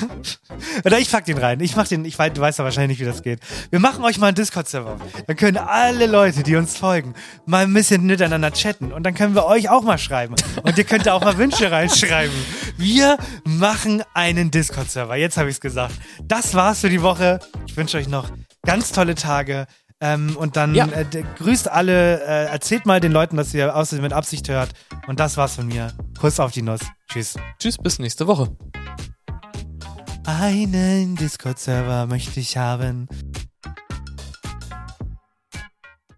Oder 0.84 0.98
ich 0.98 1.10
pack 1.10 1.24
den 1.24 1.38
rein. 1.38 1.60
Ich 1.60 1.76
mach 1.76 1.86
den, 1.88 2.04
ich 2.04 2.18
weiß, 2.18 2.32
du 2.34 2.40
weißt 2.40 2.58
ja 2.58 2.64
wahrscheinlich 2.64 2.98
nicht, 2.98 3.06
wie 3.06 3.10
das 3.10 3.22
geht. 3.22 3.40
Wir 3.70 3.80
machen 3.80 4.04
euch 4.04 4.18
mal 4.18 4.28
einen 4.28 4.34
Discord-Server. 4.36 4.96
Dann 5.26 5.36
können 5.36 5.56
alle 5.58 6.06
Leute, 6.06 6.42
die 6.42 6.56
uns 6.56 6.76
folgen, 6.76 7.14
mal 7.46 7.64
ein 7.64 7.72
bisschen 7.74 8.04
miteinander 8.06 8.52
chatten. 8.52 8.92
Und 8.92 9.04
dann 9.04 9.14
können 9.14 9.34
wir 9.34 9.44
euch 9.46 9.68
auch 9.68 9.82
mal 9.82 9.98
schreiben. 9.98 10.34
Und 10.62 10.76
ihr 10.78 10.84
könnt 10.84 11.06
da 11.06 11.14
auch 11.14 11.22
mal 11.24 11.36
Wünsche 11.38 11.70
reinschreiben. 11.70 12.34
Wir 12.76 13.18
machen 13.44 14.02
einen 14.14 14.50
Discord-Server. 14.50 15.16
Jetzt 15.16 15.36
habe 15.36 15.48
ich 15.50 15.56
es 15.56 15.60
gesagt. 15.60 15.94
Das 16.22 16.54
war's 16.54 16.80
für 16.80 16.90
die 16.90 17.02
Woche. 17.02 17.40
Ich 17.66 17.76
wünsche 17.76 17.98
euch 17.98 18.08
noch 18.08 18.30
ganz 18.64 18.92
tolle 18.92 19.14
Tage. 19.14 19.66
Ähm, 20.02 20.34
und 20.38 20.56
dann 20.56 20.74
Ja. 20.74 20.86
äh, 20.86 21.04
grüßt 21.38 21.68
alle, 21.70 22.20
äh, 22.22 22.46
erzählt 22.46 22.86
mal 22.86 23.00
den 23.00 23.12
Leuten, 23.12 23.36
dass 23.36 23.52
ihr 23.52 23.76
außerdem 23.76 24.02
mit 24.02 24.12
Absicht 24.14 24.48
hört. 24.48 24.70
Und 25.06 25.20
das 25.20 25.36
war's 25.36 25.56
von 25.56 25.66
mir. 25.66 25.92
Kuss 26.18 26.40
auf 26.40 26.52
die 26.52 26.62
Nuss. 26.62 26.80
Tschüss. 27.12 27.34
Tschüss, 27.58 27.76
bis 27.76 27.98
nächste 27.98 28.26
Woche. 28.26 28.48
Einen 30.24 31.16
Discord-Server 31.16 32.06
möchte 32.06 32.40
ich 32.40 32.56
haben. 32.56 33.08